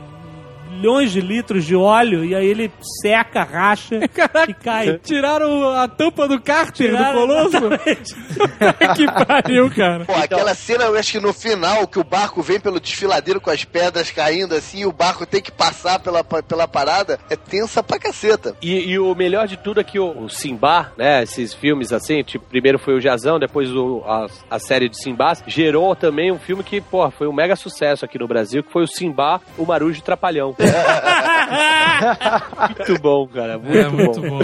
milhões 0.71 1.13
de 1.13 1.21
litros 1.21 1.65
de 1.65 1.75
óleo 1.77 2.25
e 2.25 2.35
aí 2.35 2.47
ele 2.47 2.71
seca, 3.03 3.43
racha 3.43 3.97
e 4.49 4.55
cai. 4.55 4.99
Tiraram 5.03 5.71
a 5.75 5.89
tampa 5.89 6.27
do 6.29 6.41
cárter 6.41 6.91
Tiraram- 6.91 7.27
do 7.27 7.27
Colosso? 7.27 7.71
que 8.97 9.07
pariu, 9.27 9.71
cara. 9.71 10.05
Pô, 10.05 10.13
aquela 10.15 10.55
cena, 10.55 10.85
eu 10.85 10.97
acho 10.97 11.13
que 11.13 11.21
no 11.21 11.33
final, 11.33 11.87
que 11.87 11.99
o 11.99 12.05
barco 12.05 12.43
vem 12.43 12.61
pelo 12.61 12.81
desfiladeiro 12.81 13.41
com 13.41 13.51
as 13.51 13.65
pedras 13.65 14.11
caindo 14.11 14.55
assim, 14.55 14.81
e 14.81 14.87
o 14.87 14.93
barco 14.93 15.27
tem 15.27 15.41
que 15.43 15.51
passar 15.53 15.99
pela, 16.01 16.23
pela 16.25 16.67
parada, 16.69 17.19
é 17.29 17.37
tensa 17.37 17.83
pra 17.83 17.99
caceta. 17.99 18.55
E, 18.63 18.91
e 18.91 18.99
o 18.99 19.15
melhor 19.15 19.47
de 19.47 19.57
tudo 19.57 19.81
é 19.81 19.85
que 19.85 19.99
o, 19.99 20.25
o 20.25 20.29
Simba, 20.29 20.93
né, 20.97 21.23
esses 21.23 21.53
filmes 21.55 21.93
assim, 21.93 22.23
tipo, 22.23 22.45
primeiro 22.47 22.79
foi 22.79 22.95
o 22.95 23.01
Jazão, 23.01 23.39
depois 23.39 23.71
o, 23.75 24.03
a, 24.07 24.27
a 24.51 24.59
série 24.59 24.89
de 24.89 25.01
Simbás, 25.01 25.43
gerou 25.47 25.95
também 25.95 26.31
um 26.33 26.39
filme 26.39 26.63
que, 26.63 26.81
pô, 26.81 27.11
foi 27.11 27.27
um 27.27 27.33
mega 27.33 27.57
sucesso 27.57 28.05
aqui 28.05 28.19
no 28.19 28.29
Brasil, 28.29 28.63
que 28.63 28.73
foi 28.73 28.85
o 28.85 28.89
Simba, 28.89 29.41
o 29.57 29.65
Marujo 29.67 29.99
e 29.99 30.03
Trapalhão. 30.03 30.55
Muito 32.79 33.03
bom, 33.03 33.27
cara, 33.27 33.59
muito, 33.59 33.77
É 33.79 33.89
muito 33.89 34.21
bom. 34.21 34.39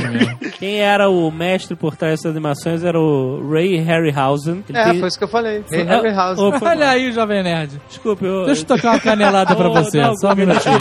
Quem 0.58 0.80
era 0.80 1.08
o 1.08 1.30
mestre 1.30 1.74
por 1.76 1.96
trás 1.96 2.12
dessas 2.20 2.30
animações 2.32 2.82
era 2.84 2.98
o 3.00 3.48
Ray 3.50 3.76
Harryhausen. 3.78 4.64
Ele 4.68 4.78
É, 4.78 4.84
tem- 4.90 4.98
foi 5.00 5.08
isso 5.08 5.18
que 5.18 5.24
eu 5.24 5.28
falei. 5.28 5.64
Ah, 5.72 5.76
Harryhausen. 6.00 6.44
oh, 6.44 6.64
Olha 6.64 6.90
aí, 6.90 7.12
Jovem 7.12 7.42
Nerd. 7.42 7.80
Desculpe, 7.88 8.24
eu... 8.24 8.46
Deixa 8.46 8.62
eu 8.62 8.66
tocar 8.66 8.90
uma 8.92 9.00
canelada 9.00 9.54
pra 9.54 9.68
você, 9.80 10.00
não, 10.00 10.16
só 10.16 10.32
um 10.32 10.36
minutinho. 10.36 10.76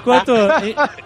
Enquanto. 0.00 0.32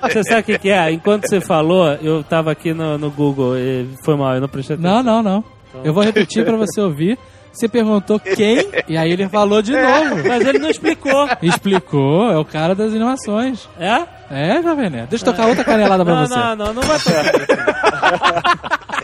Você 0.03 0.23
sabe 0.25 0.41
o 0.41 0.45
que, 0.45 0.59
que 0.59 0.71
é? 0.71 0.91
Enquanto 0.93 1.27
você 1.29 1.41
falou, 1.41 1.87
eu 2.03 2.23
tava 2.23 2.51
aqui 2.51 2.73
no, 2.73 2.97
no 2.99 3.11
Google 3.11 3.57
e 3.59 3.89
foi 4.05 4.17
mal, 4.17 4.35
eu 4.35 4.41
não 4.41 4.49
prestei 4.49 4.77
atenção. 4.77 5.03
Não, 5.03 5.23
não, 5.23 5.23
não. 5.23 5.45
Eu 5.85 5.93
vou 5.93 6.03
repetir 6.03 6.45
pra 6.45 6.57
você 6.57 6.81
ouvir. 6.81 7.19
Você 7.59 7.68
perguntou 7.68 8.21
quem, 8.21 8.68
e 8.88 8.97
aí 8.97 9.11
ele 9.11 9.29
falou 9.29 9.61
de 9.61 9.73
novo. 9.77 10.29
Mas 10.29 10.47
ele 10.47 10.59
não 10.59 10.71
explicou. 10.71 11.29
Explicou, 11.42 12.31
é 12.31 12.38
o 12.38 12.44
cara 12.44 12.75
das 12.75 12.92
animações. 12.92 13.68
É? 13.79 14.03
É, 14.31 14.62
Jovem 14.62 14.90
Nerd. 14.90 15.09
Deixa 15.09 15.25
eu 15.27 15.33
tocar 15.33 15.47
outra 15.49 15.64
canelada 15.64 16.05
pra 16.05 16.14
Não, 16.14 16.27
você. 16.27 16.35
não, 16.37 16.57
não, 16.57 16.75
não 16.75 16.83
vai 16.83 16.99
tocar. 16.99 18.68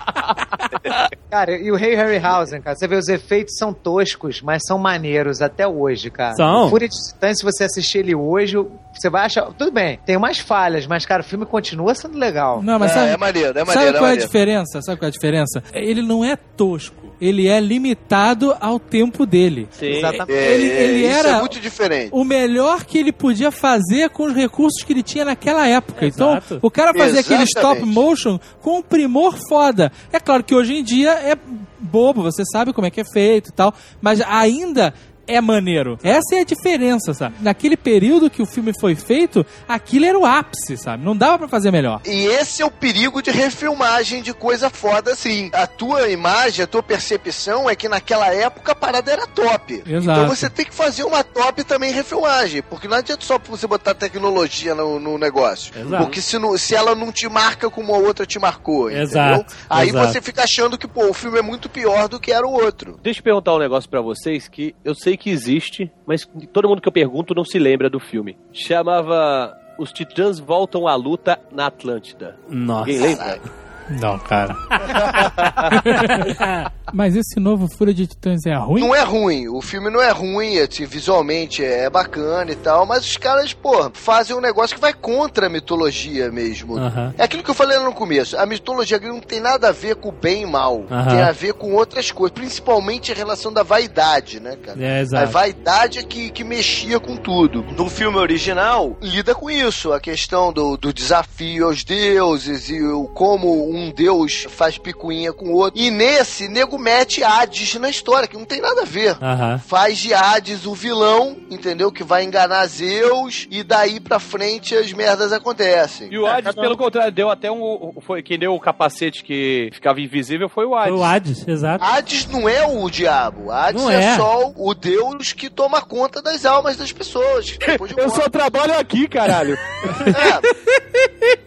Cara, 1.31 1.57
e 1.59 1.73
o 1.73 1.77
Rei 1.77 1.97
Harryhausen, 1.97 2.61
cara, 2.61 2.77
você 2.77 2.87
vê 2.87 2.95
os 2.97 3.09
efeitos 3.09 3.57
são 3.59 3.73
toscos, 3.73 4.41
mas 4.41 4.63
são 4.65 4.79
maneiros 4.79 5.43
até 5.43 5.67
hoje, 5.67 6.09
cara. 6.11 6.35
São. 6.37 6.67
O 6.67 6.71
Fúria 6.71 6.89
de 6.89 6.95
Titãs, 6.95 7.39
se 7.39 7.45
você 7.45 7.65
assistir 7.65 7.99
ele 7.99 8.15
hoje, 8.15 8.57
você 8.95 9.11
vai 9.11 9.25
achar. 9.27 9.47
Tudo 9.59 9.73
bem, 9.73 9.99
tem 10.07 10.17
umas 10.17 10.39
falhas, 10.39 10.87
mas, 10.87 11.05
cara, 11.05 11.23
o 11.23 11.25
filme 11.25 11.45
continua 11.45 11.93
sendo 11.95 12.17
legal. 12.19 12.63
Não, 12.63 12.79
mas 12.79 12.93
É, 12.93 12.95
sabe, 12.95 13.11
é 13.11 13.17
maneiro, 13.17 13.49
é 13.59 13.65
sabe 13.65 13.67
maneiro, 13.75 13.97
é 13.97 13.99
qual 13.99 14.05
é 14.05 14.07
a 14.07 14.11
maneiro. 14.13 14.27
diferença? 14.27 14.83
Sabe 14.83 14.99
qual 14.99 15.07
é 15.07 15.09
a 15.09 15.13
diferença? 15.13 15.63
Ele 15.73 16.03
não 16.03 16.25
é 16.25 16.37
tosco. 16.37 17.04
Ele 17.25 17.49
é 17.49 17.61
limitado 17.61 18.55
ao 18.61 18.79
tempo 18.79 19.25
dele. 19.25 19.69
Sim. 19.71 19.87
Exatamente. 19.87 20.33
É, 20.33 20.55
Ele- 20.55 20.71
é, 20.71 20.83
ele 20.85 21.07
isso 21.07 21.17
era- 21.19 21.29
é 21.37 21.41
muito 21.41 21.61
diferente. 21.61 22.09
O 22.13 22.25
melhor 22.25 22.85
que 22.85 22.99
ele 22.99 23.13
podia 23.13 23.51
fazer 23.51 24.11
com 24.11 24.25
os 24.27 24.35
recursos 24.35 24.83
que 24.85 24.93
ele 24.93 25.03
tinha 25.03 25.25
naquela 25.25 25.67
época. 25.67 26.05
Exato. 26.07 26.45
Então, 26.47 26.59
o 26.63 26.71
cara 26.71 26.93
fazia 26.93 27.21
aquele 27.21 27.45
stop 27.45 27.81
motion 27.85 28.39
com 28.61 28.79
um 28.79 28.83
primor 28.83 29.37
foda. 29.49 29.91
É 30.13 30.21
claro 30.21 30.43
que 30.45 30.55
hoje 30.55 30.75
em 30.75 30.83
dia 30.83 31.13
é 31.13 31.37
bobo, 31.79 32.23
você 32.23 32.43
sabe 32.51 32.73
como 32.73 32.87
é 32.87 32.91
que 32.91 33.01
é 33.01 33.05
feito 33.05 33.51
e 33.51 33.53
tal, 33.53 33.75
mas 34.01 34.21
ainda 34.23 34.93
é 35.27 35.41
maneiro. 35.41 35.99
Essa 36.03 36.37
é 36.37 36.41
a 36.41 36.45
diferença, 36.45 37.15
sabe? 37.15 37.37
Naquele 37.41 37.77
período 37.77 38.31
que 38.31 38.43
o 38.43 38.47
filme 38.47 38.73
foi 38.81 38.95
feito, 38.95 39.45
aquilo 39.69 40.05
era 40.05 40.19
o 40.19 40.25
ápice, 40.25 40.77
sabe? 40.77 41.05
Não 41.05 41.17
dava 41.17 41.39
pra 41.39 41.49
fazer 41.49 41.71
melhor. 41.71 42.01
E 42.05 42.27
esse 42.27 42.63
é 42.63 42.67
o 42.67 42.71
perigo 42.71 43.23
de 43.23 43.31
refilmagem 43.31 44.23
de 44.23 44.33
coisa 44.35 44.69
foda 44.71 45.13
assim. 45.13 45.51
A 45.53 45.67
tua 45.67 46.09
imagem, 46.09 46.65
a 46.65 46.67
tua 46.67 46.83
percepção 46.83 47.69
é 47.69 47.75
que 47.77 47.89
naquela 47.89 48.33
época 48.35 48.73
a 48.73 48.75
parada 48.75 49.11
era 49.11 49.27
top. 49.27 49.83
Exato. 49.87 50.21
Então 50.21 50.29
você 50.29 50.49
tem 50.51 50.65
que 50.65 50.75
fazer 50.75 51.05
uma 51.05 51.23
top 51.25 51.65
também 51.65 51.93
refilmagem. 51.93 52.63
Porque 52.63 52.89
não 52.89 52.97
adianta 52.97 53.25
só 53.25 53.39
você 53.39 53.67
botar 53.67 53.95
tecnologia 53.95 54.75
no, 54.75 54.99
no 55.01 55.19
negócio. 55.19 55.73
Exato. 55.79 56.05
Porque 56.05 56.21
se, 56.21 56.39
não- 56.39 56.57
se 56.59 56.75
ela 56.75 56.95
não 56.95 57.11
te 57.13 57.29
marca 57.29 57.71
como 57.71 57.95
a 57.95 57.99
outra 57.99 58.27
te 58.27 58.39
marcou, 58.39 58.91
Exato, 58.91 59.41
entendeu? 59.41 59.57
Aí 59.71 59.89
exato. 59.89 60.09
você 60.13 60.21
fica 60.23 60.43
achando 60.45 60.77
que, 60.79 60.87
pô, 60.87 61.07
o 61.09 61.15
filme 61.15 61.39
é 61.39 61.43
muito 61.43 61.69
pior 61.69 62.09
do 62.09 62.19
que 62.21 62.33
era 62.33 62.47
o 62.47 62.53
outro. 62.53 62.99
Deixa 63.03 63.21
eu 63.21 63.25
perguntar 63.25 63.55
um 63.55 63.59
negócio 63.59 63.89
pra 63.89 64.01
vocês 64.01 64.49
que 64.49 64.75
eu 64.85 64.95
sei 64.95 65.14
que 65.17 65.31
existe, 65.31 65.91
mas 66.07 66.29
todo 66.53 66.69
mundo 66.69 66.81
que 66.81 66.89
eu 66.89 66.93
pergunto 66.93 67.35
não 67.35 67.45
se 67.45 67.59
lembra 67.59 67.89
do 67.91 68.01
filme. 68.01 68.37
Chamava 68.53 69.57
Os 69.79 69.93
Titãs 69.93 70.39
Voltam 70.39 70.87
à 70.87 70.95
Luta 70.95 71.39
na 71.53 71.67
Atlântida. 71.67 72.37
Nossa. 72.49 72.91
Ninguém 72.91 73.09
lembra? 73.09 73.41
Não, 73.89 74.19
cara. 74.19 74.57
Mas 76.93 77.17
esse 77.17 77.41
novo 77.41 77.67
Fúria 77.69 77.93
de 77.93 78.07
Titãs 78.07 78.47
é 78.47 78.55
ruim? 78.55 78.81
Não 78.81 78.95
é 78.95 79.03
ruim, 79.03 79.49
o 79.49 79.61
filme 79.61 79.91
não 79.91 80.01
é 80.01 80.13
ruim, 80.13 80.59
assim, 80.59 80.85
visualmente 80.85 81.65
é 81.65 81.91
bacana 81.91 82.53
e 82.53 82.55
tal, 82.55 82.87
mas 82.87 83.05
os 83.05 83.17
caras, 83.17 83.53
pô, 83.53 83.91
fazem 83.93 84.37
um 84.37 84.41
negócio 84.41 84.77
que 84.77 84.81
vai 84.81 84.93
contra 84.93 85.47
a 85.47 85.51
mitologia 85.51 86.31
mesmo. 86.31 86.77
É 87.19 87.25
aquilo 87.25 87.43
que 87.43 87.51
eu 87.51 87.55
falei 87.55 87.77
lá 87.79 87.85
no 87.85 87.93
começo, 87.93 88.39
a 88.39 88.47
mitologia 88.47 88.97
grega 88.99 89.13
não 89.15 89.21
tem 89.21 89.41
nada 89.41 89.71
a 89.71 89.73
ver 89.73 89.97
com 89.97 90.11
o 90.11 90.13
bem 90.13 90.43
e 90.43 90.47
mal, 90.47 90.85
tem 91.09 91.21
a 91.21 91.33
ver 91.33 91.55
com 91.55 91.73
outras 91.75 92.13
coisas, 92.13 92.33
principalmente 92.35 93.11
a 93.11 93.15
relação 93.15 93.53
da 93.53 93.65
vaidade, 93.65 94.39
né, 94.39 94.55
cara? 94.57 94.81
É, 94.81 94.99
A 94.99 95.01
exato. 95.01 95.33
vaidade 95.33 95.99
é 95.99 96.03
que, 96.05 96.31
que 96.31 96.45
mexia 96.45 97.01
com 97.01 97.17
tudo. 97.17 97.65
No 97.77 97.91
filme 97.91 98.19
original, 98.19 98.97
lida 99.03 99.35
com 99.35 99.51
isso, 99.51 99.93
a 99.93 99.99
questão 99.99 100.53
do, 100.53 100.77
do 100.77 100.93
desafio 100.93 101.67
aos 101.67 101.83
deuses 101.83 102.69
e 102.69 102.81
o, 102.81 103.09
como 103.09 103.49
um 103.75 103.91
deus 103.91 104.47
faz 104.49 104.79
picuinha 104.79 105.33
com 105.33 105.47
o 105.47 105.55
outro. 105.55 105.81
E 105.81 105.91
nesse, 105.91 106.49
nego 106.49 106.79
mete 106.79 107.23
Hades 107.23 107.75
na 107.75 107.89
história, 107.91 108.29
que 108.29 108.37
não 108.37 108.45
tem 108.45 108.61
nada 108.61 108.83
a 108.83 108.85
ver. 108.85 109.17
Aham. 109.23 109.59
Faz 109.59 109.99
de 109.99 110.13
Hades 110.15 110.67
o 110.67 110.75
vilão, 110.75 111.37
entendeu? 111.51 111.91
Que 111.93 112.05
vai 112.05 112.25
enganar 112.25 112.67
Zeus 112.67 113.47
e 113.51 113.63
daí 113.63 114.01
pra 114.01 114.19
frente 114.19 114.75
as 114.75 114.93
merdas 114.93 115.33
acontecem. 115.33 116.09
E 116.13 116.19
o 116.19 116.27
Hades, 116.27 116.55
pelo 116.55 116.77
contrário, 116.77 117.13
deu 117.13 117.31
até 117.31 117.51
um. 117.51 117.95
Foi 118.01 118.23
quem 118.23 118.39
deu 118.39 118.55
o 118.55 118.61
capacete 118.61 119.23
que 119.25 119.71
ficava 119.73 120.01
invisível 120.01 120.49
foi 120.49 120.65
o 120.65 120.71
Foi 120.71 120.79
Hades. 120.81 120.95
o 120.99 121.03
Hades, 121.05 121.49
exato. 121.49 121.85
Hades 121.85 122.27
não 122.27 122.49
é 122.49 122.67
o 122.67 122.89
diabo. 122.91 123.51
Hades 123.51 123.83
Não 123.83 123.91
é. 123.91 124.05
é. 124.05 124.17
só 124.17 124.53
o 124.57 124.75
deus 124.75 125.33
que 125.33 125.49
toma 125.51 125.81
conta 125.83 126.23
das 126.23 126.45
almas 126.45 126.77
das 126.77 126.93
pessoas. 126.93 127.45
De 127.47 127.59
Eu 127.97 128.09
só 128.11 128.29
trabalho 128.29 128.79
aqui, 128.79 129.09
caralho. 129.09 129.59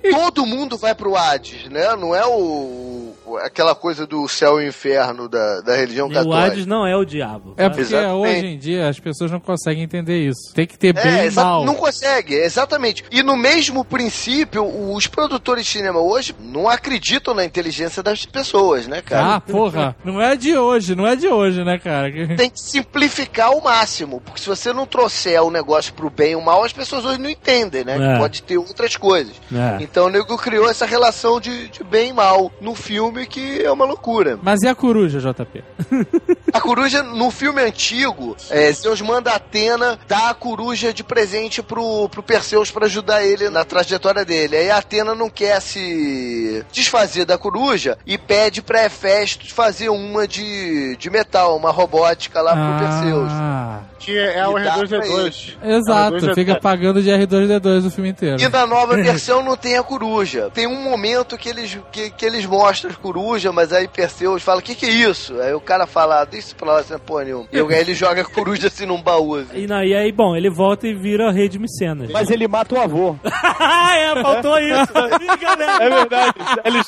É. 0.04 0.12
Todo 0.12 0.46
mundo 0.46 0.78
vai 0.78 0.94
pro 0.96 1.16
Hades, 1.16 1.66
né? 1.70 1.96
Não 1.96 2.14
é 2.14 2.17
o 2.26 3.17
aquela 3.38 3.76
coisa 3.76 4.06
do 4.08 4.28
céu 4.28 4.62
e 4.62 4.68
inferno 4.68 5.28
da, 5.28 5.62
da 5.62 5.76
religião 5.76 6.08
E 6.08 6.12
o 6.12 6.14
católica. 6.14 6.46
Hades 6.54 6.66
não 6.66 6.86
é 6.86 6.96
o 6.96 7.04
diabo. 7.04 7.54
É 7.58 7.68
porque 7.68 7.82
Exatamente. 7.82 8.14
hoje 8.38 8.46
em 8.46 8.58
dia 8.58 8.88
as 8.88 9.00
pessoas 9.00 9.32
não 9.32 9.40
conseguem 9.40 9.84
entender 9.84 10.20
isso. 10.28 10.54
Tem 10.54 10.66
que 10.66 10.78
ter 10.78 10.94
bem 10.94 11.04
É, 11.20 11.24
e 11.24 11.28
exa- 11.28 11.44
mal. 11.44 11.66
não 11.66 11.76
consegue, 11.76 12.36
exatamente. 12.36 13.04
E 13.12 13.22
no 13.24 13.36
mesmo 13.36 13.84
princípio, 13.84 14.66
os 14.94 15.08
produtores 15.08 15.66
de 15.66 15.72
cinema 15.72 16.00
hoje 16.00 16.36
não 16.40 16.70
acreditam 16.70 17.34
na 17.34 17.44
inteligência 17.44 18.02
das 18.02 18.26
pessoas, 18.26 18.88
né, 18.88 19.02
cara? 19.02 19.36
Ah, 19.36 19.42
porra. 19.42 19.96
Não 20.06 20.22
é 20.22 20.36
de 20.36 20.58
hoje, 20.58 20.96
não 20.96 21.06
é 21.06 21.16
de 21.16 21.28
hoje, 21.28 21.64
né, 21.64 21.78
cara? 21.78 22.10
Tem 22.38 22.50
que 22.50 22.60
simplificar 22.62 23.48
ao 23.48 23.62
máximo, 23.62 24.22
porque 24.22 24.40
se 24.40 24.48
você 24.48 24.72
não 24.72 24.86
trouxer 24.86 25.42
o 25.44 25.52
negócio 25.52 25.94
pro 25.94 26.10
bem 26.10 26.36
ou 26.36 26.42
mal, 26.42 26.64
as 26.64 26.72
pessoas 26.72 27.04
hoje 27.06 27.20
não 27.20 27.30
entendem, 27.30 27.84
né? 27.84 27.96
É. 27.96 28.14
Que 28.14 28.20
pode 28.20 28.44
ter 28.44 28.58
outras 28.58 28.96
coisas. 28.96 29.34
É. 29.54 29.84
Então 29.84 30.06
o 30.06 30.10
nego 30.10 30.38
criou 30.38 30.70
essa 30.70 30.86
relação 30.86 31.40
de, 31.40 31.68
de 31.70 31.84
bem 31.84 32.10
e 32.10 32.14
mal 32.14 32.52
no 32.62 32.74
filme 32.76 33.17
que 33.26 33.62
é 33.64 33.72
uma 33.72 33.86
loucura. 33.86 34.38
Mas 34.42 34.62
e 34.62 34.68
a 34.68 34.76
coruja, 34.76 35.20
JP? 35.20 35.64
A 36.54 36.62
coruja, 36.62 37.04
no 37.04 37.30
filme 37.30 37.62
antigo, 37.62 38.36
é, 38.50 38.72
Zeus 38.72 39.00
manda 39.02 39.32
Atena 39.32 40.00
dar 40.08 40.30
a 40.30 40.34
coruja 40.34 40.92
de 40.94 41.04
presente 41.04 41.62
pro, 41.62 42.10
pro 42.10 42.24
Perseus 42.24 42.72
pra 42.72 42.86
ajudar 42.86 43.24
ele 43.24 43.50
na 43.50 43.64
trajetória 43.64 44.26
dele. 44.26 44.56
Aí 44.56 44.72
a 44.72 44.78
Atena 44.78 45.14
não 45.14 45.30
quer 45.30 45.62
se 45.62 46.66
desfazer 46.72 47.26
da 47.26 47.38
coruja 47.38 47.98
e 48.08 48.18
pede 48.18 48.62
pra 48.62 48.86
Hefesto 48.86 49.54
fazer 49.54 49.90
uma 49.90 50.28
de, 50.28 50.96
de 50.96 51.10
metal, 51.10 51.56
uma 51.58 51.70
robótica 51.70 52.42
lá 52.42 52.54
pro 52.54 52.88
Perseus. 52.88 53.30
Ah, 53.30 53.82
Que 54.00 54.18
é 54.18 54.48
o 54.48 54.58
E 54.58 54.64
dá 54.64 54.74
pra 54.74 54.84
R2D2. 54.88 55.58
exato. 55.64 56.16
R2D2. 56.18 56.34
Fica 56.36 56.60
pagando 56.60 57.04
de 57.04 57.10
R2D2 57.10 57.86
o 57.88 57.92
filme 57.92 58.10
inteiro. 58.10 58.42
E 58.42 58.48
na 58.50 58.66
nova 58.66 58.96
versão 59.04 59.44
não 59.44 59.56
tem 59.58 59.78
a 59.78 59.84
coruja. 59.84 60.50
Tem 60.54 60.66
um 60.66 60.82
momento 60.82 61.38
que 61.38 61.50
eles, 61.50 61.78
que, 61.92 62.10
que 62.10 62.26
eles 62.26 62.46
mostram 62.46 62.90
a 62.90 62.94
coruja, 63.08 63.52
mas 63.54 63.72
aí 63.72 63.88
Perseus 63.88 64.44
fala: 64.44 64.60
O 64.60 64.64
que, 64.64 64.76
que 64.76 64.86
é 64.86 64.90
isso? 64.90 65.40
Aí 65.40 65.54
o 65.54 65.62
cara 65.62 65.88
fala: 65.88 66.26
Deixa 66.26 66.48
isso 66.48 66.56
pra 66.56 66.74
lá, 66.74 66.84
sem 66.84 66.98
porra 67.00 67.24
nenhuma. 67.24 67.48
E 67.52 67.60
aí 67.60 67.66
ele 67.80 67.94
joga 67.94 68.22
a 68.22 68.26
coruja 68.26 68.68
assim 68.68 68.86
num 68.86 69.02
baú. 69.02 69.36
assim. 69.36 69.64
E, 69.64 69.68
não, 69.68 69.84
e 69.84 69.96
aí, 69.96 70.12
bom, 70.12 70.36
ele 70.36 70.50
volta 70.50 70.88
e 70.88 70.94
vira 70.94 71.32
rei 71.32 71.48
de 71.48 71.58
Micenas. 71.58 72.12
Mas 72.12 72.30
ele 72.30 72.48
mata 72.48 72.76
o 72.76 72.80
avô. 72.80 73.16
é, 73.24 74.22
faltou 74.22 74.60
isso. 74.60 74.94
Galera. 75.40 75.84
É 75.84 75.90
verdade. 75.90 76.34
Ele, 76.66 76.82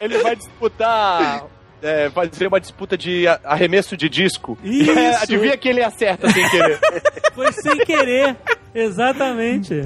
ele 0.00 0.18
vai 0.22 0.36
disputar. 0.36 1.44
É, 1.80 2.08
vai 2.08 2.28
ser 2.32 2.48
uma 2.48 2.58
disputa 2.58 2.98
de 2.98 3.26
arremesso 3.44 3.96
de 3.96 4.08
disco. 4.08 4.58
Isso. 4.64 4.90
É, 4.90 5.14
adivinha 5.22 5.56
que 5.56 5.68
ele 5.68 5.82
acerta 5.82 6.28
sem 6.28 6.48
querer. 6.50 6.80
Foi 7.34 7.52
sem 7.52 7.78
querer. 7.78 8.36
Exatamente. 8.74 9.80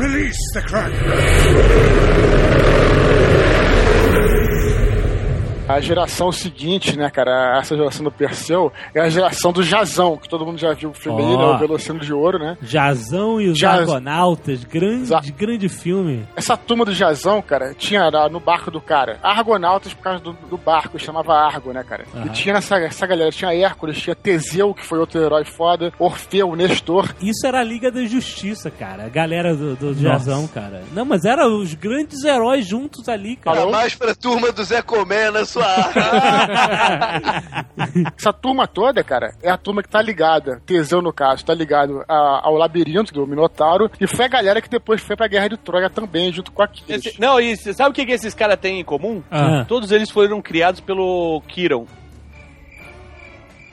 A 5.73 5.81
geração 5.81 6.31
seguinte, 6.33 6.97
né, 6.97 7.11
cara, 7.11 7.59
essa 7.59 7.77
geração 7.77 8.05
do 8.05 8.11
Perseu, 8.12 8.73
é 8.95 9.01
a 9.01 9.09
geração 9.09 9.53
do 9.53 9.62
Jazão, 9.62 10.16
que 10.16 10.29
todo 10.29 10.45
mundo 10.45 10.59
já 10.59 10.73
viu 10.73 10.91
o 10.91 10.95
filme 10.95 11.23
aí, 11.23 11.37
né, 11.37 11.45
o 11.45 11.59
Velocino 11.59 11.99
de 12.01 12.12
Ouro, 12.12 12.39
né? 12.39 12.57
Jazão 12.62 13.41
e 13.41 13.49
os 13.49 13.59
Jaz- 13.59 13.81
Argonautas. 13.81 14.64
Grande, 14.64 15.03
Exato. 15.03 15.33
grande 15.33 15.68
filme. 15.68 16.27
Essa 16.37 16.57
turma 16.57 16.85
do 16.85 16.93
Jazão, 16.95 17.41
cara, 17.43 17.75
tinha 17.75 18.11
no 18.31 18.41
barco 18.41 18.70
do 18.70 18.81
cara 18.81 19.18
Argonautas 19.23 19.95
por 19.95 20.03
causa 20.03 20.20
do, 20.23 20.33
do 20.33 20.57
barco, 20.57 20.99
chamava 20.99 21.35
Argo, 21.35 21.73
né, 21.73 21.83
cara? 21.83 22.05
Aham. 22.14 22.27
E 22.27 22.31
tinha 22.31 22.55
essa, 22.57 22.77
essa 22.79 23.07
galera, 23.07 23.31
tinha 23.31 23.55
Hércules, 23.55 24.01
tinha 24.01 24.14
Teseu, 24.14 24.75
que 24.75 24.85
foi 24.85 24.99
outro 24.99 25.20
herói 25.20 25.45
foda, 25.45 25.93
Orfeu, 25.99 26.55
Nestor. 26.55 27.14
Isso 27.20 27.47
era 27.47 27.61
a 27.61 27.64
Liga 27.64 27.91
da 27.91 28.05
Justiça, 28.05 28.70
cara. 28.70 29.05
A 29.07 29.09
galera 29.09 29.55
do, 29.55 29.75
do. 29.75 29.95
Jazão, 29.95 30.47
cara. 30.47 30.83
Não, 30.93 31.05
mas 31.05 31.25
eram 31.25 31.59
os 31.61 31.75
grandes 31.75 32.23
heróis 32.25 32.66
juntos 32.66 33.09
ali, 33.09 33.37
cara. 33.37 33.61
Ainda 33.61 33.70
mais 33.73 33.95
pra 33.95 34.14
turma 34.14 34.53
do 34.53 34.62
Zé 34.64 34.83
Comé 34.83 35.31
na 35.31 35.45
sua 35.45 35.61
Essa 38.16 38.32
turma 38.32 38.66
toda, 38.66 39.02
cara, 39.04 39.34
é 39.42 39.50
a 39.50 39.56
turma 39.56 39.82
que 39.82 39.88
tá 39.88 40.00
ligada, 40.00 40.60
Teseu 40.66 41.02
no 41.02 41.12
caso, 41.12 41.44
tá 41.44 41.54
ligado 41.54 42.02
a- 42.08 42.40
ao 42.44 42.54
labirinto 42.56 43.12
do 43.12 43.26
Minotauro, 43.26 43.90
e 44.00 44.06
foi 44.06 44.24
a 44.24 44.28
galera 44.28 44.60
que 44.62 44.68
depois 44.68 45.00
foi 45.00 45.16
pra 45.16 45.26
Guerra 45.28 45.48
de 45.48 45.56
Troia 45.56 45.90
também, 45.90 46.32
junto 46.32 46.52
com 46.52 46.62
Aquiles. 46.62 47.04
Esse- 47.06 47.20
não, 47.20 47.38
e 47.40 47.56
sabe 47.56 47.90
o 47.90 47.92
que, 47.92 48.06
que 48.06 48.12
esses 48.12 48.34
caras 48.34 48.58
têm 48.60 48.80
em 48.80 48.84
comum? 48.84 49.22
Ah. 49.30 49.64
Todos 49.66 49.90
eles 49.92 50.10
foram 50.10 50.40
criados 50.40 50.80
pelo 50.80 51.42
Kiron. 51.48 51.86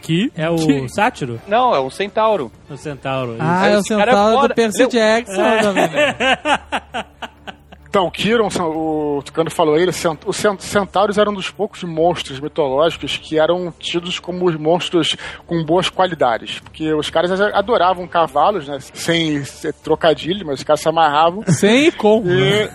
Que? 0.01 0.31
É 0.35 0.49
o 0.49 0.55
Que? 0.55 0.87
Sátiro? 0.89 1.39
Não, 1.47 1.75
é 1.75 1.79
um 1.79 1.89
centauro. 1.89 2.51
O 2.69 2.77
Centauro. 2.77 3.35
Ah, 3.39 3.69
Esse 3.69 3.93
é 3.93 3.95
o 3.95 3.99
cara 3.99 4.11
é 4.11 4.15
centauro 4.15 4.35
foda. 4.37 4.47
do 4.47 4.55
Percy 4.55 4.81
Ele- 4.83 4.89
Jackson 4.91 5.41
É. 5.41 6.39
Então, 7.89 8.05
o 8.05 8.11
Kiron, 8.11 8.47
o 8.59 9.23
Tucano 9.25 9.49
falou 9.49 9.75
ele, 9.75 9.89
os 9.89 9.95
cent- 10.35 10.59
centauros 10.61 11.17
eram 11.17 11.31
um 11.31 11.35
dos 11.35 11.49
poucos 11.49 11.83
monstros 11.83 12.39
mitológicos 12.39 13.17
que 13.17 13.39
eram 13.39 13.73
tidos 13.79 14.19
como 14.19 14.45
os 14.47 14.55
monstros 14.55 15.15
com 15.47 15.63
boas 15.65 15.89
qualidades. 15.89 16.59
Porque 16.59 16.93
os 16.93 17.09
caras 17.09 17.31
adoravam 17.41 18.07
cavalos, 18.07 18.67
né? 18.67 18.77
Sem 18.93 19.41
trocadilho, 19.83 20.45
mas 20.45 20.59
os 20.59 20.63
caras 20.63 20.81
se 20.81 20.87
amarravam. 20.87 21.43
Sem 21.47 21.87
e 21.87 21.91
com. 21.91 22.21
E, 22.27 22.69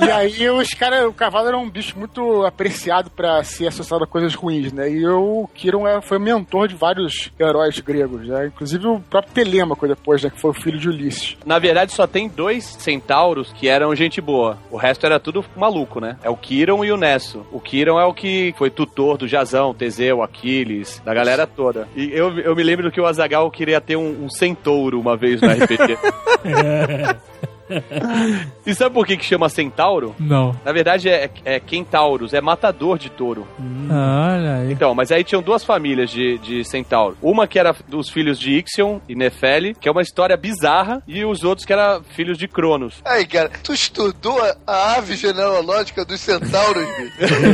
e 0.00 0.10
aí 0.10 0.50
os 0.50 0.68
caras, 0.74 1.06
o 1.06 1.12
cavalo 1.12 1.48
era 1.48 1.58
um 1.58 1.68
bicho 1.68 1.98
muito 1.98 2.44
apreciado 2.44 3.10
pra 3.10 3.42
ser 3.44 3.68
associado 3.68 4.04
a 4.04 4.06
coisas 4.06 4.34
ruins, 4.34 4.72
né? 4.72 4.90
E 4.90 5.06
o 5.06 5.48
Kiron 5.54 5.86
é, 5.86 6.00
foi 6.00 6.18
mentor 6.18 6.68
de 6.68 6.74
vários 6.74 7.30
heróis 7.38 7.78
gregos, 7.80 8.26
né? 8.26 8.46
Inclusive 8.46 8.86
o 8.86 9.00
próprio 9.00 9.32
Telêmaco 9.32 9.86
depois, 9.86 10.22
né? 10.22 10.30
Que 10.30 10.40
foi 10.40 10.50
o 10.50 10.54
filho 10.54 10.78
de 10.78 10.88
Ulisses. 10.88 11.36
Na 11.44 11.58
verdade, 11.58 11.92
só 11.92 12.06
tem 12.06 12.28
dois 12.28 12.64
centauros 12.64 13.52
que 13.52 13.68
eram 13.68 13.94
gente 13.94 14.20
boa. 14.20 14.58
O 14.70 14.76
resto 14.76 15.06
era 15.06 15.20
tudo 15.20 15.44
maluco, 15.56 16.00
né? 16.00 16.16
É 16.22 16.30
o 16.30 16.36
Kiron 16.36 16.84
e 16.84 16.92
o 16.92 16.96
Nesso. 16.96 17.46
O 17.52 17.60
Kiron 17.60 17.98
é 18.00 18.04
o 18.04 18.14
que 18.14 18.54
foi 18.56 18.70
tutor 18.70 19.16
do 19.16 19.28
Jazão, 19.28 19.74
Teseu, 19.74 20.22
Aquiles, 20.22 21.00
da 21.04 21.14
galera 21.14 21.46
toda. 21.46 21.88
E 21.94 22.10
eu, 22.12 22.38
eu 22.40 22.54
me 22.54 22.62
lembro 22.62 22.90
que 22.90 23.00
o 23.00 23.06
Azagal 23.06 23.50
queria 23.50 23.80
ter 23.80 23.96
um, 23.96 24.24
um 24.24 24.30
centauro 24.30 25.00
uma 25.00 25.16
vez 25.16 25.40
no 25.40 25.48
RPG. 25.48 25.98
e 28.66 28.74
sabe 28.74 28.94
por 28.94 29.06
que, 29.06 29.16
que 29.16 29.24
chama 29.24 29.48
centauro? 29.48 30.14
Não. 30.18 30.54
Na 30.64 30.72
verdade 30.72 31.08
é, 31.08 31.30
é 31.44 31.60
Kentauros, 31.60 32.34
é 32.34 32.40
matador 32.40 32.98
de 32.98 33.10
touro. 33.10 33.46
Olha 33.90 34.56
aí. 34.56 34.72
Então, 34.72 34.94
mas 34.94 35.10
aí 35.12 35.24
tinham 35.24 35.42
duas 35.42 35.64
famílias 35.64 36.10
de, 36.10 36.38
de 36.38 36.64
centauro. 36.64 37.16
Uma 37.22 37.46
que 37.46 37.58
era 37.58 37.74
dos 37.88 38.08
filhos 38.10 38.38
de 38.38 38.52
Ixion 38.58 38.98
e 39.08 39.14
Nefeli, 39.14 39.74
que 39.74 39.88
é 39.88 39.92
uma 39.92 40.02
história 40.02 40.36
bizarra, 40.36 41.02
e 41.06 41.24
os 41.24 41.44
outros 41.44 41.64
que 41.66 41.72
eram 41.72 42.02
filhos 42.02 42.38
de 42.38 42.48
Cronos. 42.48 43.00
Aí, 43.04 43.26
cara, 43.26 43.50
tu 43.62 43.72
estudou 43.72 44.40
a, 44.66 44.94
ave 44.96 45.16
genealógica 45.16 46.04
dos 46.04 46.20
centauros? 46.20 46.86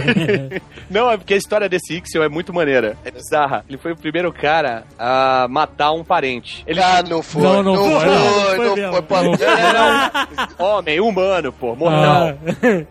Não, 0.90 1.10
é 1.10 1.16
porque 1.16 1.34
a 1.34 1.36
história 1.36 1.68
desse 1.68 1.94
Ixion 1.98 2.22
é 2.22 2.28
muito 2.28 2.52
maneira. 2.52 2.96
É 3.04 3.10
bizarra. 3.10 3.64
Ele 3.68 3.78
foi 3.78 3.92
o 3.92 3.96
primeiro 3.96 4.32
cara 4.32 4.84
a 4.98 5.46
matar 5.48 5.92
um 5.92 6.02
parente. 6.02 6.64
Ele 6.66 6.80
Ah, 6.82 7.02
não 7.02 7.22
foi. 7.22 7.42
Não, 7.42 7.62
não 7.62 7.76
foi, 7.76 7.92
foi. 7.92 8.06
não 8.06 8.74
foi 8.74 8.82
Não 8.82 8.92
foi. 8.92 9.02
Pô, 9.02 9.22
Não 9.22 9.34
era 9.34 9.84
um 9.84 10.07
homem, 10.58 11.00
humano, 11.00 11.52
pô, 11.52 11.74
mortal. 11.74 12.38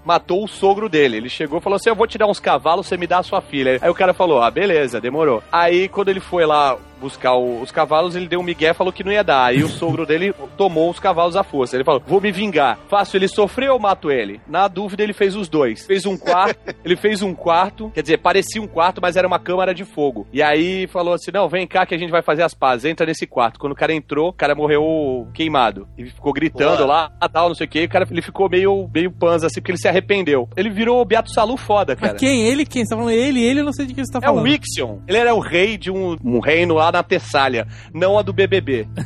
Matou 0.06 0.44
o 0.44 0.48
sogro 0.48 0.90
dele. 0.90 1.18
Ele 1.18 1.30
chegou 1.30 1.60
e 1.60 1.62
falou 1.62 1.78
assim: 1.78 1.90
Eu 1.90 1.96
vou 1.96 2.08
te 2.08 2.18
dar 2.18 2.28
uns 2.28 2.40
cavalos, 2.40 2.88
você 2.88 2.98
me 2.98 3.08
dá 3.08 3.20
a 3.20 3.24
sua 3.24 3.42
filha. 3.42 3.80
Aí 3.82 3.90
o 3.90 3.96
cara 3.96 4.14
falou: 4.14 4.42
Ah, 4.42 4.52
beleza, 4.52 5.02
demorou. 5.02 5.44
Aí 5.52 5.88
quando 5.88 6.10
ele 6.10 6.20
foi 6.20 6.46
lá 6.46 6.78
buscar 7.00 7.34
o- 7.36 7.62
os 7.62 7.72
cavalos, 7.72 8.16
ele 8.16 8.28
deu 8.28 8.40
um 8.40 8.44
migué 8.44 8.70
e 8.70 8.74
falou 8.74 8.92
que 8.94 9.04
não 9.04 9.12
ia 9.12 9.24
dar. 9.24 9.46
Aí 9.46 9.64
o 9.64 9.68
sogro 9.70 10.06
dele 10.06 10.34
tomou 10.58 10.90
os 10.90 11.00
cavalos 11.00 11.36
à 11.36 11.44
força. 11.44 11.76
Ele 11.76 11.84
falou: 11.84 12.02
Vou 12.06 12.20
me 12.22 12.32
vingar. 12.32 12.78
Faço 12.90 13.16
ele 13.18 13.28
sofrer 13.28 13.70
ou 13.70 13.80
mato 13.80 14.12
ele? 14.12 14.40
Na 14.48 14.68
dúvida, 14.68 15.04
ele 15.04 15.14
fez 15.14 15.36
os 15.36 15.48
dois. 15.50 15.86
Fez 15.86 16.06
um 16.06 16.18
quarto, 16.18 16.60
ele 16.84 16.96
fez 16.96 17.22
um 17.22 17.34
quarto, 17.34 17.92
quer 17.94 18.02
dizer, 18.02 18.18
parecia 18.18 18.62
um 18.62 18.68
quarto, 18.68 19.00
mas 19.02 19.16
era 19.16 19.28
uma 19.28 19.40
câmara 19.40 19.74
de 19.74 19.86
fogo. 19.86 20.28
E 20.34 20.42
aí 20.42 20.88
falou 20.88 21.14
assim: 21.14 21.32
Não, 21.34 21.48
vem 21.48 21.66
cá 21.68 21.86
que 21.86 21.96
a 21.96 21.98
gente 21.98 22.10
vai 22.12 22.22
fazer 22.22 22.44
as 22.44 22.54
pazes. 22.54 22.86
Entra 22.86 23.06
nesse 23.06 23.26
quarto. 23.28 23.60
Quando 23.60 23.74
o 23.74 23.76
cara 23.76 23.94
entrou, 23.94 24.30
o 24.30 24.34
cara 24.34 24.56
morreu 24.56 25.28
queimado. 25.34 25.88
E 25.98 26.06
ficou 26.06 26.34
gritando 26.34 26.78
Boa. 26.78 27.10
lá, 27.20 27.30
tal, 27.32 27.50
não 27.50 27.56
sei 27.56 27.66
o 27.68 27.70
que. 27.70 27.84
O 27.86 27.90
cara 27.90 28.08
ele 28.10 28.22
ficou 28.22 28.50
meio, 28.50 28.90
meio 28.94 29.12
panza 29.12 29.48
assim, 29.48 29.60
porque 29.62 29.72
ele 29.72 29.78
se 29.80 29.88
arrependeu. 29.88 30.48
Ele 30.56 30.70
virou 30.70 31.02
o 31.02 31.06
Beato 31.06 31.32
Salu 31.32 31.58
foda, 31.58 31.96
cara. 31.96 32.14
Mas 32.14 32.20
quem? 32.20 32.44
Ele? 32.48 32.66
Quem? 32.66 32.84
Você 32.84 32.90
tá 32.90 32.96
falando 32.96 33.12
ele? 33.14 33.44
Ele? 33.44 33.60
Eu 33.62 33.66
não 33.66 33.74
sei 33.74 33.86
de 33.86 33.94
quem 33.94 34.04
você 34.06 34.12
tá 34.12 34.20
É 34.22 34.28
falando. 34.28 34.44
o 34.44 34.48
Ixion. 34.48 34.98
Ele 35.08 35.18
era 35.18 35.34
o 35.36 35.40
rei 35.40 35.78
de 35.78 35.92
um, 35.92 36.16
um 36.24 36.40
reino 36.40 36.76
lá 36.76 36.87
na 36.92 37.04
Tessália, 37.04 37.68
não 37.94 38.18
a 38.18 38.22
do 38.22 38.34
BBB. 38.34 38.88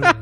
Tá? 0.00 0.14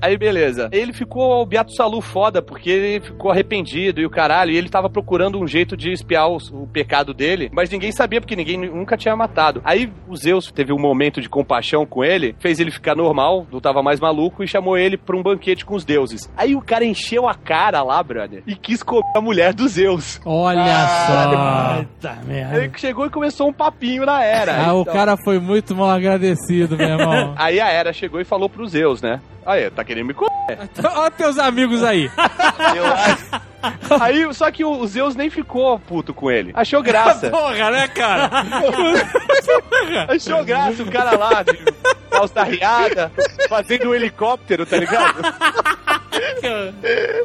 Aí, 0.00 0.16
beleza. 0.16 0.68
Ele 0.72 0.92
ficou 0.92 1.42
o 1.42 1.46
Beato 1.46 1.72
Salu 1.72 2.00
foda, 2.00 2.42
porque 2.42 2.70
ele 2.70 3.00
ficou 3.04 3.30
arrependido 3.30 4.00
e 4.00 4.06
o 4.06 4.10
caralho. 4.10 4.50
E 4.52 4.56
ele 4.56 4.68
tava 4.68 4.88
procurando 4.90 5.38
um 5.40 5.46
jeito 5.46 5.76
de 5.76 5.90
espiar 5.90 6.28
os- 6.28 6.50
o, 6.50 6.66
pecado 6.66 7.12
dele, 7.14 7.48
mas 7.52 7.70
ninguém 7.70 7.90
sabia, 7.92 8.20
porque 8.20 8.36
ninguém 8.36 8.56
nunca 8.58 8.96
tinha 8.96 9.16
matado. 9.16 9.60
Aí 9.64 9.90
o 10.06 10.16
Zeus 10.16 10.50
teve 10.52 10.72
um 10.72 10.78
momento 10.78 11.20
de 11.20 11.28
compaixão 11.28 11.86
com 11.86 12.04
ele, 12.04 12.34
fez 12.38 12.60
ele 12.60 12.70
ficar 12.70 12.94
normal, 12.94 13.46
não 13.50 13.60
tava 13.60 13.82
mais 13.82 13.98
maluco, 14.00 14.42
e 14.44 14.48
chamou 14.48 14.76
ele 14.76 14.96
pra 14.96 15.16
um 15.16 15.22
banquete 15.22 15.64
com 15.64 15.74
os 15.74 15.84
deuses. 15.84 16.30
Aí 16.36 16.54
o 16.54 16.60
cara 16.62 16.84
encheu 16.84 17.28
a 17.28 17.34
cara 17.34 17.82
lá, 17.82 18.02
brother, 18.02 18.42
e 18.46 18.54
quis 18.54 18.82
comer 18.82 19.02
a 19.16 19.20
mulher 19.20 19.54
do 19.54 19.66
Zeus. 19.68 20.20
Olha 20.24 20.86
só. 21.06 21.84
Puta 21.84 22.18
merda. 22.26 22.58
Ele 22.64 22.72
chegou 22.76 23.06
e 23.06 23.10
começou 23.10 23.48
um 23.48 23.52
papinho 23.52 24.04
na 24.04 24.22
era. 24.22 24.66
Ah, 24.66 24.74
o 24.74 24.82
Então- 24.82 24.92
cara 25.08 25.16
foi 25.16 25.38
muito 25.38 25.74
mal 25.74 25.90
agradecido, 25.90 26.76
meu 26.76 26.88
irmão. 26.88 27.34
Aí 27.38 27.60
a 27.60 27.68
Era 27.68 27.92
chegou 27.92 28.20
e 28.20 28.24
falou 28.24 28.48
pro 28.48 28.68
Zeus, 28.68 29.00
né? 29.00 29.20
Aí, 29.46 29.70
tá 29.70 29.82
querendo 29.82 30.08
me 30.08 30.14
comer. 30.14 30.30
Olha 30.84 31.10
teus 31.10 31.38
amigos 31.38 31.82
aí. 31.82 32.10
Eu 32.76 32.86
acho. 32.86 33.48
Aí, 34.02 34.34
só 34.34 34.50
que 34.50 34.62
o 34.62 34.86
Zeus 34.86 35.16
nem 35.16 35.30
ficou 35.30 35.78
puto 35.78 36.12
com 36.12 36.30
ele. 36.30 36.52
Achou 36.54 36.82
graça. 36.82 37.30
Porra, 37.30 37.70
né, 37.70 37.88
cara? 37.88 38.28
Achou 40.14 40.44
graça 40.44 40.82
o 40.82 40.90
cara 40.90 41.16
lá, 41.16 41.42
de 41.42 41.56
calça 42.10 42.42
riada, 42.44 43.10
fazendo 43.48 43.88
um 43.88 43.94
helicóptero, 43.94 44.66
tá 44.66 44.76
ligado? 44.76 45.22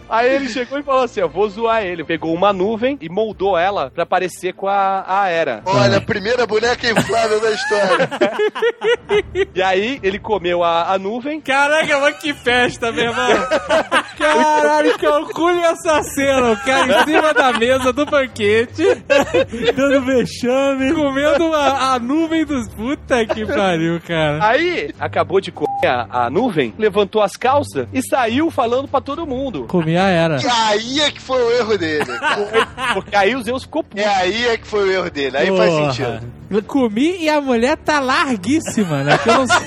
Aí 0.09 0.35
ele 0.35 0.49
chegou 0.49 0.79
e 0.79 0.83
falou 0.83 1.03
assim: 1.03 1.21
ó, 1.21 1.27
vou 1.27 1.49
zoar 1.49 1.83
ele. 1.83 2.03
Pegou 2.03 2.33
uma 2.33 2.53
nuvem 2.53 2.97
e 3.01 3.09
moldou 3.09 3.57
ela 3.57 3.91
pra 3.91 4.05
parecer 4.05 4.53
com 4.53 4.67
a, 4.67 5.03
a 5.07 5.27
Era. 5.27 5.61
Olha, 5.65 5.97
a 5.97 6.01
primeira 6.01 6.45
boneca 6.45 6.89
inflável 6.89 7.41
da 7.41 7.51
história. 7.51 7.72
E 9.55 9.61
aí 9.61 9.99
ele 10.03 10.19
comeu 10.19 10.63
a, 10.63 10.93
a 10.93 10.97
nuvem. 10.99 11.39
Caraca, 11.41 11.99
mas 11.99 12.17
que 12.17 12.33
festa, 12.33 12.91
meu 12.91 13.05
irmão. 13.05 13.27
Caralho, 14.17 14.97
calcule 14.97 15.59
essa 15.61 16.01
cena. 16.03 16.51
O 16.51 16.57
cara 16.57 17.01
em 17.01 17.03
cima 17.05 17.33
da 17.33 17.53
mesa 17.53 17.93
do 17.93 18.05
banquete, 18.05 18.83
Dando 19.75 20.01
vexame. 20.05 20.93
comendo 20.93 21.53
a, 21.53 21.93
a 21.93 21.99
nuvem 21.99 22.45
dos... 22.45 22.67
Puta 22.73 23.25
que 23.25 23.45
pariu, 23.45 23.99
cara. 24.01 24.39
Aí 24.45 24.91
acabou 24.99 25.39
de 25.39 25.51
comer 25.51 25.72
a, 25.85 26.07
a 26.09 26.29
nuvem, 26.29 26.73
levantou 26.77 27.21
as 27.21 27.35
calças 27.35 27.87
e 27.93 28.01
saiu 28.01 28.51
falando 28.51 28.87
pra 28.87 29.01
todo 29.01 29.25
mundo. 29.25 29.65
Comia 29.67 30.01
era. 30.01 30.41
E 30.41 30.47
aí 30.47 30.99
é 31.01 31.11
que 31.11 31.21
foi 31.21 31.41
o 31.41 31.51
erro 31.51 31.77
dele. 31.77 32.05
Porque 32.93 33.15
aí 33.15 33.35
o 33.35 33.43
Zeus 33.43 33.63
ficou 33.63 33.83
puto. 33.83 34.01
É 34.01 34.05
aí 34.07 34.47
é 34.47 34.57
que 34.57 34.67
foi 34.67 34.89
o 34.89 34.91
erro 34.91 35.09
dele. 35.09 35.37
Aí 35.37 35.47
faz 35.55 35.71
Porra. 35.71 35.93
sentido. 35.93 36.33
Eu 36.49 36.63
comi 36.63 37.17
e 37.19 37.29
a 37.29 37.41
mulher 37.41 37.77
tá 37.77 37.99
larguíssima, 37.99 39.03
né? 39.03 39.17
Que 39.17 39.29
eu 39.29 39.37
não 39.39 39.47
sei. 39.47 39.57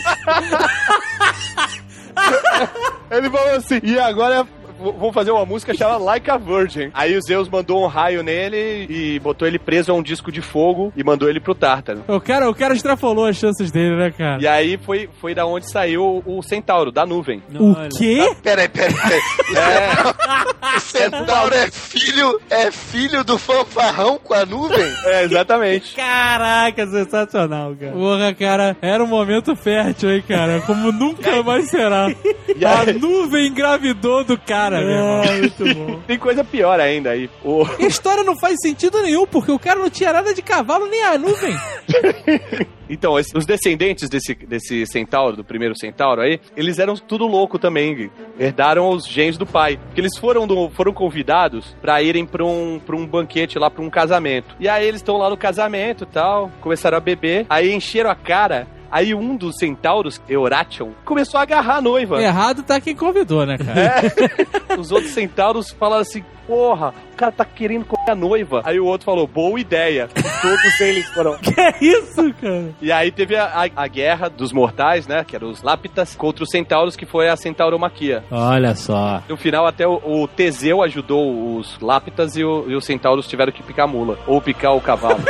Ele 3.10 3.30
falou 3.30 3.56
assim, 3.56 3.80
e 3.82 3.98
agora 3.98 4.46
v- 4.78 4.92
vou 4.98 5.12
fazer 5.12 5.30
uma 5.30 5.44
música 5.44 5.74
chamada 5.74 5.98
Like 5.98 6.30
a 6.30 6.36
Virgin. 6.36 6.90
Aí 6.94 7.16
o 7.16 7.22
Zeus 7.22 7.48
mandou 7.48 7.82
um 7.82 7.86
raio 7.86 8.22
nele 8.22 8.86
e 8.88 9.18
botou 9.20 9.46
ele 9.46 9.58
preso 9.58 9.92
a 9.92 9.94
um 9.94 10.02
disco 10.02 10.30
de 10.32 10.40
fogo 10.40 10.92
e 10.96 11.02
mandou 11.04 11.28
ele 11.28 11.40
pro 11.40 11.54
Tártaro. 11.54 12.04
O 12.08 12.20
cara, 12.20 12.48
o 12.50 12.54
cara 12.54 12.74
extrafalou 12.74 13.26
as 13.26 13.36
chances 13.36 13.70
dele, 13.70 13.96
né, 13.96 14.10
cara? 14.10 14.40
E 14.42 14.46
aí 14.46 14.76
foi, 14.78 15.08
foi 15.20 15.34
da 15.34 15.46
onde 15.46 15.70
saiu 15.70 16.22
o 16.24 16.42
centauro, 16.42 16.90
da 16.92 17.04
nuvem. 17.06 17.42
O 17.54 17.74
quê? 17.96 18.34
Peraí, 18.42 18.68
peraí, 18.68 18.94
peraí. 18.94 19.20
O 20.76 20.80
centauro 20.80 21.54
é 21.54 21.70
filho, 21.70 22.40
é 22.50 22.70
filho 22.70 23.22
do 23.24 23.38
fanfarrão 23.38 24.18
com 24.22 24.34
a 24.34 24.44
nuvem? 24.44 24.92
É, 25.04 25.22
exatamente. 25.24 25.94
Caraca, 25.94 26.86
sensacional, 26.86 27.74
cara. 27.78 27.92
Porra, 27.92 28.34
cara, 28.34 28.76
era 28.82 29.02
um 29.02 29.06
momento 29.06 29.54
fértil, 29.56 30.10
hein, 30.12 30.24
cara? 30.26 30.60
Como 30.66 30.90
nunca 30.92 31.42
mais 31.42 31.68
será. 31.70 32.06
A 32.08 32.92
nuvem 32.92 33.46
engravidou 33.48 34.24
do 34.24 34.36
cara, 34.38 34.65
meu 34.70 34.88
irmão. 34.90 35.22
Ah, 35.22 35.32
muito 35.32 35.74
bom. 35.74 36.00
tem 36.06 36.18
coisa 36.18 36.42
pior 36.44 36.78
ainda 36.80 37.10
aí. 37.10 37.28
O, 37.44 37.64
E 37.78 37.84
a 37.86 37.88
história 37.88 38.22
não 38.24 38.36
faz 38.38 38.56
sentido 38.60 39.00
nenhum, 39.02 39.26
porque 39.26 39.50
o 39.52 39.58
cara 39.58 39.78
não 39.80 39.90
tinha 39.90 40.12
nada 40.12 40.32
de 40.34 40.42
cavalo 40.42 40.86
nem 40.86 41.02
a 41.04 41.16
nuvem. 41.18 41.54
Então, 42.88 43.14
os 43.14 43.44
descendentes 43.44 44.08
desse, 44.08 44.32
desse 44.32 44.86
centauro, 44.86 45.34
do 45.36 45.42
primeiro 45.42 45.76
centauro 45.76 46.20
aí, 46.22 46.38
eles 46.56 46.78
eram 46.78 46.94
tudo 46.94 47.26
louco 47.26 47.58
também, 47.58 48.08
herdaram 48.38 48.88
os 48.90 49.04
genes 49.04 49.36
do 49.36 49.44
pai. 49.44 49.76
Porque 49.86 50.00
eles 50.00 50.16
foram, 50.16 50.46
do- 50.46 50.70
foram 50.70 50.92
convidados 50.92 51.74
pra 51.82 52.00
irem 52.00 52.24
pra 52.24 52.44
um, 52.44 52.78
pra 52.78 52.94
um 52.94 53.04
banquete 53.04 53.58
lá, 53.58 53.68
pra 53.68 53.82
um 53.82 53.90
casamento. 53.90 54.54
E 54.60 54.68
aí 54.68 54.86
eles 54.86 55.00
estão 55.00 55.16
lá 55.16 55.28
no 55.28 55.36
casamento 55.36 56.04
e 56.04 56.06
tal, 56.06 56.48
começaram 56.60 56.96
a 56.96 57.00
beber, 57.00 57.44
aí 57.50 57.74
encheram 57.74 58.08
a 58.08 58.14
cara. 58.14 58.68
Aí 58.90 59.14
um 59.14 59.36
dos 59.36 59.56
centauros, 59.58 60.20
Euration, 60.28 60.90
começou 61.04 61.38
a 61.38 61.42
agarrar 61.42 61.76
a 61.76 61.80
noiva. 61.80 62.22
Errado 62.22 62.62
tá 62.62 62.80
quem 62.80 62.94
convidou, 62.96 63.44
né, 63.46 63.56
cara? 63.58 64.02
Os 64.78 64.90
outros 64.92 65.12
centauros 65.12 65.70
falaram 65.72 66.02
assim: 66.02 66.22
Porra, 66.46 66.92
o 67.12 67.16
cara 67.16 67.32
tá 67.32 67.44
querendo 67.44 67.84
comer 67.86 68.10
a 68.10 68.14
noiva. 68.14 68.62
Aí 68.64 68.78
o 68.78 68.84
outro 68.84 69.06
falou: 69.06 69.26
Boa 69.26 69.58
ideia. 69.58 70.08
E 70.14 70.22
todos 70.42 70.80
eles 70.80 71.06
foram. 71.08 71.36
Que 71.42 71.60
é 71.60 71.74
isso, 71.80 72.32
cara? 72.40 72.70
E 72.80 72.92
aí 72.92 73.10
teve 73.10 73.36
a, 73.36 73.44
a- 73.46 73.70
a 73.84 73.88
guerra 73.88 74.28
dos 74.28 74.52
mortais, 74.52 75.06
né? 75.06 75.24
Que 75.24 75.34
eram 75.36 75.48
os 75.50 75.62
Lápitas, 75.62 76.14
contra 76.14 76.44
os 76.44 76.50
centauros, 76.50 76.94
que 76.96 77.06
foi 77.06 77.28
a 77.28 77.36
Centauromaquia. 77.36 78.22
Olha 78.30 78.74
só. 78.74 79.22
No 79.28 79.36
final, 79.36 79.66
até 79.66 79.86
o, 79.88 80.00
o 80.04 80.28
Teseu 80.28 80.82
ajudou 80.82 81.56
os 81.56 81.78
Lápitas 81.80 82.36
e, 82.36 82.44
o- 82.44 82.64
e 82.68 82.76
os 82.76 82.84
centauros 82.84 83.26
tiveram 83.26 83.52
que 83.52 83.62
picar 83.62 83.86
a 83.86 83.88
mula. 83.88 84.18
Ou 84.26 84.40
picar 84.40 84.74
o 84.76 84.80
cavalo. 84.80 85.18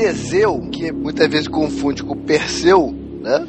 Teseu, 0.00 0.60
que 0.70 0.92
muitas 0.92 1.28
vezes 1.28 1.48
confunde 1.48 2.02
com 2.02 2.14
Perseu, 2.16 2.94
né? 3.22 3.46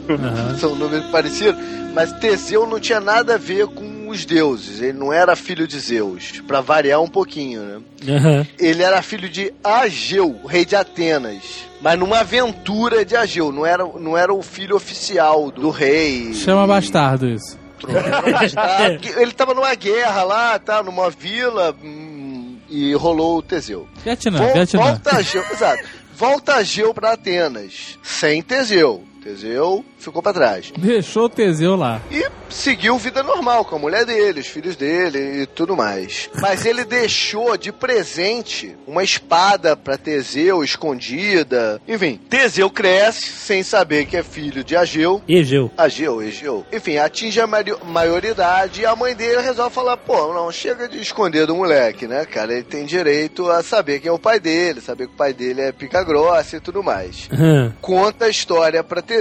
São 0.59 0.75
nomes 0.75 1.03
parecidos, 1.07 1.55
mas 1.93 2.11
Teseu 2.13 2.65
não 2.65 2.79
tinha 2.79 2.99
nada 3.01 3.35
a 3.35 3.37
ver 3.37 3.67
com 3.67 4.07
os 4.09 4.25
deuses. 4.25 4.81
Ele 4.81 4.97
não 4.97 5.11
era 5.11 5.35
filho 5.35 5.67
de 5.67 5.77
Zeus, 5.79 6.41
pra 6.47 6.61
variar 6.61 7.01
um 7.01 7.07
pouquinho, 7.09 7.61
né? 7.61 8.15
Aham. 8.15 8.47
Ele 8.57 8.81
era 8.81 9.01
filho 9.01 9.27
de 9.27 9.53
Ageu, 9.63 10.39
rei 10.47 10.63
de 10.65 10.75
Atenas. 10.75 11.65
Mas 11.81 11.99
numa 11.99 12.19
aventura 12.21 13.03
de 13.03 13.15
Ageu, 13.15 13.51
não 13.51 13.65
era, 13.65 13.83
não 13.85 14.17
era 14.17 14.33
o 14.33 14.41
filho 14.41 14.75
oficial 14.75 15.51
do 15.51 15.69
rei. 15.69 16.33
Chama 16.33 16.65
bastardo 16.65 17.27
isso. 17.27 17.57
Ele 19.17 19.31
tava 19.33 19.53
numa 19.53 19.75
guerra 19.75 20.23
lá, 20.23 20.57
tá? 20.57 20.81
Numa 20.81 21.09
vila 21.11 21.75
hum, 21.83 22.57
e 22.69 22.93
rolou 22.95 23.37
o 23.37 23.41
Teseu. 23.41 23.87
Vietnã, 24.03 24.39
Vol- 24.39 24.53
Vietnã. 24.53 24.81
volta 24.81 25.15
Ageu, 25.17 25.43
exato. 25.51 25.83
Volta 26.18 26.55
Ageu 26.55 26.95
pra 26.95 27.11
Atenas, 27.11 27.99
sem 28.01 28.41
Teseu. 28.41 29.05
Teseu 29.28 29.84
ficou 29.99 30.21
pra 30.21 30.32
trás. 30.32 30.71
Deixou 30.78 31.25
o 31.25 31.30
Teseu 31.30 31.75
lá. 31.75 32.01
E 32.09 32.25
seguiu 32.49 32.97
vida 32.97 33.21
normal 33.21 33.65
com 33.65 33.75
a 33.75 33.80
mulher 33.80 34.05
dele, 34.05 34.39
os 34.39 34.47
filhos 34.47 34.78
dele 34.78 35.41
e 35.41 35.45
tudo 35.45 35.75
mais. 35.75 36.30
Mas 36.39 36.65
ele 36.65 36.86
deixou 36.86 37.57
de 37.57 37.73
presente 37.73 38.75
uma 38.88 39.03
espada 39.03 39.75
pra 39.75 39.97
Teseu 39.97 40.63
escondida. 40.63 41.82
Enfim, 41.86 42.19
Teseu 42.30 42.69
cresce 42.69 43.28
sem 43.28 43.63
saber 43.63 44.05
que 44.05 44.15
é 44.15 44.23
filho 44.23 44.63
de 44.63 44.78
Ageu. 44.78 45.21
Egeu. 45.28 45.69
Ageu, 45.78 46.21
Egeu. 46.21 46.65
Enfim, 46.71 46.97
atinge 46.97 47.41
a 47.41 47.47
maioridade 47.47 48.82
e 48.82 48.86
a 48.86 48.95
mãe 48.95 49.13
dele 49.13 49.41
resolve 49.41 49.75
falar: 49.75 49.97
pô, 49.97 50.34
não, 50.34 50.49
chega 50.51 50.88
de 50.88 51.01
esconder 51.01 51.45
do 51.45 51.55
moleque, 51.55 52.07
né, 52.07 52.25
cara? 52.25 52.53
Ele 52.53 52.63
tem 52.63 52.86
direito 52.86 53.49
a 53.51 53.61
saber 53.61 53.99
quem 53.99 54.09
é 54.09 54.13
o 54.13 54.19
pai 54.19 54.39
dele, 54.39 54.80
saber 54.80 55.07
que 55.07 55.13
o 55.13 55.17
pai 55.17 55.34
dele 55.34 55.61
é 55.61 55.71
pica 55.73 56.01
grossa 56.01 56.55
e 56.55 56.59
tudo 56.61 56.82
mais. 56.82 57.28
Aham. 57.34 57.73
Conta 57.82 58.25
a 58.25 58.30
história 58.30 58.82
pra 58.84 59.01
Teseu, 59.01 59.16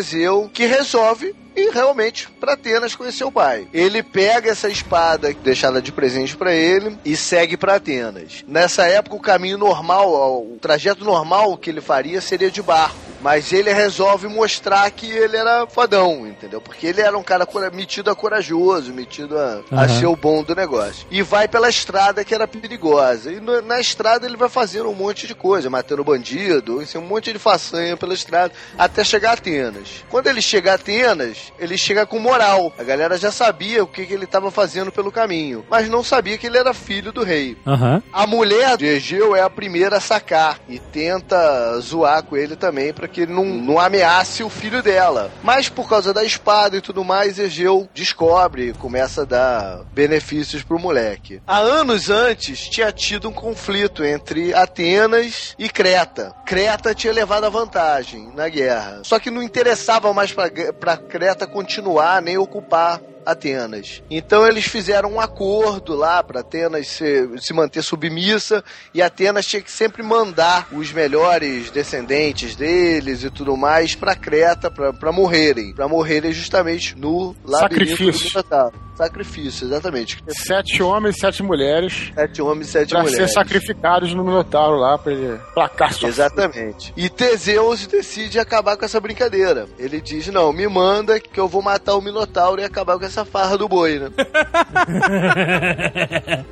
que 0.53 0.67
resolve 0.67 1.35
ir 1.57 1.71
realmente 1.73 2.29
pra 2.41 2.53
Atenas 2.53 2.95
conhecer 2.95 3.25
o 3.25 3.33
pai. 3.33 3.67
Ele 3.73 4.03
pega 4.03 4.51
essa 4.51 4.69
espada 4.69 5.33
deixada 5.43 5.81
de 5.81 5.91
presente 5.93 6.37
pra 6.37 6.53
ele 6.53 6.99
e 7.05 7.17
segue 7.17 7.57
pra 7.57 7.77
Atenas. 7.77 8.45
Nessa 8.47 8.85
época, 8.87 9.17
o 9.17 9.21
caminho 9.21 9.59
normal, 9.59 10.09
o 10.43 10.59
trajeto 10.61 11.05
normal 11.05 11.57
que 11.57 11.71
ele 11.71 11.81
faria 11.81 12.21
seria 12.21 12.51
de 12.51 12.63
barco. 12.63 12.97
Mas 13.19 13.51
ele 13.51 13.73
resolve 13.73 14.29
mostrar 14.29 14.89
que 14.91 15.11
ele 15.11 15.37
era 15.39 15.67
fodão, 15.67 16.27
entendeu? 16.27 16.61
Porque 16.61 16.87
ele 16.87 17.01
era 17.01 17.17
um 17.17 17.23
cara 17.23 17.49
metido 17.73 18.11
a 18.11 18.15
corajoso, 18.15 18.93
metido 18.93 19.37
a, 19.39 19.63
a 19.73 19.85
Aham. 19.85 19.89
ser 19.99 20.07
o 20.07 20.15
bom 20.15 20.43
do 20.45 20.55
negócio. 20.55 21.07
E 21.11 21.23
vai 21.23 21.49
pela 21.49 21.69
estrada 21.69 22.23
que 22.23 22.35
era 22.35 22.47
perigosa. 22.47 23.33
E 23.33 23.41
no- 23.41 23.63
na 23.63 23.81
estrada 23.81 24.27
ele 24.27 24.37
vai 24.37 24.51
fazendo 24.51 24.91
um 24.91 24.95
monte 24.95 25.27
de 25.27 25.35
coisa, 25.35 25.71
matando 25.71 26.05
bandido, 26.05 26.79
assim, 26.81 26.99
um 26.99 27.07
monte 27.07 27.33
de 27.33 27.39
façanha 27.39 27.97
pela 27.97 28.13
estrada, 28.15 28.53
até 28.79 29.03
chegar 29.03 29.31
a 29.31 29.33
Atenas. 29.33 30.05
Quando 30.11 30.27
ele 30.27 30.43
chega 30.43 30.73
a 30.73 30.75
Atenas, 30.75 31.46
ele 31.59 31.77
chega 31.77 32.07
com 32.07 32.19
moral. 32.19 32.73
A 32.79 32.83
galera 32.83 33.17
já 33.17 33.31
sabia 33.31 33.83
o 33.83 33.87
que, 33.87 34.07
que 34.07 34.15
ele 34.15 34.25
estava 34.25 34.51
fazendo 34.51 34.91
pelo 34.91 35.13
caminho, 35.13 35.65
mas 35.71 35.89
não 35.89 36.03
sabia 36.03 36.39
que 36.39 36.47
ele 36.47 36.59
era 36.59 36.75
filho 36.75 37.13
do 37.13 37.23
rei. 37.23 37.57
Aham. 37.67 38.03
A 38.13 38.27
mulher 38.27 38.77
de 38.77 38.87
Egeu 38.87 39.35
é 39.35 39.43
a 39.43 39.51
primeira 39.51 39.97
a 39.97 40.01
sacar 40.01 40.59
e 40.69 40.79
tenta 40.79 41.79
zoar 41.81 42.23
com 42.23 42.37
ele 42.37 42.57
também 42.57 42.93
para 42.93 43.09
que 43.09 43.23
ele 43.23 43.33
não, 43.33 43.45
não 43.45 43.79
ameace 43.79 44.43
o 44.43 44.51
filho 44.51 44.83
dela. 44.83 45.31
Mas 45.43 45.69
por 45.69 45.89
causa 45.89 46.13
da 46.13 46.25
espada 46.25 46.77
e 46.77 46.81
tudo 46.81 47.05
mais, 47.05 47.39
Egeu 47.39 47.89
descobre 47.95 48.71
e 48.71 48.75
começa 48.75 49.23
a 49.23 49.25
dar 49.25 49.85
benefícios 49.93 50.63
pro 50.63 50.79
moleque. 50.79 51.41
Há 51.47 51.59
anos 51.59 52.11
antes 52.11 52.69
tinha 52.69 52.93
tido 52.93 53.29
um 53.29 53.33
conflito 53.33 54.05
entre 54.05 54.55
Atenas 54.55 55.55
e 55.59 55.69
Creta. 55.69 56.35
Creta 56.45 56.95
tinha 56.95 57.13
levado 57.13 57.45
a 57.45 57.51
vantagem 57.51 58.31
na 58.35 58.49
guerra. 58.49 59.01
Só 59.03 59.19
que 59.19 59.31
não 59.31 59.43
interessava 59.43 60.13
mais 60.13 60.33
pra 60.33 60.47
pra 60.79 60.97
Creta 61.37 61.53
continuar 61.53 62.23
nem 62.23 62.39
ocupar 62.39 62.99
Atenas. 63.27 64.03
Então 64.11 64.47
eles 64.47 64.65
fizeram 64.67 65.13
um 65.15 65.21
acordo 65.21 65.95
lá 65.95 66.23
para 66.23 66.41
Atenas 66.41 66.87
se, 66.87 67.29
se 67.39 67.53
manter 67.53 67.83
submissa 67.83 68.63
e 68.95 69.03
Atenas 69.03 69.45
tinha 69.47 69.61
que 69.61 69.71
sempre 69.71 70.03
mandar 70.03 70.69
os 70.73 70.93
melhores 70.93 71.71
descendentes 71.71 72.55
deles 72.57 73.25
e 73.25 73.31
tudo 73.31 73.57
mais 73.57 73.95
para 73.95 74.15
Creta 74.15 74.71
para 74.71 75.13
morrerem, 75.13 75.75
para 75.75 75.89
morrerem 75.89 76.33
justamente 76.33 76.97
no 76.97 77.35
Sacrifício. 77.47 78.13
do 78.13 78.29
Minotauro. 78.29 78.87
Sacrifício, 78.97 79.67
exatamente. 79.67 80.17
Sete 80.27 80.83
homens 80.83 81.17
e 81.17 81.21
sete 81.21 81.43
mulheres 81.43 82.11
Sete 82.15 82.41
homens 82.41 82.69
sete 82.69 82.89
pra 82.89 83.05
ser 83.05 83.11
mulheres. 83.11 83.33
sacrificados 83.35 84.15
no 84.15 84.25
Minotauro 84.25 84.79
lá 84.79 84.97
pra 84.97 85.13
ele 85.13 85.39
placar 85.53 85.93
sua 85.93 86.09
Exatamente. 86.09 86.95
E 86.97 87.11
Teseus 87.11 87.87
decide 87.87 88.39
acabar 88.39 88.75
com 88.79 88.87
essa 88.87 88.99
brincadeira. 88.99 89.69
Ele 89.79 90.01
diz: 90.01 90.29
Não, 90.29 90.51
me 90.51 90.67
manda 90.67 91.21
que 91.21 91.39
eu 91.39 91.47
vou 91.47 91.61
matar 91.61 91.95
o 91.95 92.01
Minotauro 92.01 92.59
e 92.59 92.65
acabar 92.65 92.99
com 92.99 93.05
essa 93.05 93.16
farra 93.25 93.57
do 93.57 93.69
boi, 93.69 93.99
né? 93.99 94.11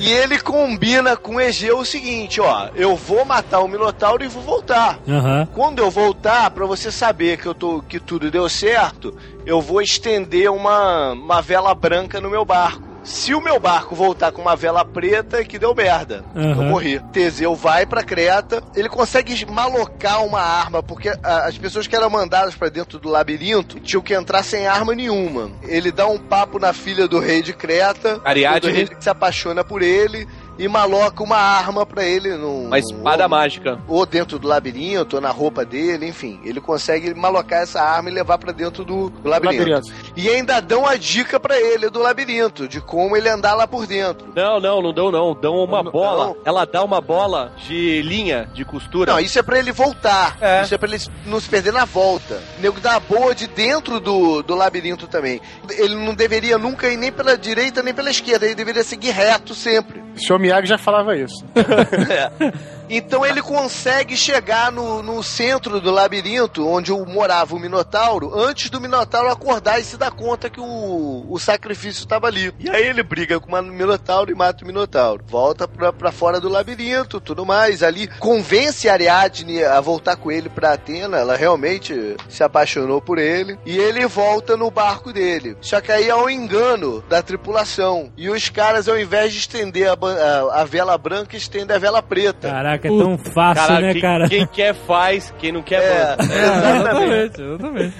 e 0.00 0.10
ele 0.10 0.40
combina 0.40 1.16
com 1.16 1.40
Egeu 1.40 1.78
o 1.78 1.84
seguinte: 1.84 2.40
Ó, 2.40 2.68
eu 2.74 2.96
vou 2.96 3.24
matar 3.24 3.60
o 3.60 3.68
Minotauro 3.68 4.24
e 4.24 4.28
vou 4.28 4.42
voltar. 4.42 4.98
Aham. 5.08 5.48
Quando 5.54 5.78
eu 5.78 5.90
voltar, 5.90 6.50
pra 6.50 6.66
você 6.66 6.90
saber 6.90 7.38
que 7.38 7.46
eu 7.46 7.54
tô 7.54 7.82
que 7.82 8.00
tudo 8.00 8.30
deu 8.30 8.48
certo, 8.48 9.14
eu 9.46 9.60
vou 9.60 9.80
estender 9.80 10.50
uma, 10.50 11.12
uma 11.12 11.40
vela 11.40 11.74
branca 11.74 12.20
no 12.20 12.30
meu 12.30 12.44
barco. 12.44 12.89
Se 13.02 13.34
o 13.34 13.40
meu 13.40 13.58
barco 13.58 13.94
voltar 13.94 14.30
com 14.30 14.42
uma 14.42 14.54
vela 14.54 14.84
preta, 14.84 15.38
é 15.40 15.44
que 15.44 15.58
deu 15.58 15.74
merda. 15.74 16.22
Eu 16.34 16.50
Aham. 16.52 16.64
morri. 16.68 17.00
Teseu 17.12 17.54
vai 17.54 17.86
pra 17.86 18.02
Creta, 18.02 18.62
ele 18.76 18.88
consegue 18.88 19.46
malocar 19.46 20.24
uma 20.24 20.40
arma, 20.40 20.82
porque 20.82 21.08
ah, 21.22 21.46
as 21.46 21.56
pessoas 21.56 21.86
que 21.86 21.96
eram 21.96 22.10
mandadas 22.10 22.54
pra 22.54 22.68
dentro 22.68 22.98
do 22.98 23.08
labirinto 23.08 23.80
tinham 23.80 24.02
que 24.02 24.12
entrar 24.14 24.42
sem 24.42 24.66
arma 24.66 24.94
nenhuma. 24.94 25.50
Ele 25.62 25.90
dá 25.90 26.06
um 26.06 26.18
papo 26.18 26.58
na 26.58 26.72
filha 26.74 27.08
do 27.08 27.18
rei 27.18 27.40
de 27.42 27.52
Creta, 27.54 28.20
Ariadne. 28.24 28.60
do 28.60 28.68
rei 28.68 28.86
que 28.86 29.02
se 29.02 29.08
apaixona 29.10 29.64
por 29.64 29.82
ele 29.82 30.28
e 30.60 30.68
maloca 30.68 31.22
uma 31.22 31.36
arma 31.36 31.84
pra 31.86 32.04
ele 32.04 32.36
num, 32.36 32.66
Uma 32.66 32.78
espada 32.78 33.26
mágica. 33.26 33.80
ou 33.88 34.04
dentro 34.04 34.38
do 34.38 34.46
labirinto, 34.46 35.16
ou 35.16 35.22
na 35.22 35.30
roupa 35.30 35.64
dele, 35.64 36.06
enfim. 36.06 36.38
Ele 36.44 36.60
consegue 36.60 37.14
malocar 37.14 37.62
essa 37.62 37.80
arma 37.80 38.10
e 38.10 38.12
levar 38.12 38.38
pra 38.38 38.52
dentro 38.52 38.84
do, 38.84 39.10
do 39.10 39.28
labirinto. 39.28 39.70
labirinto. 39.70 39.92
E 40.16 40.28
ainda 40.28 40.60
dão 40.60 40.86
a 40.86 40.96
dica 40.96 41.40
pra 41.40 41.58
ele 41.60 41.88
do 41.90 41.98
labirinto, 42.00 42.68
de 42.68 42.80
como 42.80 43.16
ele 43.16 43.28
andar 43.28 43.54
lá 43.54 43.66
por 43.66 43.86
dentro. 43.86 44.32
Não, 44.36 44.60
não, 44.60 44.82
não 44.82 44.92
dão 44.92 45.10
não. 45.10 45.34
Dão 45.34 45.54
uma 45.54 45.82
Não, 45.82 45.90
bola. 45.90 46.26
não. 46.26 46.36
Ela 46.44 46.64
dá 46.64 46.82
uma 46.84 47.00
bola 47.00 47.52
de 47.66 48.02
linha, 48.02 48.48
de 48.52 48.64
costura. 48.64 49.12
Não, 49.12 49.20
isso 49.20 49.38
é 49.38 49.42
pra 49.42 49.58
ele 49.58 49.72
voltar. 49.72 50.36
É. 50.40 50.62
Isso 50.62 50.74
é 50.74 50.78
pra 50.78 50.88
ele 50.88 51.02
não 51.26 51.40
se 51.40 51.48
perder 51.48 51.72
na 51.72 51.84
volta. 51.84 52.40
O 52.58 52.60
nego 52.60 52.80
dá 52.80 52.96
a 52.96 53.00
boa 53.00 53.34
de 53.34 53.46
dentro 53.46 53.98
do, 54.00 54.42
do 54.42 54.54
labirinto 54.54 55.06
também. 55.06 55.40
Ele 55.70 55.94
não 55.94 56.14
deveria 56.14 56.58
nunca 56.58 56.88
ir 56.88 56.96
nem 56.96 57.10
pela 57.10 57.36
direita 57.38 57.82
nem 57.82 57.94
pela 57.94 58.10
esquerda. 58.10 58.44
Ele 58.44 58.54
deveria 58.54 58.84
seguir 58.84 59.10
reto 59.10 59.54
sempre. 59.54 60.00
O 60.16 60.20
senhor 60.20 60.38
Miyagi 60.50 60.66
já 60.66 60.78
falava 60.78 61.16
isso. 61.16 61.44
Então 62.90 63.24
ele 63.24 63.40
consegue 63.40 64.16
chegar 64.16 64.70
no, 64.72 65.02
no 65.02 65.22
centro 65.22 65.80
do 65.80 65.90
labirinto, 65.90 66.66
onde 66.68 66.90
morava 66.92 67.54
o 67.54 67.58
Minotauro, 67.58 68.32
antes 68.38 68.68
do 68.68 68.80
Minotauro 68.80 69.30
acordar 69.30 69.80
e 69.80 69.84
se 69.84 69.96
dar 69.96 70.10
conta 70.10 70.50
que 70.50 70.60
o, 70.60 71.26
o 71.28 71.38
sacrifício 71.38 72.00
estava 72.00 72.26
ali. 72.26 72.52
E 72.58 72.68
aí 72.68 72.86
ele 72.86 73.02
briga 73.02 73.38
com 73.38 73.54
o 73.54 73.62
Minotauro 73.62 74.30
e 74.30 74.34
mata 74.34 74.64
o 74.64 74.66
Minotauro. 74.66 75.24
Volta 75.26 75.68
pra, 75.68 75.92
pra 75.92 76.10
fora 76.12 76.40
do 76.40 76.48
labirinto, 76.48 77.20
tudo 77.20 77.46
mais. 77.46 77.82
Ali 77.82 78.08
convence 78.18 78.88
a 78.88 78.92
Ariadne 78.92 79.62
a 79.64 79.80
voltar 79.80 80.16
com 80.16 80.30
ele 80.30 80.48
pra 80.48 80.72
Atena. 80.72 81.18
Ela 81.18 81.36
realmente 81.36 82.16
se 82.28 82.42
apaixonou 82.42 83.00
por 83.00 83.18
ele. 83.18 83.58
E 83.64 83.76
ele 83.78 84.06
volta 84.06 84.56
no 84.56 84.70
barco 84.70 85.12
dele. 85.12 85.56
Só 85.60 85.80
que 85.80 85.92
aí 85.92 86.10
há 86.10 86.16
um 86.16 86.28
engano 86.28 87.02
da 87.08 87.22
tripulação. 87.22 88.10
E 88.16 88.28
os 88.28 88.48
caras, 88.48 88.88
ao 88.88 88.98
invés 88.98 89.32
de 89.32 89.38
estender 89.38 89.88
a, 89.88 89.92
a- 89.94 90.60
a 90.62 90.64
vela 90.64 90.96
branca, 90.98 91.36
estendem 91.36 91.76
a 91.76 91.78
vela 91.78 92.02
preta. 92.02 92.48
Caraca, 92.48 92.79
é 92.88 92.90
tão 92.90 93.18
fácil, 93.18 93.80
né, 93.80 93.92
quem, 93.92 94.02
cara? 94.02 94.28
quem 94.28 94.46
quer 94.46 94.74
faz, 94.74 95.32
quem 95.38 95.52
não 95.52 95.62
quer 95.62 95.82
É, 95.82 96.16
manda. 96.16 96.24
exatamente. 96.34 97.42
exatamente. 97.42 97.94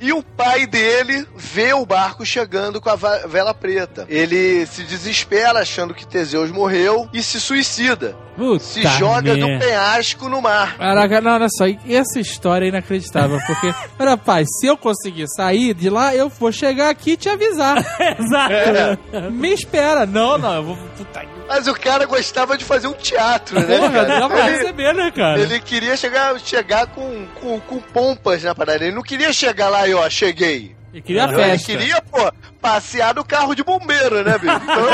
E 0.00 0.12
o 0.12 0.22
pai 0.22 0.66
dele 0.66 1.26
vê 1.36 1.72
o 1.72 1.84
barco 1.84 2.24
chegando 2.24 2.80
com 2.80 2.88
a 2.90 2.96
vela 2.96 3.52
preta. 3.54 4.06
Ele 4.08 4.66
se 4.66 4.82
desespera 4.84 5.60
achando 5.60 5.94
que 5.94 6.06
Teseus 6.06 6.50
morreu 6.50 7.08
e 7.12 7.22
se 7.22 7.40
suicida. 7.40 8.16
Puta 8.36 8.62
Se 8.62 8.82
joga 8.82 9.34
do 9.34 9.46
merda. 9.46 9.64
penhasco 9.64 10.28
no 10.28 10.42
mar. 10.42 10.76
Caraca, 10.76 11.20
não, 11.22 11.32
olha 11.32 11.46
só, 11.48 11.66
e 11.66 11.78
essa 11.96 12.20
história 12.20 12.66
é 12.66 12.68
inacreditável, 12.68 13.38
porque, 13.46 13.72
pai, 14.24 14.44
se 14.46 14.66
eu 14.66 14.76
conseguir 14.76 15.26
sair 15.28 15.72
de 15.72 15.88
lá, 15.88 16.14
eu 16.14 16.28
vou 16.28 16.52
chegar 16.52 16.90
aqui 16.90 17.12
e 17.12 17.16
te 17.16 17.30
avisar. 17.30 17.78
Exato. 18.20 19.32
Me 19.32 19.52
espera. 19.54 20.04
Não, 20.04 20.36
não, 20.36 20.54
eu 20.54 20.62
vou. 20.64 20.76
Puta 20.98 21.20
que 21.20 21.35
Mas 21.48 21.66
o 21.68 21.74
cara 21.74 22.04
gostava 22.06 22.56
de 22.58 22.64
fazer 22.64 22.86
um 22.88 22.92
teatro, 22.92 23.58
né? 23.60 23.78
porra, 23.78 23.90
cara? 23.92 24.20
dá 24.20 24.28
pra 24.28 24.48
Ele- 24.48 24.58
receber, 24.58 24.94
né, 24.94 25.10
cara? 25.10 25.38
Ele 25.40 25.60
queria 25.60 25.96
chegar, 25.96 26.38
chegar 26.40 26.86
com, 26.88 27.26
com, 27.40 27.60
com 27.60 27.78
pompas 27.80 28.42
na 28.42 28.54
parada. 28.54 28.84
Ele 28.84 28.94
não 28.94 29.02
queria 29.02 29.32
chegar 29.32 29.68
lá 29.68 29.86
e, 29.86 29.94
ó, 29.94 30.08
cheguei. 30.10 30.74
Ele 30.92 31.02
queria 31.02 31.24
a 31.26 31.28
Ele 31.28 31.36
festa. 31.36 31.66
queria, 31.66 32.00
pô, 32.10 32.32
passear 32.60 33.14
no 33.14 33.22
carro 33.22 33.54
de 33.54 33.62
bombeiro, 33.62 34.24
né, 34.24 34.38
bicho? 34.38 34.56
Então, 34.62 34.88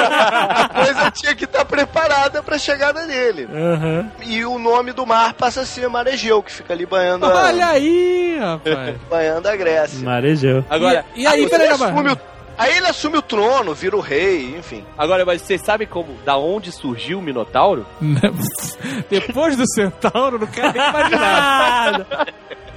a 0.48 0.68
coisa 0.68 1.10
tinha 1.12 1.34
que 1.34 1.44
estar 1.44 1.64
preparada 1.64 2.42
pra 2.42 2.58
chegada 2.58 3.06
dele. 3.06 3.46
Aham. 3.52 4.10
E 4.22 4.44
o 4.44 4.58
nome 4.58 4.92
do 4.92 5.06
mar 5.06 5.32
passa 5.34 5.60
a 5.60 5.66
ser 5.66 5.88
Maregeu, 5.88 6.42
que 6.42 6.50
fica 6.52 6.72
ali 6.72 6.84
banhando, 6.84 7.24
a, 7.24 7.44
Olha 7.44 7.66
aí, 7.68 8.36
rapaz. 8.40 8.96
banhando 9.08 9.46
a 9.48 9.54
Grécia. 9.54 10.00
Marejeu. 10.00 10.64
Agora, 10.68 11.04
e, 11.14 11.22
e 11.22 11.26
aí, 11.26 11.48
peraí, 11.48 11.68
assume 11.68 11.92
rapaz. 12.08 12.12
o- 12.14 12.31
Aí 12.56 12.76
ele 12.76 12.86
assume 12.86 13.16
o 13.18 13.22
trono, 13.22 13.74
vira 13.74 13.96
o 13.96 14.00
rei, 14.00 14.56
enfim. 14.56 14.84
Agora, 14.96 15.24
mas 15.24 15.42
vocês 15.42 15.60
sabem 15.62 15.86
como, 15.86 16.14
da 16.24 16.36
onde 16.36 16.70
surgiu 16.70 17.18
o 17.18 17.22
Minotauro? 17.22 17.86
Depois 19.10 19.56
do 19.56 19.66
centauro, 19.66 20.38
não 20.38 20.46
quero 20.46 20.72
nem 20.72 20.88
imaginar. 20.88 22.06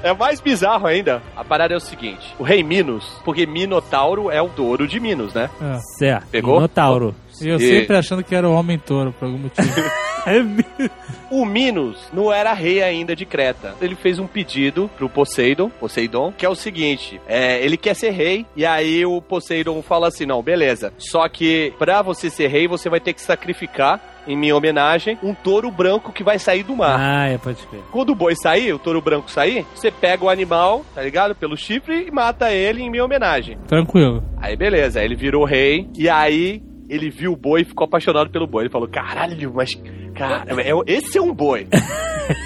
É 0.03 0.13
mais 0.13 0.39
bizarro 0.39 0.85
ainda. 0.85 1.21
A 1.35 1.43
parada 1.43 1.73
é 1.73 1.77
o 1.77 1.79
seguinte: 1.79 2.35
o 2.37 2.43
rei 2.43 2.61
Minos, 2.63 3.03
porque 3.25 3.45
Minotauro 3.45 4.29
é 4.29 4.41
o 4.41 4.49
touro 4.49 4.87
de 4.87 4.99
Minos, 4.99 5.33
né? 5.33 5.49
É. 5.59 5.79
Certo. 5.97 6.27
Pegou? 6.27 6.55
Minotauro. 6.55 7.15
Eu 7.41 7.57
E- 7.57 7.59
sempre 7.59 7.97
achando 7.97 8.23
que 8.23 8.35
era 8.35 8.47
o 8.47 8.53
homem 8.53 8.77
touro, 8.77 9.13
por 9.13 9.25
algum 9.25 9.37
motivo. 9.37 9.67
O 11.29 11.45
Minos 11.45 12.09
não 12.13 12.31
era 12.33 12.53
rei 12.53 12.81
ainda 12.81 13.15
de 13.15 13.25
Creta. 13.25 13.75
Ele 13.81 13.95
fez 13.95 14.17
um 14.17 14.25
pedido 14.25 14.89
pro 14.97 15.07
Poseidon, 15.09 15.69
Poseidon, 15.69 16.31
que 16.35 16.45
é 16.45 16.49
o 16.49 16.55
seguinte: 16.55 17.19
é, 17.27 17.63
ele 17.63 17.77
quer 17.77 17.93
ser 17.95 18.09
rei, 18.11 18.45
e 18.55 18.65
aí 18.65 19.05
o 19.05 19.21
Poseidon 19.21 19.81
fala 19.81 20.07
assim: 20.07 20.25
não, 20.25 20.41
beleza. 20.41 20.91
Só 20.97 21.27
que 21.29 21.73
pra 21.77 22.01
você 22.01 22.29
ser 22.29 22.47
rei, 22.47 22.67
você 22.67 22.89
vai 22.89 22.99
ter 22.99 23.13
que 23.13 23.21
sacrificar, 23.21 24.01
em 24.27 24.35
minha 24.35 24.55
homenagem, 24.55 25.19
um 25.21 25.35
touro 25.35 25.69
branco 25.69 26.11
que 26.11 26.23
vai 26.23 26.39
sair 26.39 26.63
do 26.63 26.75
mar. 26.75 26.97
Ah, 26.99 27.27
é, 27.29 27.37
pode 27.37 27.61
crer. 27.67 27.81
Quando 27.91 28.09
o 28.09 28.15
boi 28.15 28.33
sair, 28.35 28.73
o 28.73 28.79
touro 28.79 28.99
branco 29.01 29.29
sair, 29.29 29.63
você 29.75 29.91
pega 29.91 30.25
o 30.25 30.29
animal, 30.29 30.83
tá 30.95 31.03
ligado? 31.03 31.35
Pelo 31.35 31.55
chifre 31.55 32.07
e 32.07 32.11
mata 32.11 32.51
ele 32.51 32.81
em 32.81 32.89
minha 32.89 33.05
homenagem. 33.05 33.59
Tranquilo. 33.67 34.23
Aí 34.37 34.55
beleza, 34.55 34.99
aí 34.99 35.05
ele 35.05 35.15
virou 35.15 35.45
rei 35.45 35.87
e 35.95 36.09
aí 36.09 36.63
ele 36.89 37.09
viu 37.09 37.33
o 37.33 37.37
boi 37.37 37.61
e 37.61 37.65
ficou 37.65 37.85
apaixonado 37.85 38.29
pelo 38.29 38.47
boi. 38.47 38.63
Ele 38.63 38.71
falou: 38.71 38.87
caralho, 38.87 39.51
mas. 39.53 39.71
Cara, 40.15 40.45
é- 40.61 40.71
esse 40.93 41.17
é 41.17 41.21
um 41.21 41.33
boi. 41.33 41.67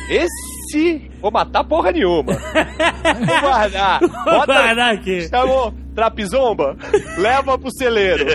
Esse. 0.10 1.10
Vou 1.22 1.32
matar 1.32 1.64
porra 1.64 1.92
nenhuma. 1.92 2.34
Vou 2.34 3.40
guardar. 3.42 4.00
Bota. 4.26 4.46
Guardar 4.54 4.94
aqui. 4.94 5.22
Chamou 5.30 5.74
Trapizomba, 5.96 6.76
leva 7.18 7.58
pro 7.58 7.72
celeiro. 7.72 8.26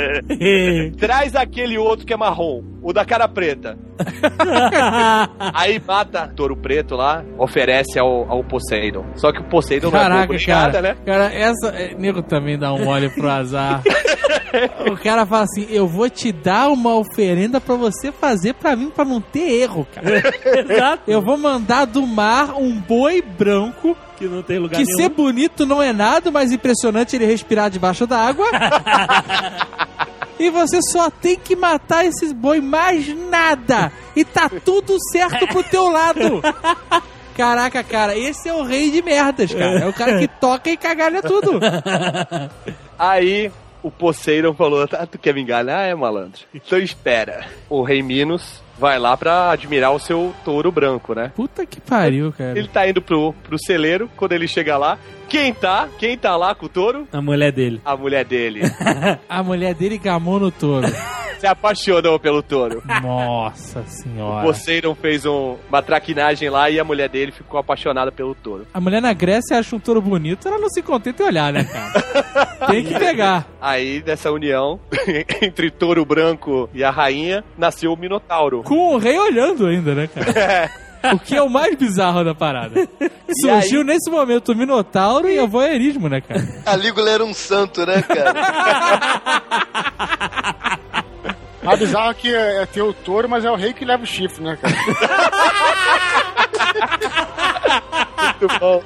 Traz 0.98 1.34
aquele 1.36 1.76
outro 1.78 2.06
que 2.06 2.12
é 2.12 2.16
marrom, 2.16 2.62
o 2.82 2.92
da 2.92 3.04
cara 3.04 3.28
preta. 3.28 3.76
Aí 5.54 5.80
mata 5.86 6.28
touro 6.34 6.56
preto 6.56 6.94
lá, 6.96 7.24
oferece 7.38 7.98
ao, 7.98 8.30
ao 8.30 8.44
Poseidon. 8.44 9.04
Só 9.16 9.32
que 9.32 9.40
o 9.40 9.44
Poseidon 9.44 9.90
não 9.90 9.98
é 9.98 10.02
Caraca, 10.02 10.26
bobo 10.26 10.46
cara. 10.46 10.60
nada, 10.66 10.82
né? 10.82 10.96
Cara, 11.04 11.32
essa. 11.32 11.68
é, 11.68 11.94
Nego 11.94 12.22
também 12.22 12.58
dá 12.58 12.72
um 12.72 12.86
olho 12.88 13.10
pro 13.14 13.28
azar. 13.28 13.82
o 14.90 14.96
cara 14.96 15.26
fala 15.26 15.44
assim: 15.44 15.66
Eu 15.70 15.86
vou 15.86 16.08
te 16.08 16.32
dar 16.32 16.68
uma 16.68 16.94
oferenda 16.94 17.60
pra 17.60 17.74
você 17.74 18.12
fazer 18.12 18.54
pra 18.54 18.74
mim, 18.76 18.90
pra 18.90 19.04
não 19.04 19.20
ter 19.20 19.62
erro, 19.62 19.86
cara. 19.94 20.22
Exato. 20.72 21.02
Eu 21.06 21.20
vou 21.22 21.36
mandar 21.36 21.84
do 21.86 22.06
mar 22.06 22.54
um 22.56 22.78
boi 22.78 23.22
branco. 23.22 23.96
Que 24.16 24.26
não 24.26 24.42
tem 24.42 24.58
lugar 24.58 24.76
Que 24.76 24.84
nenhum. 24.84 24.96
ser 24.96 25.08
bonito 25.08 25.66
não 25.66 25.82
é 25.82 25.92
nada, 25.92 26.30
mas 26.30 26.52
impressionante 26.52 27.16
ele 27.16 27.26
respirar 27.26 27.68
debaixo 27.68 28.06
da 28.06 28.18
água. 28.18 28.46
e 30.38 30.50
você 30.50 30.80
só 30.82 31.10
tem 31.10 31.36
que 31.36 31.56
matar 31.56 32.04
esses 32.06 32.32
boi, 32.32 32.60
mais 32.60 33.08
nada. 33.28 33.90
E 34.14 34.24
tá 34.24 34.48
tudo 34.48 34.96
certo 35.10 35.46
pro 35.48 35.64
teu 35.64 35.88
lado. 35.90 36.40
Caraca, 37.36 37.82
cara, 37.82 38.16
esse 38.16 38.48
é 38.48 38.54
o 38.54 38.62
rei 38.62 38.92
de 38.92 39.02
merdas, 39.02 39.52
cara. 39.52 39.80
É 39.80 39.88
o 39.88 39.92
cara 39.92 40.18
que 40.20 40.28
toca 40.28 40.70
e 40.70 40.76
cagalha 40.76 41.20
tudo. 41.20 41.58
Aí 42.96 43.50
o 43.84 43.90
Poseidon 43.90 44.54
falou: 44.54 44.88
tá, 44.88 45.06
tu 45.06 45.18
quer 45.18 45.32
me 45.34 45.42
enganar, 45.42 45.82
é 45.82 45.94
malandro? 45.94 46.40
Então 46.54 46.78
espera. 46.78 47.46
O 47.68 47.82
rei 47.82 48.02
Minos 48.02 48.62
vai 48.78 48.98
lá 48.98 49.16
pra 49.16 49.50
admirar 49.50 49.92
o 49.92 49.98
seu 50.00 50.34
touro 50.44 50.72
branco, 50.72 51.14
né? 51.14 51.30
Puta 51.36 51.64
que 51.64 51.80
pariu, 51.80 52.32
cara. 52.36 52.58
Ele 52.58 52.66
tá 52.66 52.88
indo 52.88 53.00
pro, 53.00 53.32
pro 53.44 53.56
celeiro, 53.58 54.10
quando 54.16 54.32
ele 54.32 54.48
chega 54.48 54.76
lá, 54.76 54.98
quem 55.28 55.54
tá? 55.54 55.88
Quem 55.98 56.18
tá 56.18 56.36
lá 56.36 56.54
com 56.54 56.66
o 56.66 56.68
touro? 56.68 57.06
A 57.12 57.20
mulher 57.22 57.52
dele. 57.52 57.80
A 57.84 57.96
mulher 57.96 58.24
dele. 58.24 58.62
A 59.28 59.42
mulher 59.42 59.74
dele 59.74 59.96
gamou 59.98 60.40
no 60.40 60.50
touro. 60.50 60.88
Se 61.38 61.46
apaixonou 61.48 62.18
pelo 62.18 62.42
touro. 62.42 62.82
Nossa 63.02 63.82
senhora. 63.84 64.42
Poseidon 64.46 64.94
fez 64.94 65.26
um- 65.26 65.56
uma 65.68 65.82
traquinagem 65.82 66.48
lá 66.48 66.70
e 66.70 66.80
a 66.80 66.84
mulher 66.84 67.08
dele 67.08 67.32
ficou 67.32 67.60
apaixonada 67.60 68.10
pelo 68.10 68.34
touro. 68.34 68.66
A 68.72 68.80
mulher 68.80 69.02
na 69.02 69.12
Grécia 69.12 69.58
acha 69.58 69.76
um 69.76 69.78
touro 69.78 70.00
bonito, 70.00 70.48
ela 70.48 70.58
não 70.58 70.70
se 70.70 70.80
contenta 70.80 71.22
em 71.22 71.26
olhar, 71.26 71.52
né, 71.52 71.64
cara? 71.64 72.43
Tem 72.66 72.84
que 72.84 72.98
pegar. 72.98 73.46
Aí, 73.60 74.00
dessa 74.00 74.30
união 74.30 74.80
entre 75.42 75.70
touro 75.70 76.04
branco 76.04 76.68
e 76.72 76.82
a 76.84 76.90
rainha, 76.90 77.44
nasceu 77.56 77.92
o 77.92 77.96
Minotauro. 77.96 78.62
Com 78.62 78.94
o 78.94 78.98
rei 78.98 79.18
olhando 79.18 79.66
ainda, 79.66 79.94
né, 79.94 80.08
cara? 80.08 80.70
O 81.12 81.18
que 81.18 81.36
é 81.36 81.42
o 81.42 81.50
mais 81.50 81.76
bizarro 81.76 82.24
da 82.24 82.34
parada. 82.34 82.88
Surgiu 83.42 83.84
nesse 83.84 84.10
momento 84.10 84.52
o 84.52 84.56
Minotauro 84.56 85.28
e 85.28 85.38
o 85.38 85.46
voyeurismo, 85.46 86.08
né, 86.08 86.22
cara? 86.22 86.42
A 86.64 86.74
Lígula 86.76 87.10
era 87.10 87.22
um 87.22 87.34
santo, 87.34 87.84
né, 87.84 88.00
cara? 88.00 88.32
A 91.62 91.76
bizarro 91.76 92.10
é 92.10 92.14
que 92.14 92.34
é, 92.34 92.62
é 92.62 92.66
ter 92.66 92.80
o 92.80 92.94
touro, 92.94 93.28
mas 93.28 93.44
é 93.44 93.50
o 93.50 93.54
rei 93.54 93.74
que 93.74 93.84
leva 93.84 94.02
o 94.02 94.06
chifre, 94.06 94.42
né, 94.42 94.56
cara? 94.56 94.74
Muito 98.16 98.58
bom. 98.60 98.82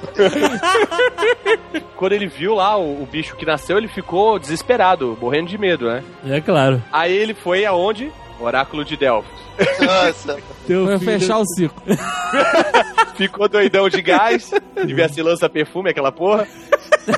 Quando 1.95 2.13
ele 2.13 2.27
viu 2.27 2.55
lá 2.55 2.77
o, 2.77 3.03
o 3.03 3.05
bicho 3.05 3.35
que 3.35 3.45
nasceu, 3.45 3.77
ele 3.77 3.87
ficou 3.87 4.39
desesperado, 4.39 5.17
morrendo 5.21 5.47
de 5.49 5.57
medo, 5.57 5.87
né? 5.87 6.03
É 6.27 6.39
claro. 6.41 6.81
Aí 6.91 7.15
ele 7.15 7.33
foi 7.33 7.65
aonde? 7.65 8.11
Oráculo 8.39 8.85
de 8.85 8.95
Delfos. 8.95 9.37
Nossa. 9.81 10.37
Teu 10.65 10.85
Foi 10.85 10.99
filho- 10.99 11.19
fechar 11.19 11.37
o 11.39 11.45
ciclo. 11.45 11.81
Ficou 13.15 13.49
doidão 13.49 13.89
de 13.89 14.01
gás, 14.01 14.49
devia 14.85 15.09
ser 15.09 15.23
lança-perfume, 15.23 15.89
aquela 15.89 16.09
porra. 16.11 16.47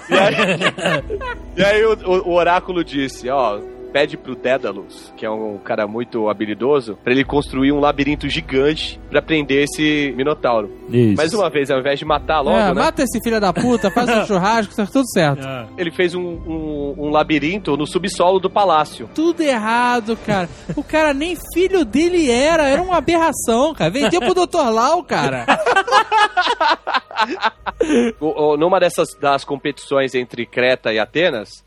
E 0.09 0.13
aí, 0.17 0.35
e 1.57 1.63
aí 1.63 1.85
o, 1.85 1.93
o- 1.93 2.29
o 2.29 2.33
oráculo 2.33 2.83
disse, 2.83 3.29
ó, 3.29 3.59
pede 3.91 4.17
pro 4.17 4.35
Dédalus, 4.35 5.13
que 5.17 5.25
é 5.25 5.29
um 5.29 5.57
cara 5.57 5.85
muito 5.87 6.29
habilidoso, 6.29 6.97
pra 7.03 7.11
ele 7.13 7.23
construir 7.23 7.71
um 7.71 7.79
labirinto 7.79 8.27
gigante 8.29 8.99
pra 9.09 9.21
prender 9.21 9.63
esse 9.63 10.13
Minotauro. 10.15 10.71
Isso. 10.89 11.15
Mais 11.17 11.33
uma 11.33 11.49
vez, 11.49 11.69
ao 11.69 11.79
invés 11.79 11.99
de 11.99 12.05
matar 12.05 12.41
logo, 12.41 12.57
É, 12.57 12.67
né? 12.67 12.73
mata 12.73 13.03
esse 13.03 13.19
filho 13.23 13.39
da 13.39 13.51
puta, 13.53 13.91
faz 13.91 14.09
um 14.09 14.25
churrasco, 14.27 14.75
tá 14.75 14.85
tudo 14.85 15.07
certo. 15.09 15.45
Ah. 15.45 15.67
Ele 15.77 15.91
fez 15.91 16.13
um, 16.15 16.21
um- 16.21 16.95
um 16.97 17.09
labirinto 17.09 17.75
no 17.77 17.85
subsolo 17.87 18.39
do 18.39 18.49
palácio. 18.49 19.09
Tudo 19.13 19.41
errado, 19.41 20.17
cara. 20.25 20.49
O 20.75 20.83
cara 20.83 21.13
nem 21.13 21.35
filho 21.53 21.83
dele 21.85 22.29
era, 22.29 22.67
era 22.67 22.81
uma 22.81 22.97
aberração, 22.97 23.73
cara. 23.73 23.89
Vendeu 23.91 24.19
pro 24.21 24.33
Dr. 24.33 24.69
Lau, 24.71 25.03
cara. 25.03 25.45
O- 28.19 28.53
o- 28.53 28.57
numa 28.57 28.79
dessas 28.79 29.09
das 29.19 29.43
competições 29.43 30.13
entre 30.15 30.45
Creta 30.45 30.91
e 30.93 30.99
Atenas, 30.99 31.63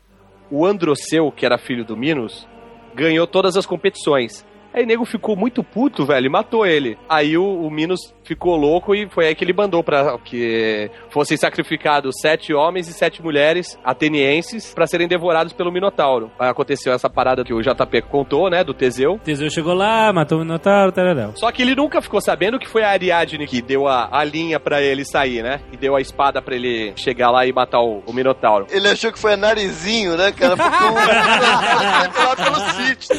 o 0.49 0.65
Androceu, 0.65 1.31
que 1.31 1.45
era 1.45 1.57
filho 1.57 1.83
do 1.83 1.97
Minos, 1.97 2.47
ganhou 2.93 3.27
todas 3.27 3.57
as 3.57 3.65
competições. 3.65 4.45
Aí 4.75 4.83
o 4.83 4.85
nego 4.85 5.05
ficou 5.05 5.37
muito 5.37 5.63
puto, 5.63 6.05
velho, 6.05 6.25
e 6.25 6.29
matou 6.29 6.65
ele. 6.65 6.97
Aí 7.07 7.37
o, 7.37 7.45
o 7.45 7.71
Minos 7.71 8.13
ficou 8.25 8.57
louco 8.57 8.93
e 8.93 9.07
foi 9.07 9.27
aí 9.27 9.35
que 9.35 9.43
ele 9.43 9.53
mandou 9.53 9.81
pra 9.81 10.17
que 10.17 10.91
fossem 11.09 11.37
sacrificados 11.37 12.15
sete 12.19 12.53
homens 12.53 12.89
e 12.89 12.93
sete 12.93 13.21
mulheres 13.21 13.79
atenienses 13.83 14.73
pra 14.73 14.85
serem 14.85 15.07
devorados 15.07 15.53
pelo 15.53 15.71
Minotauro. 15.71 16.29
Aí 16.37 16.49
aconteceu 16.49 16.91
essa 16.91 17.09
parada 17.09 17.43
que 17.45 17.53
o 17.53 17.61
JP 17.61 18.01
contou, 18.09 18.49
né, 18.49 18.65
do 18.65 18.73
Teseu. 18.73 19.17
Teseu 19.23 19.49
chegou 19.49 19.73
lá, 19.73 20.11
matou 20.11 20.39
o 20.39 20.41
Minotauro, 20.41 20.91
tararau. 20.91 21.31
Só 21.35 21.49
que 21.53 21.61
ele 21.61 21.75
nunca 21.75 22.01
ficou 22.01 22.19
sabendo 22.19 22.59
que 22.59 22.67
foi 22.67 22.83
a 22.83 22.89
Ariadne 22.89 23.47
que 23.47 23.61
deu 23.61 23.87
a, 23.87 24.09
a 24.11 24.23
linha 24.25 24.59
pra 24.59 24.81
ele 24.81 25.05
sair, 25.05 25.41
né? 25.41 25.61
E 25.71 25.77
deu 25.77 25.95
a 25.95 26.01
espada 26.01 26.41
pra 26.41 26.55
ele 26.55 26.91
chegar 26.97 27.31
lá 27.31 27.45
e 27.45 27.53
matar 27.53 27.79
o, 27.79 28.03
o 28.05 28.11
Minotauro. 28.11 28.67
Ele 28.69 28.89
achou 28.89 29.11
que 29.11 29.19
foi 29.19 29.33
a 29.33 29.37
narizinho, 29.37 30.17
né, 30.17 30.33
cara? 30.33 30.57
Ficou 30.57 30.95
lá 32.25 32.35
pelo 32.35 32.59
sítio. 32.73 33.15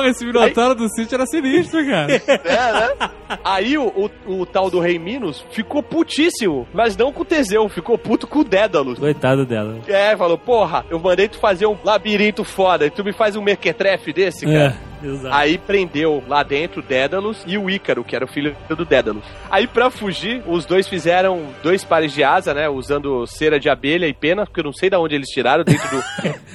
Porra, 0.00 0.08
esse 0.08 0.24
Minotauro 0.24 0.74
do 0.74 0.88
sítio 0.88 1.14
era 1.14 1.26
sinistro, 1.26 1.86
cara. 1.86 2.10
É, 2.50 2.72
né? 2.72 3.10
Aí 3.44 3.76
o, 3.76 4.10
o, 4.26 4.40
o 4.40 4.46
tal 4.46 4.70
do 4.70 4.80
Rei 4.80 4.98
Minos 4.98 5.44
ficou 5.52 5.82
putíssimo, 5.82 6.66
mas 6.72 6.96
não 6.96 7.12
com 7.12 7.22
o 7.22 7.24
Teseu, 7.24 7.68
ficou 7.68 7.98
puto 7.98 8.26
com 8.26 8.40
o 8.40 8.44
Dédalo. 8.44 8.96
Coitado 8.96 9.44
dela. 9.44 9.78
É, 9.86 10.16
falou, 10.16 10.38
porra, 10.38 10.84
eu 10.90 10.98
mandei 10.98 11.28
tu 11.28 11.38
fazer 11.38 11.66
um 11.66 11.76
labirinto 11.84 12.44
foda 12.44 12.86
e 12.86 12.90
tu 12.90 13.04
me 13.04 13.12
faz 13.12 13.36
um 13.36 13.42
mequetrefe 13.42 14.12
desse, 14.12 14.46
cara. 14.46 14.76
É, 14.86 14.89
exato. 15.02 15.34
Aí 15.34 15.58
prendeu 15.58 16.22
lá 16.28 16.42
dentro 16.42 16.82
Dédalus 16.82 17.42
e 17.46 17.56
o 17.56 17.68
Ícaro, 17.70 18.04
que 18.04 18.14
era 18.14 18.24
o 18.24 18.28
filho 18.28 18.56
do 18.68 18.84
Dédalus. 18.84 19.24
Aí 19.50 19.66
pra 19.66 19.90
fugir, 19.90 20.42
os 20.46 20.64
dois 20.64 20.88
fizeram 20.88 21.48
dois 21.62 21.84
pares 21.84 22.12
de 22.12 22.22
asa, 22.22 22.54
né? 22.54 22.68
Usando 22.68 23.26
cera 23.26 23.58
de 23.58 23.68
abelha 23.68 24.06
e 24.06 24.14
pena, 24.14 24.44
porque 24.44 24.60
eu 24.60 24.64
não 24.64 24.72
sei 24.72 24.90
de 24.90 24.96
onde 24.96 25.14
eles 25.14 25.28
tiraram 25.28 25.64
dentro 25.64 25.88
do, 25.90 26.02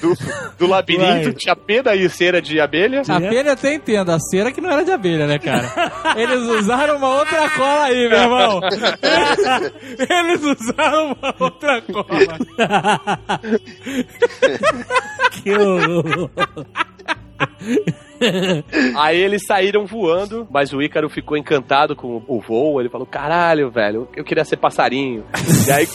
do, 0.00 0.14
do 0.58 0.66
labirinto. 0.66 1.24
Vai. 1.24 1.32
Tinha 1.32 1.56
pena 1.56 1.94
e 1.94 2.08
cera 2.08 2.40
de 2.40 2.60
abelha. 2.60 3.02
A 3.08 3.20
pena 3.20 3.50
eu 3.50 3.52
até 3.52 3.74
entendo, 3.74 4.10
a 4.10 4.18
cera 4.18 4.52
que 4.52 4.60
não 4.60 4.70
era 4.70 4.84
de 4.84 4.90
abelha, 4.90 5.26
né, 5.26 5.38
cara? 5.38 5.72
Eles 6.16 6.40
usaram 6.42 6.96
uma 6.96 7.08
outra 7.08 7.50
cola 7.50 7.84
aí, 7.84 8.08
meu 8.08 8.18
irmão. 8.18 8.60
Eles 10.08 10.42
usaram 10.42 11.12
uma 11.12 11.34
outra 11.38 11.82
cola. 11.82 12.38
que 15.32 15.52
horror. 15.52 16.30
Aí 18.96 19.18
eles 19.18 19.42
saíram 19.46 19.86
voando, 19.86 20.46
mas 20.50 20.72
o 20.72 20.82
Ícaro 20.82 21.08
ficou 21.08 21.36
encantado 21.36 21.94
com 21.94 22.22
o 22.26 22.40
voo. 22.40 22.80
Ele 22.80 22.88
falou: 22.88 23.06
caralho, 23.06 23.70
velho, 23.70 24.08
eu 24.16 24.24
queria 24.24 24.44
ser 24.44 24.56
passarinho. 24.56 25.24
e 25.66 25.70
aí. 25.70 25.86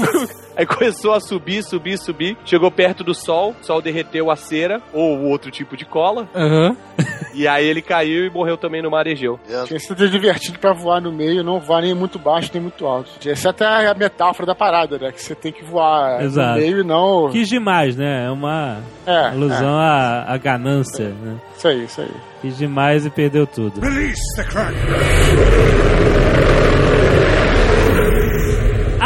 Aí 0.56 0.66
começou 0.68 1.14
a 1.14 1.20
subir, 1.20 1.64
subir, 1.64 1.98
subir. 1.98 2.38
Chegou 2.46 2.70
perto 2.72 3.04
do 3.04 3.14
sol, 3.14 3.56
o 3.62 3.66
sol 3.66 3.82
derreteu 3.82 4.30
a 4.32 4.36
cera, 4.36 4.82
ou 4.94 5.18
o 5.18 5.30
outro 5.30 5.50
tipo 5.52 5.76
de 5.78 5.86
cola. 5.86 6.28
Aham. 6.36 6.76
E 7.34 7.48
aí 7.48 7.66
ele 7.66 7.82
caiu 7.82 8.26
e 8.26 8.30
morreu 8.30 8.58
também 8.58 8.82
no 8.82 8.92
mar 8.92 9.08
Egeu. 9.08 9.40
Tinha 9.66 9.80
sido 9.80 10.10
divertido 10.10 10.60
pra 10.60 10.74
voar 10.74 11.00
no 11.00 11.14
meio, 11.14 11.42
não 11.46 11.62
voar 11.62 11.82
nem 11.82 11.94
muito 11.94 12.20
baixo, 12.20 12.50
nem 12.54 12.62
muito 12.62 12.86
alto. 12.86 13.10
Essa 13.26 13.48
é 13.48 13.52
até 13.52 13.66
a 13.88 13.94
metáfora 13.94 14.46
da 14.46 14.54
parada, 14.54 14.98
né? 14.98 15.14
Que 15.14 15.22
você 15.24 15.34
tem 15.34 15.50
que 15.54 15.64
voar 15.64 16.22
Exato. 16.22 16.50
no 16.50 16.56
meio 16.58 16.80
e 16.82 16.84
não. 16.84 17.30
Quis 17.32 17.48
demais, 17.48 17.96
né? 17.96 18.26
É 18.26 18.30
uma 18.30 18.80
É, 19.08 19.28
alusão 19.28 19.80
à, 19.80 20.26
à 20.28 20.38
ganância, 20.38 21.08
né? 21.08 21.38
é, 21.54 21.58
isso 21.58 21.68
aí, 21.70 21.84
isso 21.86 22.02
aí. 22.02 22.12
Quis 22.42 22.58
demais 22.58 23.06
e 23.06 23.10
perdeu 23.10 23.48
tudo. 23.48 23.80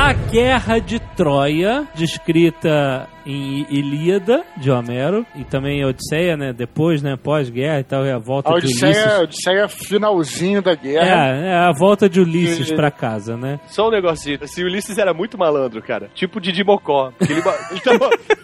A 0.06 0.14
Guerra 0.14 0.78
de 0.80 1.00
Troia, 1.00 1.88
descrita 1.96 3.08
em 3.26 3.66
Ilíada, 3.72 4.44
de 4.56 4.70
Homero, 4.70 5.26
e 5.36 5.44
também 5.44 5.80
em 5.80 5.86
Odisseia, 5.86 6.38
né? 6.38 6.54
Depois, 6.54 7.02
né? 7.02 7.16
Pós-guerra 7.18 7.80
e 7.80 7.84
tal, 7.84 8.06
é 8.06 8.14
a 8.14 8.20
volta 8.20 8.50
A 8.52 8.60
de 8.60 8.68
Odisseia, 8.68 8.92
Ulisses. 8.92 9.12
a 9.14 9.20
Odisseia 9.22 9.60
é 9.64 9.68
finalzinho 9.68 10.62
da 10.62 10.76
guerra. 10.76 11.08
É, 11.36 11.48
é 11.48 11.56
a 11.56 11.72
volta 11.72 12.08
de 12.08 12.20
Ulisses 12.22 12.70
E- 12.70 12.76
pra 12.76 12.92
casa, 12.92 13.36
né? 13.36 13.60
Só 13.68 13.88
um 13.88 13.92
negocinho. 13.92 14.38
Esse 14.44 14.64
Ulisses 14.64 14.96
era 15.00 15.12
muito 15.12 15.40
malandro, 15.40 15.82
cara. 15.82 16.08
Tipo 16.14 16.40
Didi 16.40 16.64
Mocó. 16.64 17.12
Porque 17.18 17.34
Ele, 17.34 17.42
ele, 17.72 17.80
tá, 17.82 17.92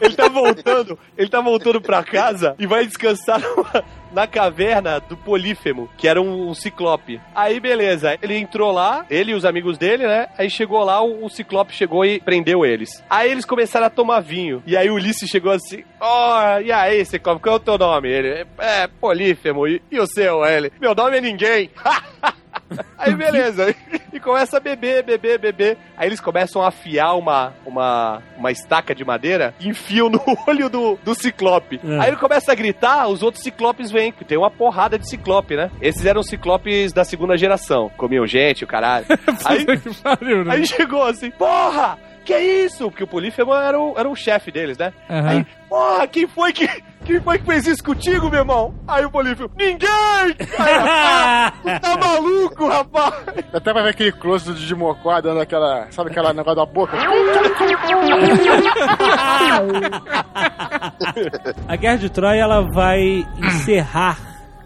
ele 0.01 0.15
tá 0.15 0.29
voltando, 0.29 0.99
ele 1.15 1.29
tá 1.29 1.41
voltando 1.41 1.79
pra 1.79 2.03
casa 2.03 2.55
e 2.57 2.65
vai 2.65 2.87
descansar 2.87 3.39
numa- 3.39 3.83
na 4.11 4.27
caverna 4.27 4.99
do 4.99 5.15
Polífemo, 5.17 5.89
que 5.97 6.07
era 6.07 6.21
um, 6.21 6.49
um 6.49 6.53
ciclope. 6.53 7.19
Aí, 7.33 7.59
beleza. 7.59 8.17
Ele 8.21 8.37
entrou 8.37 8.71
lá, 8.71 9.05
ele 9.09 9.31
e 9.31 9.35
os 9.35 9.45
amigos 9.45 9.77
dele, 9.77 10.05
né? 10.05 10.27
Aí 10.37 10.49
chegou 10.49 10.83
lá, 10.83 11.01
o, 11.01 11.25
o 11.25 11.29
ciclope 11.29 11.73
chegou 11.73 12.05
e 12.05 12.19
prendeu 12.19 12.65
eles. 12.65 13.03
Aí 13.09 13.31
eles 13.31 13.45
começaram 13.45 13.87
a 13.87 13.89
tomar 13.89 14.19
vinho. 14.21 14.61
E 14.65 14.75
aí 14.75 14.89
o 14.89 14.95
Ulisses 14.95 15.29
chegou 15.29 15.51
assim: 15.51 15.83
Ó, 15.99 16.59
e 16.59 16.71
aí, 16.71 17.05
ciclope, 17.05 17.41
qual 17.41 17.55
é 17.55 17.57
o 17.57 17.59
teu 17.59 17.77
nome? 17.77 18.09
Ele, 18.09 18.45
é, 18.57 18.87
Polífemo. 18.87 19.67
E, 19.67 19.81
e 19.91 19.99
o 19.99 20.07
seu? 20.07 20.45
Ele, 20.45 20.71
meu 20.79 20.93
nome 20.95 21.17
é 21.17 21.21
ninguém. 21.21 21.69
Aí 22.97 23.13
beleza. 23.15 23.75
E 24.11 24.19
começa 24.19 24.57
a 24.57 24.59
beber, 24.59 25.03
beber, 25.03 25.39
beber. 25.39 25.77
Aí 25.97 26.07
eles 26.07 26.19
começam 26.19 26.61
a 26.61 26.67
afiar 26.67 27.17
uma, 27.17 27.53
uma, 27.65 28.21
uma 28.37 28.51
estaca 28.51 28.93
de 28.93 29.03
madeira 29.05 29.53
e 29.59 29.69
enfiam 29.69 30.09
no 30.09 30.21
olho 30.47 30.69
do, 30.69 30.97
do 31.03 31.15
ciclope. 31.15 31.79
É. 31.83 31.99
Aí 31.99 32.07
ele 32.09 32.17
começa 32.17 32.51
a 32.51 32.55
gritar, 32.55 33.07
os 33.07 33.23
outros 33.23 33.43
ciclopes 33.43 33.91
vêm, 33.91 34.11
que 34.11 34.25
tem 34.25 34.37
uma 34.37 34.51
porrada 34.51 34.97
de 34.97 35.09
ciclope, 35.09 35.55
né? 35.55 35.71
Esses 35.81 36.05
eram 36.05 36.23
ciclopes 36.23 36.93
da 36.93 37.03
segunda 37.03 37.37
geração. 37.37 37.89
Comiam 37.97 38.25
gente, 38.27 38.63
o 38.63 38.67
caralho. 38.67 39.05
Aí, 39.45 39.65
né? 39.65 40.53
aí 40.53 40.65
chegou 40.65 41.03
assim, 41.03 41.31
porra! 41.31 41.97
Que 42.25 42.37
isso? 42.37 42.89
Porque 42.89 43.03
o 43.03 43.07
Polífemo 43.07 43.53
era 43.53 43.79
o, 43.79 43.93
era 43.97 44.07
o 44.09 44.15
chefe 44.15 44.51
deles, 44.51 44.77
né? 44.77 44.93
Aham. 45.09 45.29
Aí, 45.29 45.45
porra, 45.67 46.07
quem 46.07 46.27
foi 46.27 46.53
que. 46.53 46.67
Quem 47.03 47.19
foi 47.19 47.39
que 47.39 47.45
fez 47.45 47.65
isso 47.65 47.83
contigo, 47.83 48.29
meu 48.29 48.41
irmão? 48.41 48.75
Aí 48.87 49.03
o 49.03 49.09
Polífemo, 49.09 49.49
ninguém! 49.57 49.89
Aí, 49.89 50.35
tá 51.81 51.97
maluco, 51.97 52.67
rapaz? 52.67 53.15
Até 53.51 53.73
vai 53.73 53.83
ver 53.83 53.89
aquele 53.89 54.11
close 54.11 54.45
do 54.45 54.53
Didi 54.53 54.75
Mocó 54.75 55.19
dando 55.19 55.41
aquela. 55.41 55.87
Sabe 55.91 56.11
aquela 56.11 56.31
negócio 56.31 56.57
da 56.57 56.65
boca? 56.65 56.95
A 61.67 61.75
Guerra 61.75 61.97
de 61.97 62.09
Troia, 62.09 62.41
ela 62.41 62.61
vai 62.61 63.25
encerrar, 63.39 64.17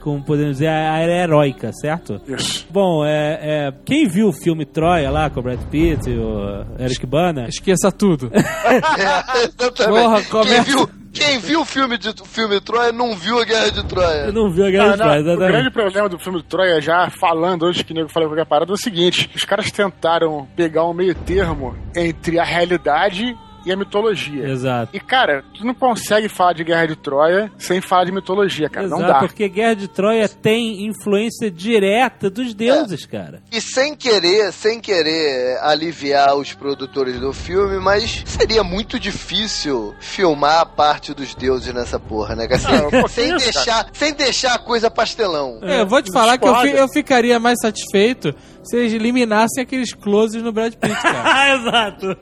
como 0.06 0.24
podemos 0.24 0.54
dizer, 0.54 0.68
a 0.70 1.00
era 1.00 1.24
heróica, 1.24 1.72
certo? 1.74 2.22
Isso. 2.28 2.66
Bom, 2.70 3.04
é, 3.04 3.40
é, 3.42 3.74
quem 3.84 4.08
viu 4.08 4.28
o 4.30 4.32
filme 4.32 4.64
Troia 4.64 5.10
lá 5.10 5.30
com 5.32 5.40
o 5.40 5.44
Brad 5.44 5.60
Pitt 5.72 6.08
e 6.10 6.16
o 6.18 6.64
Eric 6.80 7.06
Bana, 7.08 7.48
Esqueça 7.50 7.92
tudo. 7.92 8.32
É, 8.66 9.44
exatamente. 9.46 10.02
Porra, 10.02 10.22
quem, 10.22 10.30
começa- 10.30 10.62
viu, 10.64 10.90
quem 11.14 11.40
viu 11.40 11.62
o 11.62 11.66
filme 11.66 11.98
de 11.98 12.10
o 12.10 12.26
filme 12.26 12.60
Troia 12.62 12.92
não 12.92 13.16
viu 13.16 13.40
a 13.40 13.46
Guerra 13.46 13.72
de 13.72 13.84
Troia. 13.86 14.26
eu 14.26 14.34
não 14.34 14.52
vi 14.52 14.64
a 14.64 14.70
Guerra 14.70 14.86
Ah, 14.86 14.92
de 14.92 14.98
não, 14.98 15.06
Troia, 15.06 15.18
o 15.18 15.22
exatamente. 15.24 15.52
grande 15.52 15.72
problema 15.72 16.10
do 16.10 16.20
filme 16.20 16.38
do 16.40 16.44
Troia, 16.44 16.80
já 16.82 17.10
falando 17.10 17.66
antes 17.66 17.82
que 17.82 17.92
o 17.92 17.96
nego 17.96 18.10
falou 18.10 18.30
qualquer 18.30 18.46
parada, 18.46 18.72
é 18.72 18.76
o 18.76 18.78
seguinte: 18.78 19.30
os 19.36 19.44
caras 19.44 19.72
tentaram 19.72 20.48
pegar 20.56 20.86
um 20.86 20.94
meio 20.94 21.16
termo 21.16 21.76
entre 21.96 22.38
a 22.40 22.44
realidade 22.44 23.36
e 23.66 23.72
a 23.72 23.76
mitologia. 23.76 24.48
Exato. 24.48 24.90
E, 24.96 25.00
cara, 25.00 25.44
tu 25.58 25.66
não 25.66 25.74
consegue 25.74 26.30
falar 26.30 26.54
de 26.54 26.64
Guerra 26.64 26.86
de 26.88 26.96
Troia 26.96 27.52
sem 27.58 27.82
falar 27.82 28.06
de 28.06 28.12
mitologia, 28.12 28.70
cara. 28.70 28.86
Exato, 28.86 29.02
não 29.02 29.08
dá. 29.08 29.20
porque 29.20 29.48
Guerra 29.50 29.74
de 29.76 29.88
Troia 29.88 30.28
tem 30.30 30.86
influência 30.86 31.50
direta 31.50 32.30
dos 32.30 32.54
deuses, 32.54 33.06
cara. 33.06 33.42
E 33.52 33.60
sem 33.60 33.96
querer, 33.96 34.52
sem 34.54 34.80
querer 34.80 35.58
aliviar 35.62 36.36
os 36.36 36.54
produtores 36.54 37.20
do 37.20 37.34
filme, 37.34 37.80
mas 37.80 38.24
seria 38.26 38.64
muito 38.64 39.00
difícil 39.00 39.94
filmar 40.00 40.62
a 40.62 40.66
parte 40.66 41.14
dos 41.14 41.34
deuses 41.36 41.74
nessa 41.74 42.00
porra, 42.00 42.36
né? 42.36 42.48
Assim, 42.52 42.68
Não, 42.92 43.08
sem, 43.08 43.28
cara. 43.30 43.40
deixar, 43.40 43.88
sem 43.94 44.14
deixar 44.14 44.54
a 44.56 44.60
coisa 44.60 44.90
pastelão. 44.92 45.60
É, 45.64 45.82
eu 45.82 45.88
vou 45.88 46.02
te 46.02 46.12
falar 46.12 46.38
que 46.38 46.48
eu, 46.48 46.56
fi- 46.58 46.72
eu 46.72 46.88
ficaria 46.88 47.40
mais 47.40 47.58
satisfeito 47.62 48.34
se 48.64 48.78
eles 48.78 48.94
eliminassem 48.94 49.62
aqueles 49.62 49.94
closes 49.94 50.42
no 50.42 50.52
Brad 50.52 50.74
Pitt, 50.74 50.94
cara. 51.02 51.22
Ah, 51.24 51.56
exato. 51.56 52.18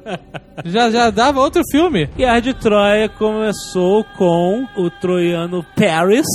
já, 0.66 0.90
já 0.92 1.10
outro 1.42 1.62
filme. 1.72 2.06
Guerra 2.18 2.40
de 2.40 2.54
Troia 2.54 3.10
começou 3.10 4.04
com 4.18 4.68
o 4.76 4.90
troiano 4.90 5.66
Paris 5.76 6.26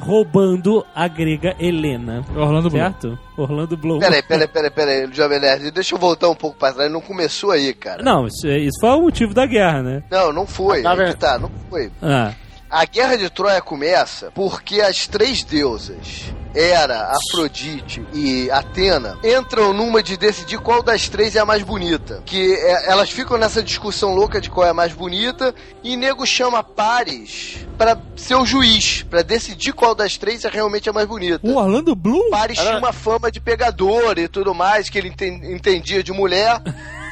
roubando 0.00 0.84
a 0.94 1.06
grega 1.08 1.54
Helena. 1.58 2.24
Orlando 2.36 2.70
Bloom. 2.70 2.80
Certo? 2.82 3.18
Orlando 3.36 3.76
Bloom. 3.76 3.98
Peraí, 3.98 4.22
peraí, 4.22 4.48
peraí, 4.48 4.70
peraí, 4.70 5.08
Jovem 5.12 5.40
Nerd, 5.40 5.70
deixa 5.70 5.94
eu 5.94 5.98
voltar 5.98 6.28
um 6.28 6.34
pouco 6.34 6.58
pra 6.58 6.72
trás, 6.72 6.90
não 6.90 7.00
começou 7.00 7.50
aí, 7.50 7.72
cara. 7.74 8.02
Não, 8.02 8.26
isso, 8.26 8.48
isso 8.48 8.80
foi 8.80 8.90
o 8.90 9.02
motivo 9.02 9.34
da 9.34 9.46
guerra, 9.46 9.82
né? 9.82 10.02
Não, 10.10 10.32
não 10.32 10.46
foi. 10.46 10.82
Tá 10.82 10.96
que 10.96 11.02
vendo? 11.02 11.16
tá, 11.16 11.38
não 11.38 11.50
foi. 11.70 11.90
Ah, 12.02 12.32
A 12.70 12.84
Guerra 12.84 13.16
de 13.16 13.30
Troia 13.30 13.60
começa 13.62 14.30
porque 14.34 14.80
as 14.82 15.06
três 15.06 15.42
deusas, 15.42 16.24
Hera, 16.54 17.10
Afrodite 17.12 18.04
e 18.12 18.50
Atena, 18.50 19.18
entram 19.24 19.72
numa 19.72 20.02
de 20.02 20.16
decidir 20.18 20.58
qual 20.58 20.82
das 20.82 21.08
três 21.08 21.34
é 21.34 21.40
a 21.40 21.46
mais 21.46 21.62
bonita. 21.62 22.22
Que 22.26 22.52
é- 22.54 22.90
elas 22.90 23.08
ficam 23.10 23.38
nessa 23.38 23.62
discussão 23.62 24.14
louca 24.14 24.38
de 24.40 24.50
qual 24.50 24.66
é 24.66 24.70
a 24.70 24.74
mais 24.74 24.92
bonita 24.92 25.54
e 25.82 25.96
nego 25.96 26.26
chama 26.26 26.62
Paris 26.62 27.66
pra 27.78 27.96
ser 28.16 28.34
o 28.34 28.44
juiz, 28.44 29.02
pra 29.02 29.22
decidir 29.22 29.72
qual 29.72 29.94
das 29.94 30.18
três 30.18 30.44
é 30.44 30.48
realmente 30.50 30.90
a 30.90 30.92
mais 30.92 31.06
bonita. 31.06 31.40
O 31.46 31.56
Orlando 31.56 31.94
Bloom? 31.94 32.28
Paris 32.30 32.58
tinha 32.58 32.76
uma 32.78 32.92
fama 32.92 33.30
de 33.30 33.40
pegador 33.40 34.18
e 34.18 34.28
tudo 34.28 34.54
mais, 34.54 34.90
que 34.90 34.98
ele 34.98 35.08
enten- 35.08 35.40
entendia 35.54 36.02
de 36.02 36.12
mulher. 36.12 36.60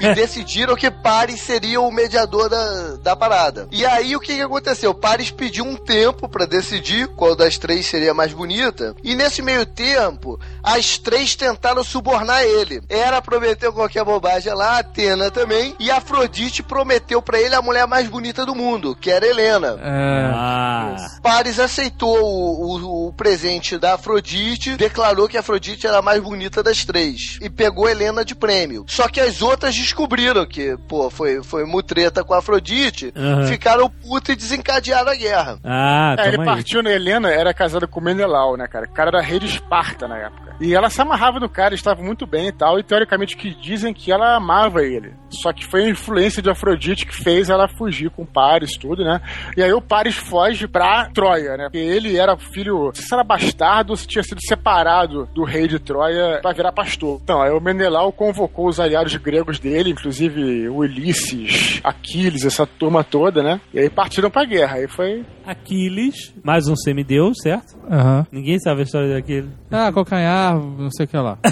E 0.00 0.14
decidiram 0.14 0.74
que 0.76 0.90
Paris 0.90 1.40
seria 1.40 1.80
o 1.80 1.90
mediador 1.90 2.48
da, 2.48 2.96
da 3.02 3.16
parada. 3.16 3.68
E 3.72 3.84
aí 3.86 4.14
o 4.14 4.20
que, 4.20 4.34
que 4.36 4.42
aconteceu? 4.42 4.92
Paris 4.94 5.30
pediu 5.30 5.64
um 5.64 5.76
tempo 5.76 6.28
pra 6.28 6.44
decidir 6.44 7.08
qual 7.08 7.34
das 7.34 7.56
três 7.58 7.86
seria 7.86 8.10
a 8.10 8.14
mais 8.14 8.32
bonita. 8.32 8.94
E 9.02 9.14
nesse 9.14 9.40
meio 9.42 9.64
tempo, 9.64 10.38
as 10.62 10.98
três 10.98 11.34
tentaram 11.34 11.82
subornar 11.82 12.42
ele. 12.42 12.82
Era 12.88 13.22
prometeu 13.22 13.72
qualquer 13.72 14.04
bobagem 14.04 14.52
lá, 14.52 14.78
Atena 14.78 15.30
também. 15.30 15.74
E 15.78 15.90
Afrodite 15.90 16.62
prometeu 16.62 17.22
pra 17.22 17.40
ele 17.40 17.54
a 17.54 17.62
mulher 17.62 17.86
mais 17.86 18.08
bonita 18.08 18.44
do 18.44 18.54
mundo, 18.54 18.94
que 18.94 19.10
era 19.10 19.26
Helena. 19.26 19.78
É. 19.82 20.30
ah. 20.34 20.96
Paris 21.22 21.58
aceitou 21.58 22.18
o, 22.22 22.76
o- 22.76 23.06
o 23.08 23.12
presente 23.12 23.78
da 23.78 23.94
Afrodite, 23.94 24.76
declarou 24.76 25.28
que 25.28 25.36
a 25.36 25.40
Afrodite 25.40 25.86
era 25.86 25.98
a 25.98 26.02
mais 26.02 26.22
bonita 26.22 26.62
das 26.62 26.84
três 26.84 27.38
e 27.40 27.48
pegou 27.48 27.88
Helena 27.88 28.24
de 28.24 28.34
prêmio. 28.34 28.84
Só 28.88 29.08
que 29.08 29.20
as 29.20 29.40
outras 29.42 29.74
descobriram 29.86 30.44
que, 30.46 30.76
pô, 30.88 31.08
foi, 31.10 31.42
foi 31.42 31.64
mutreta 31.64 32.24
com 32.24 32.34
a 32.34 32.38
Afrodite, 32.38 33.12
Aham. 33.16 33.46
ficaram 33.46 33.88
putas 33.88 34.34
e 34.34 34.36
desencadearam 34.36 35.10
a 35.10 35.14
guerra. 35.14 35.58
Ah, 35.64 36.16
É, 36.18 36.28
ele 36.28 36.40
aí. 36.40 36.44
partiu 36.44 36.82
na 36.82 36.90
Helena, 36.90 37.30
era 37.30 37.54
casado 37.54 37.86
com 37.88 38.00
Menelau, 38.00 38.56
né, 38.56 38.66
cara? 38.66 38.86
O 38.86 38.92
cara 38.92 39.10
era 39.10 39.20
rei 39.22 39.38
de 39.38 39.46
Esparta 39.46 40.06
na 40.08 40.16
época. 40.18 40.56
E 40.60 40.74
ela 40.74 40.88
se 40.88 41.00
amarrava 41.02 41.38
no 41.38 41.48
cara, 41.50 41.74
estava 41.74 42.02
muito 42.02 42.26
bem 42.26 42.48
e 42.48 42.52
tal, 42.52 42.78
e 42.78 42.82
teoricamente 42.82 43.36
que 43.36 43.54
dizem 43.54 43.92
que 43.92 44.10
ela 44.10 44.36
amava 44.36 44.82
ele. 44.82 45.12
Só 45.28 45.52
que 45.52 45.66
foi 45.66 45.84
a 45.84 45.88
influência 45.90 46.40
de 46.42 46.48
Afrodite 46.50 47.04
que 47.06 47.14
fez 47.14 47.50
ela 47.50 47.68
fugir 47.68 48.10
com 48.10 48.24
Paris, 48.24 48.76
tudo, 48.78 49.04
né? 49.04 49.20
E 49.56 49.62
aí 49.62 49.72
o 49.72 49.82
Paris 49.82 50.14
foge 50.16 50.66
pra 50.66 51.10
Troia, 51.12 51.56
né? 51.58 51.64
Porque 51.64 51.76
ele 51.78 52.16
era 52.16 52.36
filho, 52.38 52.86
não 52.86 52.94
sei 52.94 53.04
se 53.04 53.14
era 53.14 53.22
bastardo 53.22 53.90
ou 53.92 53.96
se 53.96 54.06
tinha 54.06 54.22
sido 54.22 54.40
separado 54.40 55.26
do 55.34 55.44
rei 55.44 55.68
de 55.68 55.78
Troia 55.78 56.38
pra 56.40 56.52
virar 56.52 56.72
pastor. 56.72 57.20
Então, 57.22 57.42
aí 57.42 57.50
o 57.50 57.60
Menelau 57.60 58.10
convocou 58.10 58.66
os 58.66 58.80
aliados 58.80 59.14
gregos 59.16 59.58
dele, 59.58 59.75
inclusive 59.84 60.68
o 60.68 60.76
Ulisses, 60.78 61.80
Aquiles, 61.84 62.44
essa 62.44 62.66
turma 62.66 63.02
toda, 63.04 63.42
né? 63.42 63.60
E 63.74 63.78
aí 63.80 63.90
partiram 63.90 64.30
pra 64.30 64.44
guerra. 64.44 64.76
Aí 64.76 64.88
foi 64.88 65.24
Aquiles, 65.44 66.32
mais 66.42 66.66
um 66.68 66.76
semideus, 66.76 67.36
certo? 67.42 67.76
Aham. 67.90 68.26
Ninguém 68.32 68.58
sabe 68.58 68.80
a 68.80 68.84
história 68.84 69.12
daquele. 69.12 69.48
Ah, 69.70 69.90
calcanhar, 69.92 70.54
não 70.58 70.90
sei 70.90 71.04
o 71.04 71.08
que 71.08 71.16
lá. 71.16 71.38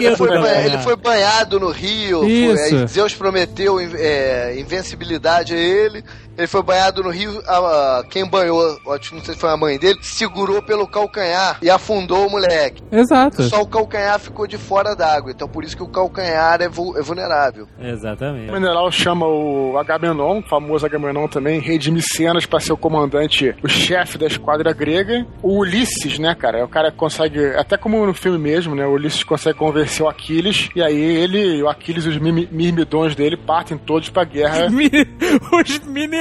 Ele 0.00 0.16
foi, 0.16 0.28
do 0.30 0.34
ba- 0.34 0.42
calcanhar? 0.42 0.66
ele 0.66 0.78
foi 0.78 0.96
banhado 0.96 1.60
no 1.60 1.70
rio, 1.70 2.22
foi- 2.22 2.86
Zeus 2.88 3.14
prometeu 3.14 3.78
é, 3.78 4.58
invencibilidade 4.58 5.54
a 5.54 5.56
ele. 5.56 6.02
Ele 6.36 6.46
foi 6.46 6.62
banhado 6.62 7.02
no 7.02 7.10
rio, 7.10 7.40
a- 7.46 7.98
a- 8.00 8.04
quem 8.10 8.26
banhou, 8.28 8.78
acho 8.92 9.10
que 9.10 9.16
não 9.16 9.24
sei 9.24 9.34
se 9.34 9.40
foi 9.40 9.50
a 9.50 9.56
mãe 9.56 9.78
dele, 9.78 9.98
segurou 10.02 10.62
pelo 10.62 10.86
calcanhar 10.86 11.58
e 11.62 11.70
afundou 11.70 12.26
o 12.26 12.30
moleque. 12.30 12.82
Exato. 12.90 13.42
Só 13.44 13.62
o 13.62 13.66
calcanhar 13.66 14.18
ficou 14.18 14.46
de 14.46 14.58
fora 14.58 14.94
d'água, 14.96 15.30
então 15.30 15.48
por 15.48 15.64
isso 15.64 15.76
que 15.76 15.82
o 15.82 15.88
calcanhar 15.88 16.60
é, 16.60 16.68
vu- 16.68 16.96
é 16.98 17.02
vulnerável. 17.02 17.66
Exatamente. 17.80 18.50
O 18.50 18.54
mineral 18.54 18.90
chama 18.90 19.26
o 19.26 19.76
Agamenon, 19.78 20.40
o 20.40 20.42
famoso 20.48 20.84
Agamenon 20.86 21.28
também, 21.28 21.60
rei 21.60 21.78
de 21.78 21.90
Micenas, 21.90 22.46
pra 22.46 22.60
ser 22.60 22.72
o 22.72 22.76
comandante, 22.76 23.54
o 23.62 23.68
chefe 23.68 24.18
da 24.18 24.26
esquadra 24.26 24.72
grega. 24.72 25.26
O 25.42 25.58
Ulisses, 25.60 26.18
né, 26.18 26.34
cara? 26.34 26.58
É 26.58 26.64
o 26.64 26.68
cara 26.68 26.90
que 26.90 26.96
consegue, 26.96 27.44
até 27.56 27.76
como 27.76 28.04
no 28.06 28.14
filme 28.14 28.38
mesmo, 28.38 28.74
né? 28.74 28.84
O 28.86 28.92
Ulisses 28.92 29.22
consegue 29.22 29.58
convencer 29.58 30.04
o 30.04 30.08
Aquiles, 30.08 30.68
e 30.74 30.82
aí 30.82 30.96
ele, 31.00 31.62
o 31.62 31.68
Aquiles 31.68 32.04
e 32.04 32.08
os 32.08 32.16
mirmidões 32.18 33.14
dele 33.14 33.36
partem 33.36 33.78
todos 33.78 34.08
pra 34.10 34.24
guerra. 34.24 34.68
Mi- 34.74 34.90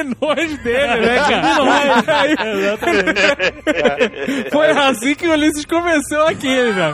Meninões 0.04 0.58
dele, 0.64 1.02
né, 1.02 1.16
cara? 1.30 2.78
Foi 4.52 4.70
assim 4.72 5.16
que 5.16 5.28
o 5.28 5.32
Ulisses 5.32 5.66
começou 5.66 6.28
aqui, 6.28 6.74
já. 6.74 6.92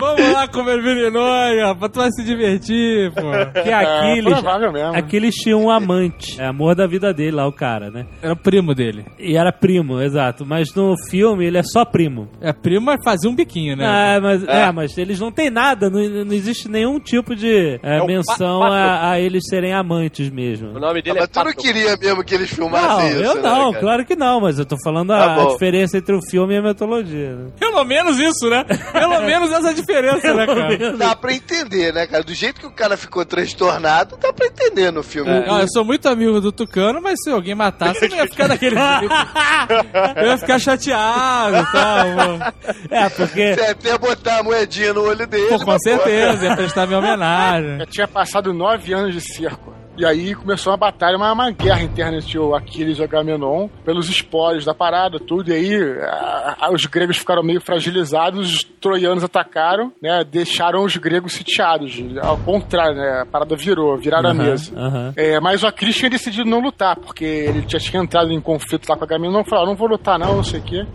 Vamos 0.00 0.32
lá 0.32 0.48
comer 0.48 0.82
meninões, 0.82 1.60
rapaz. 1.62 1.92
Tu 1.92 1.98
vai 1.98 2.10
se 2.12 2.24
divertir, 2.24 3.12
pô. 3.12 3.30
Que 3.62 3.70
É, 3.70 3.74
Aquiles, 3.74 4.32
provável 4.32 4.72
mesmo. 4.72 4.96
Aquiles 4.96 5.34
tinha 5.34 5.56
um 5.56 5.70
amante. 5.70 6.40
É 6.40 6.46
amor 6.46 6.74
da 6.74 6.86
vida 6.86 7.12
dele 7.12 7.32
lá, 7.36 7.46
o 7.46 7.52
cara, 7.52 7.90
né? 7.90 8.06
Era 8.22 8.32
o 8.32 8.36
primo 8.36 8.74
dele. 8.74 9.04
E 9.18 9.36
era 9.36 9.52
primo, 9.52 10.00
exato. 10.00 10.44
Mas 10.44 10.74
no 10.74 10.94
filme 11.10 11.46
ele 11.46 11.58
é 11.58 11.62
só 11.62 11.84
primo. 11.84 12.28
É 12.40 12.52
primo, 12.52 12.86
mas 12.86 13.02
fazia 13.04 13.30
um 13.30 13.34
biquinho, 13.34 13.76
né? 13.76 13.86
Ah, 13.86 14.20
mas, 14.20 14.44
é. 14.44 14.72
mas 14.72 14.98
eles 14.98 15.18
não 15.20 15.30
têm 15.30 15.50
nada, 15.50 15.90
não, 15.90 16.00
não 16.24 16.32
existe 16.32 16.68
nenhum 16.68 16.98
tipo 17.00 17.34
de 17.34 17.78
é, 17.82 17.98
É 17.98 18.06
menção 18.06 18.62
a, 18.62 19.10
a 19.10 19.20
eles 19.20 19.44
serem 19.48 19.72
amantes 19.72 20.30
mesmo. 20.30 20.70
O 20.76 20.80
nome 20.80 21.02
dele 21.02 21.18
mas 21.20 21.28
é 21.28 21.32
tu 21.32 21.44
não 21.44 21.52
queria 21.52 21.96
mesmo 21.96 22.24
que 22.24 22.35
eles 22.36 22.50
Não, 22.56 22.68
filmassem 22.70 23.10
isso, 23.12 23.22
eu 23.22 23.34
né, 23.36 23.42
não, 23.42 23.70
cara? 23.72 23.80
claro 23.82 24.04
que 24.04 24.16
não, 24.16 24.40
mas 24.40 24.58
eu 24.58 24.64
tô 24.64 24.76
falando 24.82 25.08
Tá 25.08 25.16
a, 25.16 25.42
a 25.42 25.46
diferença 25.52 25.98
entre 25.98 26.14
o 26.14 26.20
filme 26.30 26.54
e 26.54 26.58
a 26.58 26.62
mitologia. 26.62 27.34
Né? 27.34 27.50
Pelo 27.58 27.84
menos 27.84 28.18
isso, 28.18 28.48
né? 28.48 28.64
Pelo 28.92 29.20
menos 29.26 29.50
essa 29.52 29.74
diferença, 29.74 30.32
né, 30.34 30.46
cara? 30.46 30.96
Dá 30.96 31.16
pra 31.16 31.32
entender, 31.32 31.92
né, 31.92 32.06
cara? 32.06 32.22
Do 32.22 32.34
jeito 32.34 32.60
que 32.60 32.66
o 32.66 32.70
cara 32.70 32.96
ficou 32.96 33.24
transtornado, 33.24 34.16
dá 34.20 34.32
pra 34.32 34.46
entender 34.46 34.90
no 34.90 35.02
filme. 35.02 35.30
Ó, 35.48 35.60
eu 35.60 35.68
sou 35.68 35.84
muito 35.84 36.08
amigo 36.08 36.40
do 36.40 36.52
Tucano, 36.52 37.00
mas 37.02 37.18
se 37.22 37.30
alguém 37.30 37.54
matasse, 37.54 38.04
eu 38.04 38.08
não 38.10 38.16
ia 38.16 38.26
ficar 38.26 38.46
daquele 38.48 38.76
jeito. 38.76 39.14
Eu 40.16 40.26
ia 40.28 40.38
ficar 40.38 40.58
chateado 40.58 41.56
e 41.56 41.72
tal. 41.72 42.08
mano. 42.16 42.44
É, 42.90 43.08
porque 43.10 43.54
Você 43.54 43.60
até 43.62 43.98
botar 43.98 44.38
a 44.38 44.42
moedinha 44.42 44.92
no 44.92 45.02
olho 45.02 45.26
dele. 45.26 45.48
Pô, 45.48 45.64
com 45.64 45.78
certeza, 45.78 46.44
ia 46.46 46.56
prestar 46.56 46.86
minha 46.86 46.98
homenagem. 46.98 47.78
Já 47.78 47.86
tinha 47.86 48.08
passado 48.08 48.52
nove 48.52 48.92
anos 48.92 49.14
de 49.14 49.20
cerco. 49.20 49.74
E 49.96 50.04
aí 50.04 50.34
começou 50.34 50.72
uma 50.72 50.76
batalha, 50.76 51.16
uma, 51.16 51.32
uma 51.32 51.50
guerra 51.50 51.82
interna 51.82 52.18
entre 52.18 52.38
o 52.38 52.54
Aquiles 52.54 52.98
e 52.98 53.00
o 53.00 53.04
Agamenon, 53.04 53.68
pelos 53.84 54.08
espólios 54.08 54.64
da 54.64 54.74
parada, 54.74 55.18
tudo. 55.18 55.50
E 55.50 55.54
aí 55.54 55.74
a- 56.02 56.56
a- 56.60 56.72
os 56.72 56.84
gregos 56.86 57.16
ficaram 57.18 57.42
meio 57.42 57.60
fragilizados, 57.60 58.54
os 58.56 58.62
troianos 58.80 59.24
atacaram, 59.24 59.92
né? 60.02 60.22
Deixaram 60.24 60.84
os 60.84 60.96
gregos 60.96 61.32
sitiados. 61.34 61.94
Ao 62.22 62.36
contrário, 62.38 62.96
né? 62.96 63.20
A 63.22 63.26
parada 63.26 63.56
virou, 63.56 63.96
viraram 63.96 64.28
a 64.28 64.32
Aham, 64.32 64.42
mesa. 64.42 64.72
aham. 64.76 65.12
É, 65.16 65.40
mas 65.40 65.62
o 65.62 65.66
Aquiles 65.66 65.96
tinha 65.96 66.10
decidido 66.10 66.48
não 66.48 66.60
lutar, 66.60 66.96
porque 66.96 67.24
ele 67.24 67.64
já 67.66 67.78
tinha 67.78 68.02
entrado 68.02 68.30
em 68.32 68.40
conflito 68.40 68.88
lá 68.88 68.96
com 68.96 69.02
o 69.02 69.04
Agamenon, 69.04 69.44
falou, 69.44 69.64
"Ah, 69.64 69.68
não 69.68 69.76
vou 69.76 69.88
lutar 69.88 70.18
não, 70.18 70.36
não 70.36 70.44
sei 70.44 70.60
o 70.60 70.62
quê. 70.62 70.86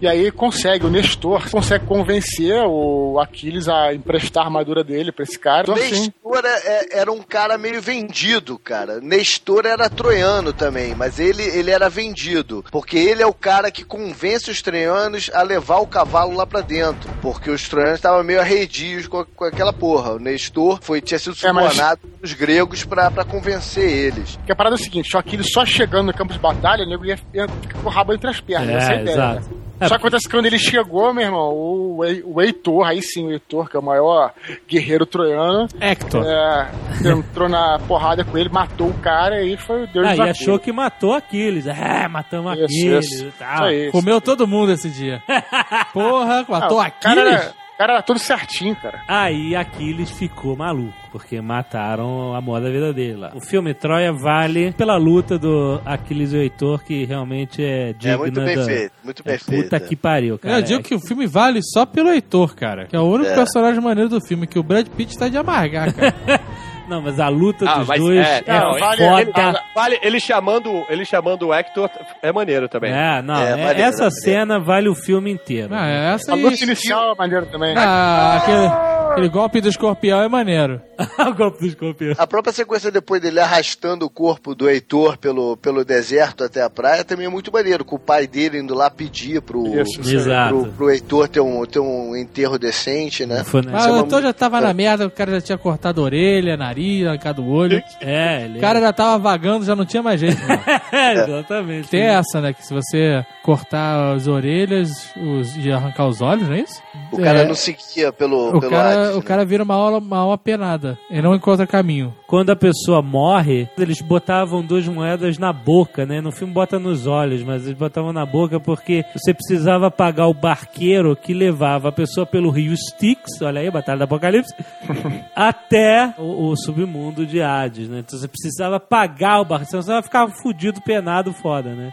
E 0.00 0.06
aí 0.06 0.30
consegue, 0.30 0.84
o 0.84 0.90
Nestor 0.90 1.48
consegue 1.50 1.86
convencer 1.86 2.62
o 2.66 3.18
Aquiles 3.18 3.66
a 3.68 3.94
emprestar 3.94 4.42
a 4.44 4.46
armadura 4.46 4.84
dele 4.84 5.10
pra 5.10 5.22
esse 5.22 5.38
cara. 5.38 5.62
Então, 5.62 5.74
assim, 5.74 6.12
Nestor 6.24 6.42
é- 6.44 6.98
era 7.00 7.10
um 7.10 7.22
cara 7.22 7.56
meio 7.56 7.80
vendido, 7.80 8.45
cara. 8.58 9.00
Nestor 9.00 9.64
era 9.66 9.88
troiano 9.88 10.52
também, 10.52 10.94
mas 10.94 11.18
ele, 11.18 11.42
ele 11.42 11.70
era 11.70 11.88
vendido. 11.88 12.62
Porque 12.70 12.98
ele 12.98 13.22
é 13.22 13.26
o 13.26 13.32
cara 13.32 13.70
que 13.70 13.84
convence 13.84 14.50
os 14.50 14.60
troianos 14.60 15.30
a 15.32 15.42
levar 15.42 15.78
o 15.78 15.86
cavalo 15.86 16.36
lá 16.36 16.46
pra 16.46 16.60
dentro. 16.60 17.10
Porque 17.22 17.50
os 17.50 17.66
troianos 17.68 17.96
estavam 17.96 18.22
meio 18.22 18.40
arredios 18.40 19.06
com, 19.06 19.24
com 19.24 19.44
aquela 19.44 19.72
porra. 19.72 20.12
O 20.12 20.18
Nestor 20.18 20.78
foi, 20.82 21.00
tinha 21.00 21.18
sido 21.18 21.34
É, 21.42 21.52
mas- 21.52 21.72
subornado 21.72 22.00
pelos 22.20 22.32
gregos 22.34 22.84
pra, 22.84 23.10
pra 23.10 23.24
convencer 23.24 23.88
eles. 23.90 24.36
Porque 24.36 24.52
a 24.52 24.56
parada 24.56 24.76
é 24.76 24.78
o 24.78 24.82
seguinte, 24.82 25.10
só 25.10 25.22
que 25.22 25.36
ele 25.36 25.44
só 25.44 25.64
chegando 25.64 26.06
no 26.06 26.14
campo 26.14 26.32
de 26.32 26.38
batalha, 26.38 26.84
o 26.84 26.88
nego 26.88 27.04
ia, 27.06 27.18
ia 27.32 27.48
ficar 27.48 27.78
com 27.80 27.88
o 27.88 27.92
rabo 27.92 28.12
entre 28.12 28.28
as 28.28 28.40
pernas, 28.40 28.68
É, 28.68 28.76
essa 28.76 28.92
é 28.92 28.96
a 28.96 29.00
ideia. 29.02 29.14
exato. 29.14 29.40
né? 29.54 29.65
É, 29.78 29.88
Só 29.88 29.94
que 29.96 30.00
acontece 30.00 30.24
que 30.26 30.34
quando 30.34 30.46
ele 30.46 30.58
chegou, 30.58 31.12
meu 31.12 31.24
irmão, 31.24 31.52
o, 31.52 31.98
o 32.24 32.40
Heitor, 32.40 32.86
aí 32.86 33.02
sim, 33.02 33.26
o 33.26 33.30
Heitor, 33.32 33.68
que 33.68 33.76
é 33.76 33.80
o 33.80 33.82
maior 33.82 34.32
guerreiro 34.66 35.04
troiano, 35.04 35.68
Hector. 35.80 36.24
é, 36.26 36.70
entrou 37.10 37.48
na 37.48 37.78
porrada 37.80 38.24
com 38.24 38.38
ele, 38.38 38.48
matou 38.48 38.88
o 38.88 38.94
cara 39.00 39.42
e 39.42 39.56
foi 39.58 39.84
o 39.84 39.86
Deus 39.86 40.06
Aí 40.06 40.16
dos 40.16 40.26
Ah, 40.26 40.30
achou 40.30 40.58
que 40.58 40.72
matou 40.72 41.12
Aquiles. 41.14 41.66
É, 41.66 42.08
matamos 42.08 42.52
Isso, 42.54 42.64
Aquiles 42.64 43.12
isso. 43.12 43.24
e 43.26 43.32
tal. 43.32 43.70
Isso. 43.70 43.92
Comeu 43.92 44.20
todo 44.20 44.46
mundo 44.46 44.72
esse 44.72 44.88
dia. 44.88 45.22
Porra, 45.92 46.44
matou 46.48 46.80
Ah, 46.80 46.90
cara 46.90 47.20
Aquiles? 47.22 47.46
o 47.50 47.65
cara 47.78 47.92
era 47.94 48.02
todo 48.02 48.18
certinho, 48.18 48.74
cara. 48.76 49.02
Aí 49.08 49.54
Aquiles 49.54 50.10
ficou 50.10 50.56
maluco, 50.56 50.94
porque 51.12 51.40
mataram 51.40 52.34
a 52.34 52.40
moda 52.40 52.66
da 52.66 52.70
vida 52.72 52.92
dele 52.92 53.16
lá. 53.16 53.32
O 53.34 53.40
filme 53.40 53.74
Troia 53.74 54.12
vale 54.12 54.72
pela 54.72 54.96
luta 54.96 55.38
do 55.38 55.80
Aquiles 55.84 56.32
e 56.32 56.36
o 56.36 56.40
Heitor, 56.40 56.82
que 56.84 57.04
realmente 57.04 57.62
é 57.62 57.92
digna 57.92 58.14
É 58.14 58.16
muito 58.16 58.40
bem 58.40 58.56
da... 58.56 58.64
feito, 58.64 58.92
muito 59.04 59.24
bem 59.24 59.34
É, 59.34 59.38
feito. 59.38 59.62
puta 59.64 59.80
que 59.80 59.94
pariu, 59.96 60.38
cara. 60.38 60.56
Eu 60.58 60.62
digo 60.62 60.82
que 60.82 60.94
o 60.94 61.00
filme 61.00 61.26
vale 61.26 61.60
só 61.62 61.84
pelo 61.86 62.08
Heitor, 62.10 62.54
cara. 62.54 62.86
Que 62.86 62.96
é 62.96 63.00
o 63.00 63.04
único 63.04 63.30
É. 63.30 63.34
personagem 63.34 63.80
maneiro 63.80 64.08
do 64.10 64.20
filme, 64.20 64.46
que 64.46 64.58
o 64.58 64.62
Brad 64.62 64.86
Pitt 64.88 65.16
tá 65.18 65.28
de 65.28 65.36
amargar, 65.36 65.92
cara. 65.94 66.14
Não, 66.88 67.02
mas 67.02 67.18
a 67.18 67.28
luta 67.28 67.64
Ah, 67.68 67.78
dos 67.78 67.88
mas 67.88 68.00
dois 68.00 68.26
é- 68.26 68.42
é, 68.46 68.60
não, 68.60 68.78
vale- 68.78 69.04
foda. 69.04 69.20
ele- 69.50 69.58
Vale, 69.74 69.98
ele 70.02 70.20
chamando, 70.20 70.84
ele 70.88 71.04
chamando 71.04 71.48
o 71.48 71.54
Hector 71.54 71.90
é 72.22 72.32
maneiro 72.32 72.68
também. 72.68 72.92
É, 72.92 73.20
não, 73.22 73.34
É, 73.36 73.46
é- 73.46 73.50
maneiro, 73.56 73.80
essa 73.80 74.04
maneiro. 74.04 74.10
cena 74.22 74.58
vale 74.60 74.88
o 74.88 74.94
filme 74.94 75.30
inteiro. 75.30 75.74
Ah, 75.74 75.86
essa 76.14 76.32
A 76.32 76.34
luta 76.36 76.62
inicial 76.62 77.12
é 77.12 77.14
maneiro 77.16 77.46
também. 77.46 77.74
Ah, 77.76 78.36
aquele, 78.40 78.66
aquele 79.12 79.28
golpe 79.28 79.60
do 79.60 79.68
escorpião 79.68 80.22
é 80.22 80.28
maneiro. 80.28 80.80
o 81.28 81.34
golpe 81.34 81.60
do 81.60 81.66
escorpião. 81.66 82.14
A 82.18 82.26
própria 82.26 82.52
sequência 82.52 82.90
depois 82.90 83.20
dele 83.20 83.40
arrastando 83.40 84.04
o 84.06 84.10
corpo 84.10 84.54
do 84.54 84.68
Heitor 84.68 85.16
pelo, 85.18 85.56
pelo 85.56 85.84
deserto 85.84 86.44
até 86.44 86.62
a 86.62 86.70
praia 86.70 87.04
também 87.04 87.26
é 87.26 87.28
muito 87.28 87.52
maneiro, 87.52 87.84
com 87.84 87.96
o 87.96 87.98
pai 87.98 88.26
dele 88.26 88.58
indo 88.58 88.74
lá 88.74 88.90
pedir 88.90 89.40
pro, 89.42 89.66
Isso, 89.80 90.00
pro, 90.48 90.66
pro 90.72 90.90
Heitor 90.90 91.28
ter 91.28 91.40
um, 91.40 91.64
ter 91.66 91.80
um 91.80 92.16
enterro 92.16 92.58
decente, 92.58 93.26
né? 93.26 93.44
Foi, 93.44 93.62
né? 93.62 93.72
Ah, 93.74 93.86
é 93.86 93.90
o 93.90 93.92
uma- 93.94 93.98
Heitor 94.02 94.22
já 94.22 94.32
tava 94.32 94.60
na 94.60 94.72
merda, 94.72 95.06
o 95.06 95.10
cara 95.10 95.32
já 95.32 95.40
tinha 95.40 95.58
cortado 95.58 96.00
a 96.00 96.04
orelha, 96.04 96.56
nariz, 96.56 97.06
arrancado 97.06 97.42
o 97.42 97.50
olho. 97.50 97.82
É, 98.00 98.44
ele 98.44 98.58
O 98.58 98.60
cara 98.60 98.80
já 98.80 98.92
tava 98.92 99.18
vagando, 99.18 99.64
já 99.64 99.74
não 99.74 99.84
tinha 99.84 100.02
mais 100.02 100.20
jeito. 100.20 100.38
Não. 100.46 100.54
é, 100.98 101.12
exatamente. 101.14 101.88
Tem 101.88 102.02
essa, 102.02 102.40
né? 102.40 102.52
Que 102.52 102.64
se 102.64 102.72
você 102.72 103.24
cortar 103.42 104.14
as 104.14 104.26
orelhas 104.26 105.10
os, 105.16 105.56
e 105.56 105.70
arrancar 105.72 106.06
os 106.06 106.20
olhos, 106.20 106.46
não 106.48 106.54
é 106.54 106.60
isso? 106.60 106.80
O 107.12 107.18
cara 107.18 107.40
É, 107.40 107.46
não 107.48 107.54
seguia 107.54 108.12
pelo, 108.12 108.56
o 108.56 108.60
pelo 108.60 108.70
cara, 108.70 109.02
Hades, 109.02 109.14
o 109.14 109.18
né? 109.18 109.24
cara 109.24 109.44
vira 109.44 109.62
uma 109.64 109.74
alma, 109.74 109.98
uma 109.98 110.18
alma 110.18 110.38
penada. 110.38 110.85
Ele 111.10 111.22
não 111.22 111.34
encontra 111.34 111.66
caminho. 111.66 112.14
Quando 112.26 112.50
a 112.50 112.56
pessoa 112.56 113.00
morre, 113.02 113.68
eles 113.78 114.00
botavam 114.00 114.62
duas 114.62 114.86
moedas 114.86 115.38
na 115.38 115.52
boca, 115.52 116.04
né? 116.04 116.20
No 116.20 116.30
filme 116.30 116.52
bota 116.52 116.78
nos 116.78 117.06
olhos, 117.06 117.42
mas 117.42 117.64
eles 117.64 117.78
botavam 117.78 118.12
na 118.12 118.26
boca 118.26 118.60
porque 118.60 119.04
você 119.14 119.32
precisava 119.32 119.90
pagar 119.90 120.26
o 120.26 120.34
barqueiro 120.34 121.16
que 121.16 121.32
levava 121.32 121.88
a 121.88 121.92
pessoa 121.92 122.26
pelo 122.26 122.50
rio 122.50 122.74
Styx, 122.74 123.40
olha 123.42 123.60
aí, 123.60 123.70
Batalha 123.70 123.98
do 123.98 124.04
Apocalipse, 124.04 124.54
até 125.34 126.14
o, 126.18 126.50
o 126.50 126.56
submundo 126.56 127.26
de 127.26 127.40
Hades, 127.40 127.88
né? 127.88 128.00
Então 128.00 128.18
você 128.18 128.28
precisava 128.28 128.78
pagar 128.78 129.40
o 129.40 129.44
barqueiro, 129.44 129.70
senão 129.70 129.82
você 129.82 129.92
vai 129.92 130.02
ficar 130.02 130.28
fudido, 130.28 130.80
penado, 130.80 131.32
foda, 131.32 131.74
né? 131.74 131.92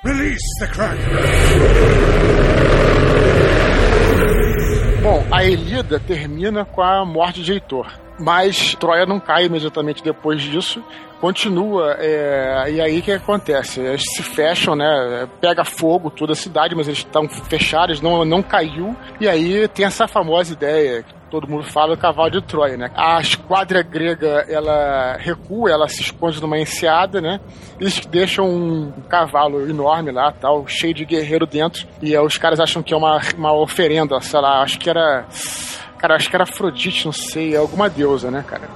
Bom, 5.03 5.21
a 5.29 5.43
Elida 5.43 5.99
termina 5.99 6.63
com 6.63 6.81
a 6.81 7.03
morte 7.03 7.43
de 7.43 7.51
Heitor. 7.51 7.91
Mas 8.17 8.73
Troia 8.75 9.05
não 9.05 9.19
cai 9.19 9.47
imediatamente 9.47 10.01
depois 10.01 10.41
disso. 10.41 10.81
Continua, 11.19 11.97
é, 11.99 12.71
e 12.71 12.79
aí 12.79 12.99
o 12.99 13.01
que 13.01 13.11
acontece? 13.11 13.81
Eles 13.81 14.03
se 14.15 14.23
fecham, 14.23 14.77
né? 14.77 15.27
Pega 15.41 15.65
fogo 15.65 16.09
toda 16.09 16.31
a 16.31 16.35
cidade, 16.37 16.73
mas 16.73 16.87
eles 16.87 16.99
estão 16.99 17.27
fechados, 17.27 17.99
não, 17.99 18.23
não 18.23 18.41
caiu. 18.41 18.95
E 19.19 19.27
aí 19.27 19.67
tem 19.67 19.85
essa 19.85 20.07
famosa 20.07 20.53
ideia 20.53 21.03
todo 21.33 21.49
mundo 21.49 21.63
fala 21.63 21.95
do 21.95 21.99
cavalo 21.99 22.29
de 22.29 22.43
Troia, 22.43 22.77
né? 22.77 22.91
A 22.95 23.19
esquadra 23.19 23.81
grega, 23.81 24.45
ela 24.47 25.17
recua, 25.17 25.71
ela 25.71 25.87
se 25.87 26.03
esconde 26.03 26.39
numa 26.39 26.59
enseada, 26.59 27.19
né? 27.19 27.39
Eles 27.79 28.05
deixam 28.05 28.45
um 28.47 28.91
cavalo 29.09 29.67
enorme 29.67 30.11
lá, 30.11 30.31
tal, 30.31 30.67
cheio 30.67 30.93
de 30.93 31.03
guerreiro 31.03 31.47
dentro. 31.47 31.87
E 32.03 32.15
aí 32.15 32.23
os 32.23 32.37
caras 32.37 32.59
acham 32.59 32.83
que 32.83 32.93
é 32.93 32.97
uma, 32.97 33.19
uma 33.35 33.51
oferenda, 33.51 34.21
sei 34.21 34.39
lá, 34.39 34.61
acho 34.61 34.77
que 34.77 34.87
era... 34.87 35.25
Cara, 35.97 36.15
acho 36.17 36.29
que 36.29 36.35
era 36.35 36.43
Afrodite, 36.43 37.05
não 37.05 37.13
sei, 37.13 37.55
é 37.55 37.57
alguma 37.57 37.89
deusa, 37.89 38.29
né, 38.29 38.45
cara? 38.47 38.69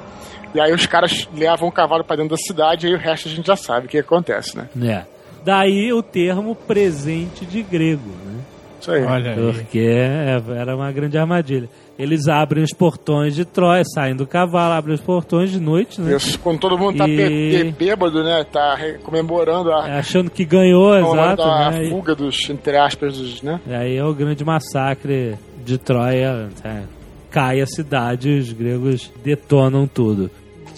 E 0.56 0.60
aí 0.60 0.74
os 0.74 0.88
caras 0.88 1.30
levam 1.36 1.70
o 1.70 1.72
cavalo 1.72 2.04
pra 2.04 2.16
dentro 2.16 2.32
da 2.32 2.38
cidade 2.38 2.88
e 2.88 2.90
aí 2.90 2.96
o 2.96 3.00
resto 3.00 3.28
a 3.28 3.32
gente 3.32 3.46
já 3.46 3.56
sabe 3.56 3.86
o 3.86 3.90
que 3.90 4.00
acontece, 4.00 4.58
né? 4.58 4.68
É. 4.82 5.06
Daí 5.46 5.94
o 5.94 6.02
termo 6.02 6.56
presente 6.56 7.46
de 7.46 7.62
grego, 7.62 8.10
né? 8.26 8.40
Isso 8.82 8.92
aí. 8.92 9.04
Olha 9.04 9.32
aí. 9.32 9.36
Porque 9.36 9.80
é, 9.80 10.42
era 10.60 10.76
uma 10.76 10.92
grande 10.92 11.18
armadilha. 11.18 11.70
Eles 11.98 12.28
abrem 12.28 12.64
os 12.64 12.72
portões 12.72 13.34
de 13.36 13.44
Troia, 13.46 13.84
saem 13.86 14.16
do 14.16 14.28
cavalo, 14.28 14.74
abrem 14.74 14.96
os 14.96 15.02
portões 15.02 15.52
de 15.52 15.60
noite, 15.60 16.00
né? 16.00 16.16
Isso, 16.16 16.38
quando 16.40 16.60
todo 16.60 16.78
mundo 16.78 16.98
tá 16.98 17.08
E- 17.08 17.16
bê- 17.18 17.64
bê- 17.64 17.72
bêbado, 17.72 18.24
né? 18.24 18.44
Tá 18.44 18.78
comemorando 19.04 19.72
a, 19.72 19.98
Achando 19.98 20.30
que 20.30 20.46
ganhou, 20.46 20.96
exato, 20.98 21.42
a 21.44 21.72
né? 21.72 21.86
E- 21.86 21.90
fuga 21.90 22.14
dos, 22.16 22.50
entre 22.50 22.78
aspas, 22.78 23.18
dos, 23.18 23.42
né? 23.42 23.60
E 23.68 23.74
aí 23.74 23.98
é 23.98 24.04
o 24.06 24.14
grande 24.14 24.44
massacre 24.46 25.36
de 25.66 25.78
Troia. 25.78 26.50
é, 26.64 26.84
cai 27.32 27.62
a 27.62 27.66
cidade, 27.68 28.30
os 28.40 28.52
gregos 28.54 29.12
detonam 29.24 29.88
tudo. 29.88 30.30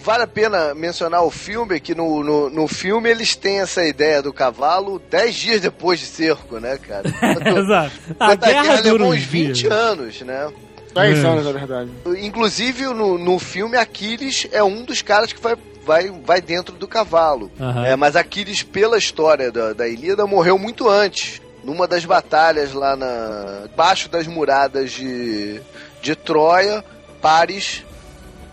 Vale 0.03 0.23
a 0.23 0.27
pena 0.27 0.73
mencionar 0.73 1.23
o 1.23 1.29
filme, 1.29 1.77
que 1.79 1.93
no, 1.93 2.23
no, 2.23 2.49
no 2.49 2.67
filme 2.67 3.09
eles 3.09 3.35
têm 3.35 3.59
essa 3.59 3.85
ideia 3.85 4.21
do 4.23 4.31
cavalo 4.31 4.99
10 5.11 5.35
dias 5.35 5.61
depois 5.61 5.99
de 5.99 6.05
cerco, 6.05 6.57
né, 6.57 6.77
cara? 6.77 7.03
Exato. 7.59 7.91
A 8.19 8.33
enquanto 8.33 8.39
guerra 8.45 8.75
dura 8.81 8.93
levou 8.93 9.07
uns 9.09 9.15
uns 9.17 9.23
20 9.23 9.51
dias. 9.53 9.71
anos, 9.71 10.21
né? 10.21 10.47
10 10.93 11.17
É. 11.23 11.27
anos, 11.27 11.45
na 11.45 11.51
verdade. 11.51 11.89
Inclusive, 12.21 12.83
no, 12.85 13.17
no 13.17 13.39
filme, 13.39 13.77
Aquiles 13.77 14.47
é 14.51 14.63
um 14.63 14.83
dos 14.83 15.01
caras 15.01 15.31
que 15.31 15.41
vai, 15.41 15.55
vai, 15.85 16.09
vai 16.25 16.41
dentro 16.41 16.75
do 16.75 16.87
cavalo. 16.87 17.51
Aham. 17.59 17.85
É, 17.85 17.95
mas 17.95 18.15
Aquiles, 18.15 18.63
pela 18.63 18.97
história 18.97 19.51
da, 19.51 19.73
da 19.73 19.87
Ilíada, 19.87 20.25
morreu 20.25 20.57
muito 20.57 20.89
antes. 20.89 21.41
Numa 21.63 21.87
das 21.87 22.05
batalhas 22.05 22.73
lá 22.73 22.95
na. 22.95 23.67
Baixo 23.75 24.07
das 24.09 24.25
muradas 24.25 24.91
de, 24.91 25.59
de 26.01 26.15
Troia, 26.15 26.83
Paris 27.21 27.83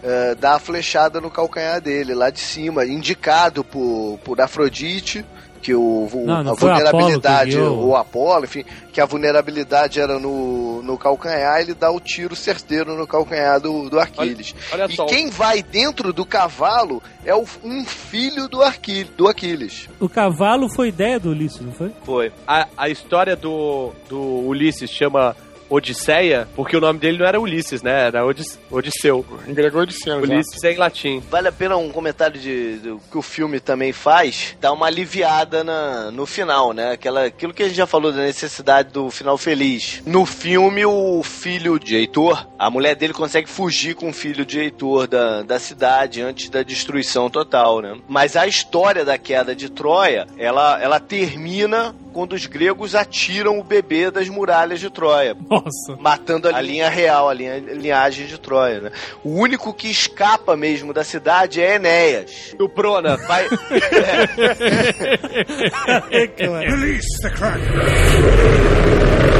é, 0.02 0.34
dá 0.34 0.54
a 0.56 0.58
flechada 0.58 1.20
no 1.20 1.30
calcanhar 1.30 1.80
dele, 1.80 2.14
lá 2.14 2.30
de 2.30 2.40
cima, 2.40 2.84
indicado 2.84 3.62
por, 3.64 4.18
por 4.24 4.40
Afrodite. 4.40 5.24
Que 5.62 5.74
o, 5.74 5.80
o- 5.80 6.24
Não, 6.26 6.42
não 6.44 6.52
a 6.52 6.54
Apolo 6.54 6.56
vulnerabilidade, 6.56 7.58
o 7.58 7.96
Apolo, 7.96 8.44
enfim, 8.44 8.64
que 8.92 9.00
a 9.00 9.06
vulnerabilidade 9.06 10.00
era 10.00 10.18
no, 10.18 10.82
no 10.82 10.96
calcanhar, 10.98 11.60
ele 11.60 11.74
dá 11.74 11.90
o 11.90 11.98
tiro 12.00 12.36
certeiro 12.36 12.96
no 12.96 13.06
calcanhar 13.06 13.60
do, 13.60 13.88
do 13.90 13.98
Aquiles. 13.98 14.54
Olha 14.72 14.86
E 14.88 14.94
só. 14.96 15.06
quem 15.06 15.28
vai 15.30 15.62
dentro 15.62 16.12
do 16.12 16.24
cavalo 16.24 17.02
é 17.24 17.34
o- 17.34 17.44
um 17.64 17.84
filho 17.84 18.48
do, 18.48 18.62
Arqui, 18.62 19.04
do 19.16 19.26
Aquiles. 19.28 19.88
O 20.00 20.08
cavalo 20.08 20.68
foi 20.68 20.88
ideia 20.88 21.18
do 21.18 21.30
Ulisses, 21.30 21.60
não 21.60 21.72
foi? 21.72 21.90
Foi. 22.04 22.32
A, 22.46 22.68
a 22.76 22.88
história 22.88 23.34
do, 23.36 23.92
do 24.08 24.20
Ulisses 24.20 24.90
chama 24.90 25.36
Odisseia, 25.68 26.48
porque 26.54 26.76
o 26.76 26.80
nome 26.80 26.98
dele 26.98 27.18
não 27.18 27.26
era 27.26 27.40
Ulisses, 27.40 27.82
né? 27.82 28.06
Era 28.06 28.24
Odis, 28.24 28.58
Odisseu. 28.70 29.24
Em 29.46 29.54
grego 29.54 29.90
cena, 29.90 30.16
Ulisses 30.16 30.62
é 30.64 30.72
em 30.72 30.76
latim. 30.76 31.22
Vale 31.30 31.48
a 31.48 31.52
pena 31.52 31.76
um 31.76 31.90
comentário 31.90 32.40
de, 32.40 32.76
do 32.76 33.00
que 33.10 33.18
o 33.18 33.22
filme 33.22 33.60
também 33.60 33.92
faz, 33.92 34.56
dá 34.60 34.72
uma 34.72 34.86
aliviada 34.86 35.62
na, 35.62 36.10
no 36.10 36.26
final, 36.26 36.72
né? 36.72 36.92
Aquela, 36.92 37.24
aquilo 37.24 37.52
que 37.52 37.62
a 37.62 37.66
gente 37.66 37.76
já 37.76 37.86
falou 37.86 38.12
da 38.12 38.22
necessidade 38.22 38.90
do 38.90 39.10
final 39.10 39.36
feliz. 39.36 40.02
No 40.06 40.24
filme, 40.24 40.84
o 40.84 41.22
filho 41.22 41.78
de 41.78 41.96
Heitor, 41.96 42.46
a 42.58 42.70
mulher 42.70 42.94
dele 42.94 43.12
consegue 43.12 43.48
fugir 43.48 43.94
com 43.94 44.10
o 44.10 44.12
filho 44.12 44.44
de 44.44 44.58
Heitor 44.58 45.06
da, 45.06 45.42
da 45.42 45.58
cidade 45.58 46.22
antes 46.22 46.48
da 46.48 46.62
destruição 46.62 47.28
total, 47.28 47.80
né? 47.80 47.98
Mas 48.08 48.36
a 48.36 48.46
história 48.46 49.04
da 49.04 49.18
queda 49.18 49.54
de 49.54 49.68
Troia, 49.68 50.26
ela, 50.38 50.80
ela 50.80 51.00
termina 51.00 51.94
quando 52.16 52.32
os 52.32 52.46
gregos 52.46 52.94
atiram 52.94 53.58
o 53.58 53.62
bebê 53.62 54.10
das 54.10 54.26
muralhas 54.26 54.80
de 54.80 54.88
Troia 54.88 55.36
Nossa. 55.50 55.96
matando 56.00 56.48
a 56.48 56.62
linha 56.62 56.88
real, 56.88 57.28
a 57.28 57.34
linha, 57.34 57.56
a 57.56 57.58
linhagem 57.58 58.26
de 58.26 58.40
Troia, 58.40 58.80
né? 58.80 58.90
O 59.22 59.38
único 59.38 59.74
que 59.74 59.90
escapa 59.90 60.56
mesmo 60.56 60.94
da 60.94 61.04
cidade 61.04 61.60
é 61.60 61.74
Enéas. 61.74 62.54
Do 62.56 62.70
Prona. 62.70 63.18
Vai, 63.18 63.46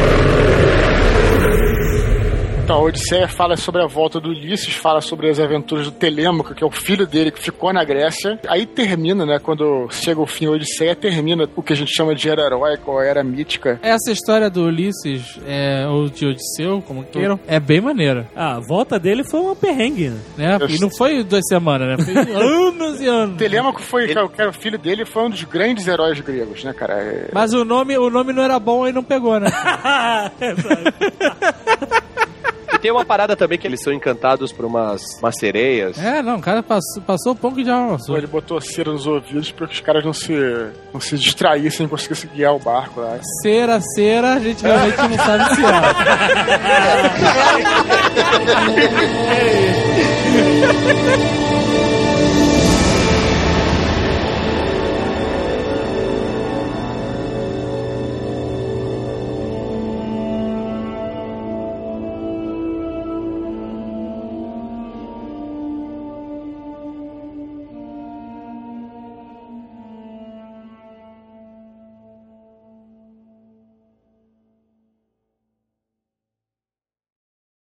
Então, 2.66 2.78
a 2.78 2.82
Odisseia 2.82 3.28
fala 3.28 3.56
sobre 3.56 3.80
a 3.80 3.86
volta 3.86 4.18
do 4.18 4.30
Ulisses, 4.30 4.74
fala 4.74 5.00
sobre 5.00 5.30
as 5.30 5.38
aventuras 5.38 5.84
do 5.84 5.92
Telêmaco, 5.92 6.52
que 6.52 6.64
é 6.64 6.66
o 6.66 6.70
filho 6.72 7.06
dele 7.06 7.30
que 7.30 7.40
ficou 7.40 7.72
na 7.72 7.84
Grécia. 7.84 8.40
Aí 8.48 8.66
termina, 8.66 9.24
né? 9.24 9.38
Quando 9.38 9.86
chega 9.92 10.20
o 10.20 10.26
fim, 10.26 10.46
a 10.46 10.50
Odisseia 10.50 10.96
termina 10.96 11.48
o 11.54 11.62
que 11.62 11.72
a 11.72 11.76
gente 11.76 11.94
chama 11.94 12.12
de 12.12 12.28
era 12.28 12.42
heróica 12.42 12.90
ou 12.90 13.00
era 13.00 13.22
mítica. 13.22 13.78
Essa 13.84 14.10
história 14.10 14.50
do 14.50 14.64
Ulisses, 14.64 15.38
é, 15.46 15.86
ou 15.86 16.08
de 16.08 16.26
Odisseu, 16.26 16.82
como 16.84 17.04
queiram, 17.04 17.38
é 17.46 17.60
bem 17.60 17.80
maneira. 17.80 18.26
Ah, 18.34 18.56
a 18.56 18.60
volta 18.60 18.98
dele 18.98 19.22
foi 19.22 19.38
uma 19.38 19.54
perrengue, 19.54 20.08
né? 20.36 20.58
Né? 20.58 20.58
E 20.68 20.80
não 20.80 20.90
foi 20.90 21.22
duas 21.22 21.46
semanas, 21.48 21.96
né? 21.96 22.04
Foi 22.04 22.14
anos 22.34 23.00
e 23.00 23.06
anos. 23.06 23.36
Telêmaco 23.36 23.80
foi, 23.80 24.08
que 24.08 24.18
era 24.40 24.50
o 24.50 24.52
filho 24.52 24.76
dele, 24.76 25.04
foi 25.04 25.22
um 25.22 25.30
dos 25.30 25.44
grandes 25.44 25.86
heróis 25.86 26.18
gregos, 26.18 26.64
né, 26.64 26.72
cara? 26.72 26.94
É- 26.94 27.30
Mas 27.32 27.52
o 27.52 27.64
nome, 27.64 27.96
o 27.96 28.10
nome 28.10 28.32
não 28.32 28.42
era 28.42 28.58
bom 28.58 28.88
e 28.88 28.92
não 28.92 29.04
pegou, 29.04 29.38
né? 29.38 29.52
E 32.76 32.78
tem 32.78 32.90
uma 32.90 33.06
parada 33.06 33.34
também 33.34 33.58
que 33.58 33.66
eles 33.66 33.82
são 33.82 33.90
encantados 33.90 34.52
por 34.52 34.66
umas, 34.66 35.00
umas 35.18 35.34
sereias. 35.38 35.98
É, 35.98 36.22
não, 36.22 36.36
o 36.36 36.42
cara 36.42 36.62
passou, 36.62 37.02
passou 37.06 37.32
o 37.32 37.36
pão 37.36 37.54
que 37.54 37.64
já 37.64 37.74
amassou. 37.74 38.18
Ele 38.18 38.26
botou 38.26 38.60
cera 38.60 38.92
nos 38.92 39.06
ouvidos 39.06 39.50
para 39.50 39.66
que 39.66 39.72
os 39.72 39.80
caras 39.80 40.04
não 40.04 40.12
se, 40.12 40.34
não 40.92 41.00
se 41.00 41.16
distraíssem 41.16 41.86
e 41.86 41.88
conseguissem 41.88 42.28
guiar 42.34 42.54
o 42.54 42.58
barco 42.58 43.00
lá. 43.00 43.18
Cera, 43.42 43.80
cera, 43.80 44.34
a 44.34 44.40
gente 44.40 44.62
realmente 44.62 44.98
não 44.98 45.16
sabe 45.16 45.54
se 45.54 45.64
é. 45.64 45.70